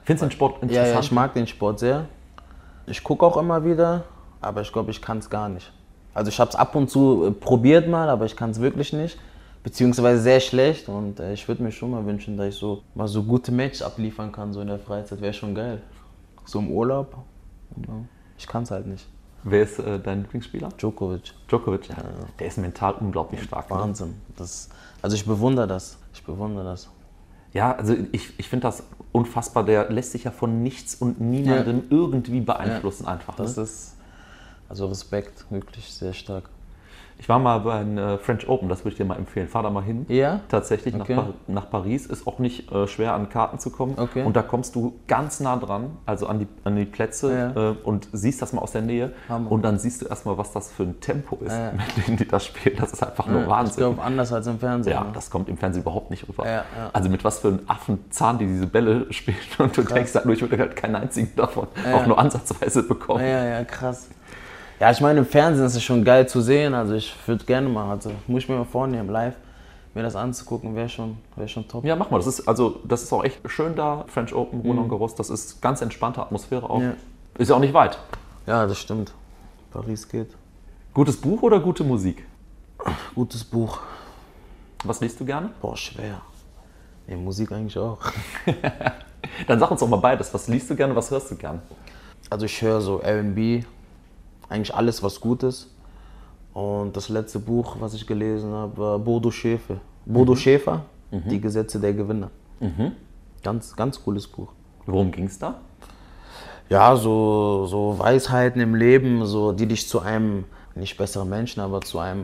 Findest 0.05 0.23
du 0.23 0.25
den 0.27 0.31
Sport 0.31 0.55
Ja, 0.55 0.61
interessant? 0.63 0.93
ja, 0.93 0.99
ich 0.99 1.11
mag 1.11 1.33
den 1.35 1.45
Sport 1.45 1.77
sehr. 1.79 2.05
Ich 2.85 3.03
gucke 3.03 3.25
auch 3.25 3.37
immer 3.37 3.63
wieder, 3.63 4.03
aber 4.41 4.61
ich 4.61 4.71
glaube, 4.71 4.91
ich 4.91 5.01
kann 5.01 5.19
es 5.19 5.29
gar 5.29 5.49
nicht. 5.49 5.71
Also 6.13 6.29
ich 6.29 6.39
habe 6.39 6.49
es 6.49 6.55
ab 6.55 6.75
und 6.75 6.89
zu 6.89 7.25
äh, 7.27 7.31
probiert 7.31 7.87
mal, 7.87 8.09
aber 8.09 8.25
ich 8.25 8.35
kann 8.35 8.51
es 8.51 8.59
wirklich 8.59 8.93
nicht. 8.93 9.17
Beziehungsweise 9.63 10.21
sehr 10.21 10.41
schlecht 10.41 10.89
und 10.89 11.19
äh, 11.19 11.33
ich 11.33 11.47
würde 11.47 11.63
mir 11.63 11.71
schon 11.71 11.91
mal 11.91 12.05
wünschen, 12.05 12.35
dass 12.35 12.47
ich 12.47 12.55
so 12.55 12.83
mal 12.95 13.07
so 13.07 13.23
gute 13.23 13.51
Matches 13.51 13.81
abliefern 13.81 14.31
kann, 14.31 14.51
so 14.51 14.59
in 14.61 14.67
der 14.67 14.79
Freizeit. 14.79 15.21
Wäre 15.21 15.33
schon 15.33 15.55
geil. 15.55 15.81
So 16.45 16.59
im 16.59 16.69
Urlaub. 16.69 17.15
Ja. 17.87 17.93
Ich 18.37 18.45
kann 18.45 18.63
es 18.63 18.71
halt 18.71 18.85
nicht. 18.85 19.07
Wer 19.43 19.63
ist 19.63 19.79
äh, 19.79 19.99
dein 19.99 20.21
Lieblingsspieler? 20.21 20.69
Djokovic. 20.77 21.33
Djokovic. 21.47 21.89
Ja. 21.89 21.95
Der 22.39 22.47
ist 22.47 22.57
mental 22.57 22.93
unglaublich 22.99 23.43
stark. 23.43 23.69
Ne? 23.69 23.77
Wahnsinn. 23.77 24.15
Das, 24.35 24.69
also 25.01 25.15
ich 25.15 25.25
bewundere 25.25 25.67
das. 25.67 25.97
Ich 26.13 26.23
bewundere 26.23 26.65
das. 26.65 26.89
Ja, 27.53 27.75
also 27.75 27.95
ich, 28.11 28.37
ich 28.39 28.49
finde 28.49 28.63
das 28.67 28.83
unfassbar. 29.11 29.63
Der 29.63 29.89
lässt 29.91 30.11
sich 30.11 30.23
ja 30.23 30.31
von 30.31 30.63
nichts 30.63 30.95
und 30.95 31.21
niemandem 31.21 31.83
irgendwie 31.89 32.41
beeinflussen 32.41 33.07
einfach. 33.07 33.35
Das 33.35 33.57
Ne? 33.57 33.63
ist, 33.63 33.95
also 34.69 34.87
Respekt, 34.87 35.45
wirklich 35.51 35.85
sehr 35.93 36.13
stark. 36.13 36.45
Ich 37.19 37.29
war 37.29 37.39
mal 37.39 37.59
bei 37.59 37.79
den 37.79 37.97
äh, 37.97 38.17
French 38.17 38.49
Open, 38.49 38.67
das 38.67 38.79
würde 38.79 38.89
ich 38.89 38.97
dir 38.97 39.05
mal 39.05 39.15
empfehlen. 39.17 39.47
Fahr 39.47 39.63
da 39.63 39.69
mal 39.69 39.83
hin. 39.83 40.05
Ja? 40.09 40.41
Tatsächlich 40.49 40.93
Okay. 40.93 41.15
nach, 41.15 41.27
nach 41.47 41.69
Paris. 41.69 42.05
Ist 42.05 42.27
auch 42.27 42.37
nicht 42.39 42.69
äh, 42.69 42.85
schwer 42.87 43.13
an 43.13 43.29
Karten 43.29 43.59
zu 43.59 43.69
kommen. 43.69 43.93
Okay. 43.97 44.23
Und 44.23 44.35
da 44.35 44.41
kommst 44.41 44.75
du 44.75 44.95
ganz 45.07 45.39
nah 45.39 45.55
dran, 45.55 45.91
also 46.05 46.27
an 46.27 46.39
die, 46.39 46.47
an 46.65 46.75
die 46.75 46.83
Plätze 46.83 47.53
Ja. 47.55 47.69
äh, 47.71 47.75
und 47.83 48.09
siehst 48.11 48.41
das 48.41 48.51
mal 48.51 48.61
aus 48.61 48.73
der 48.73 48.81
Nähe. 48.81 49.13
Hammer. 49.29 49.49
Und 49.51 49.61
dann 49.61 49.79
siehst 49.79 50.01
du 50.01 50.07
erstmal, 50.07 50.37
was 50.37 50.51
das 50.51 50.71
für 50.73 50.83
ein 50.83 50.99
Tempo 50.99 51.37
ist, 51.45 51.53
Ja. 51.53 51.71
mit 51.71 52.07
dem 52.07 52.17
die 52.17 52.27
das 52.27 52.45
spielen. 52.45 52.75
Das 52.77 52.91
ist 52.91 53.01
einfach 53.03 53.27
nur 53.27 53.43
Ich 53.43 53.47
Wahnsinn. 53.47 53.77
glaube, 53.77 54.01
anders 54.01 54.33
als 54.33 54.47
im 54.47 54.59
Fernsehen. 54.59 54.91
Ja, 54.93 55.01
ne? 55.05 55.11
das 55.13 55.29
kommt 55.29 55.47
im 55.47 55.55
Fernsehen 55.57 55.83
überhaupt 55.83 56.09
nicht 56.09 56.27
rüber. 56.27 56.45
Ja, 56.45 56.51
ja. 56.77 56.89
Also 56.91 57.09
mit 57.09 57.23
was 57.23 57.39
für 57.39 57.49
einem 57.49 57.59
Affenzahn 57.67 58.37
die 58.39 58.47
diese 58.47 58.67
Bälle 58.67 59.13
spielen 59.13 59.37
und 59.59 59.77
du 59.77 59.83
denkst 59.83 60.13
halt 60.15 60.25
nur, 60.25 60.33
ich 60.33 60.41
würde 60.41 60.57
halt 60.57 60.75
keinen 60.75 60.95
einzigen 60.97 61.31
davon 61.37 61.67
Ja. 61.89 61.95
auch 61.95 62.05
nur 62.07 62.19
ansatzweise 62.19 62.83
bekommen. 62.83 63.21
Ja, 63.23 63.45
ja, 63.45 63.63
krass. 63.63 64.09
Ja, 64.83 64.91
ich 64.91 64.99
meine, 64.99 65.19
im 65.19 65.25
Fernsehen 65.25 65.65
ist 65.65 65.77
es 65.77 65.83
schon 65.83 66.03
geil 66.03 66.27
zu 66.27 66.41
sehen. 66.41 66.73
Also 66.73 66.95
ich 66.95 67.15
würde 67.25 67.45
gerne 67.45 67.69
mal, 67.69 67.89
also 67.89 68.11
muss 68.27 68.43
ich 68.43 68.49
mir 68.49 68.57
mal 68.57 68.65
vornehmen, 68.65 69.07
live 69.07 69.35
mir 69.93 70.03
das 70.03 70.13
anzugucken, 70.13 70.75
wäre 70.75 70.89
schon, 70.89 71.19
wär 71.37 71.47
schon 71.47 71.65
top. 71.69 71.85
Ja, 71.85 71.95
mach 71.95 72.11
mal. 72.11 72.17
Das 72.17 72.27
ist, 72.27 72.45
also, 72.49 72.81
das 72.83 73.01
ist 73.01 73.13
auch 73.13 73.23
echt 73.23 73.39
schön 73.49 73.77
da, 73.77 74.03
French 74.07 74.33
Open, 74.35 74.59
Roland 74.59 74.89
Garros. 74.89 75.15
Das 75.15 75.29
ist 75.29 75.61
ganz 75.61 75.81
entspannte 75.81 76.19
Atmosphäre 76.21 76.69
auch. 76.69 76.79
Mhm. 76.79 76.83
Ja. 76.83 76.93
Ist 77.37 77.47
ja 77.47 77.55
auch 77.55 77.61
nicht 77.61 77.73
weit. 77.73 77.97
Ja, 78.45 78.67
das 78.67 78.77
stimmt. 78.77 79.13
Paris 79.71 80.09
geht. 80.09 80.35
Gutes 80.93 81.15
Buch 81.15 81.41
oder 81.43 81.61
gute 81.61 81.85
Musik? 81.85 82.25
Gutes 83.15 83.41
Buch. 83.41 83.79
Was 84.83 84.99
liest 84.99 85.17
du 85.17 85.23
gerne? 85.23 85.51
Boah, 85.61 85.77
schwer. 85.77 86.19
Nee, 87.07 87.15
Musik 87.15 87.53
eigentlich 87.53 87.77
auch. 87.77 87.99
Dann 89.47 89.59
sag 89.61 89.71
uns 89.71 89.79
doch 89.79 89.87
mal 89.87 89.95
beides. 89.95 90.33
Was 90.33 90.49
liest 90.49 90.69
du 90.69 90.75
gerne, 90.75 90.93
was 90.93 91.09
hörst 91.09 91.31
du 91.31 91.37
gerne? 91.37 91.61
Also 92.29 92.47
ich 92.47 92.61
höre 92.61 92.81
so 92.81 92.99
R&B, 92.99 93.63
eigentlich 94.49 94.73
alles, 94.73 95.01
was 95.03 95.19
gut 95.19 95.43
ist. 95.43 95.69
Und 96.53 96.95
das 96.95 97.09
letzte 97.09 97.39
Buch, 97.39 97.77
was 97.79 97.93
ich 97.93 98.05
gelesen 98.05 98.51
habe, 98.51 98.77
war 98.77 98.99
Bodo 98.99 99.31
Schäfer. 99.31 99.77
Bodo 100.05 100.35
Schäfer, 100.35 100.81
Die 101.11 101.39
Gesetze 101.41 101.79
der 101.79 101.93
Gewinner. 101.93 102.29
Ganz, 103.43 103.75
ganz 103.75 104.03
cooles 104.03 104.27
Buch. 104.27 104.51
Worum 104.85 105.11
ging 105.11 105.25
es 105.25 105.39
da? 105.39 105.61
Ja, 106.69 106.95
so, 106.95 107.65
so 107.67 107.97
Weisheiten 107.99 108.61
im 108.61 108.75
Leben, 108.75 109.25
so, 109.25 109.51
die 109.51 109.65
dich 109.65 109.87
zu 109.87 109.99
einem, 109.99 110.45
nicht 110.75 110.97
besseren 110.97 111.29
Menschen, 111.29 111.61
aber 111.61 111.81
zu 111.81 111.99
einem 111.99 112.23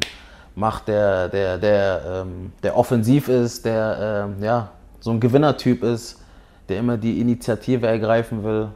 macht, 0.56 0.88
der, 0.88 1.30
der, 1.30 1.58
der, 1.58 2.24
ähm, 2.26 2.52
der 2.64 2.76
offensiv 2.78 3.28
ist, 3.30 3.66
der 3.66 4.28
ähm, 4.38 4.44
ja, 4.44 4.72
so 5.00 5.12
ein 5.12 5.20
Gewinnertyp 5.20 5.84
ist, 5.84 6.22
der 6.68 6.80
immer 6.80 6.98
die 6.98 7.20
Initiative 7.20 7.88
ergreifen 7.88 8.44
will. 8.44 8.70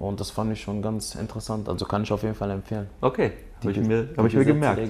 Und 0.00 0.18
das 0.18 0.30
fand 0.30 0.52
ich 0.52 0.60
schon 0.60 0.80
ganz 0.80 1.14
interessant. 1.14 1.68
Also 1.68 1.84
kann 1.84 2.02
ich 2.02 2.12
auf 2.12 2.22
jeden 2.22 2.34
Fall 2.34 2.50
empfehlen. 2.50 2.88
Okay, 3.02 3.32
habe 3.60 3.70
ich 3.70 3.80
mir, 3.80 4.08
hab 4.16 4.24
ich 4.24 4.34
mir 4.34 4.44
gemerkt. 4.46 4.80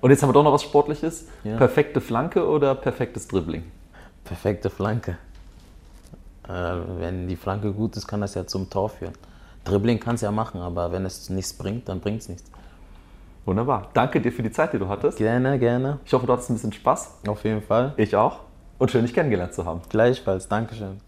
Und 0.00 0.10
jetzt 0.10 0.22
haben 0.22 0.30
wir 0.30 0.32
doch 0.32 0.42
noch 0.42 0.52
was 0.52 0.64
Sportliches. 0.64 1.28
Ja. 1.44 1.56
Perfekte 1.56 2.00
Flanke 2.00 2.46
oder 2.46 2.74
perfektes 2.74 3.28
Dribbling? 3.28 3.62
Perfekte 4.24 4.68
Flanke. 4.68 5.16
Äh, 6.48 6.50
wenn 6.98 7.28
die 7.28 7.36
Flanke 7.36 7.72
gut 7.72 7.96
ist, 7.96 8.08
kann 8.08 8.20
das 8.20 8.34
ja 8.34 8.44
zum 8.46 8.68
Tor 8.68 8.88
führen. 8.88 9.12
Dribbling 9.64 10.00
kann 10.00 10.16
es 10.16 10.22
ja 10.22 10.32
machen, 10.32 10.60
aber 10.60 10.90
wenn 10.90 11.04
es 11.04 11.30
nichts 11.30 11.52
bringt, 11.52 11.88
dann 11.88 12.00
bringt 12.00 12.22
es 12.22 12.28
nichts. 12.28 12.50
Wunderbar. 13.44 13.90
Danke 13.94 14.20
dir 14.20 14.32
für 14.32 14.42
die 14.42 14.50
Zeit, 14.50 14.72
die 14.72 14.78
du 14.78 14.88
hattest. 14.88 15.18
Gerne, 15.18 15.58
gerne. 15.58 16.00
Ich 16.04 16.12
hoffe, 16.12 16.26
du 16.26 16.32
hattest 16.32 16.50
ein 16.50 16.54
bisschen 16.54 16.72
Spaß. 16.72 17.18
Auf 17.28 17.44
jeden 17.44 17.62
Fall. 17.62 17.94
Ich 17.96 18.16
auch. 18.16 18.40
Und 18.78 18.90
schön, 18.90 19.04
dich 19.04 19.14
kennengelernt 19.14 19.54
zu 19.54 19.64
haben. 19.64 19.82
Gleichfalls. 19.88 20.48
Dankeschön. 20.48 21.00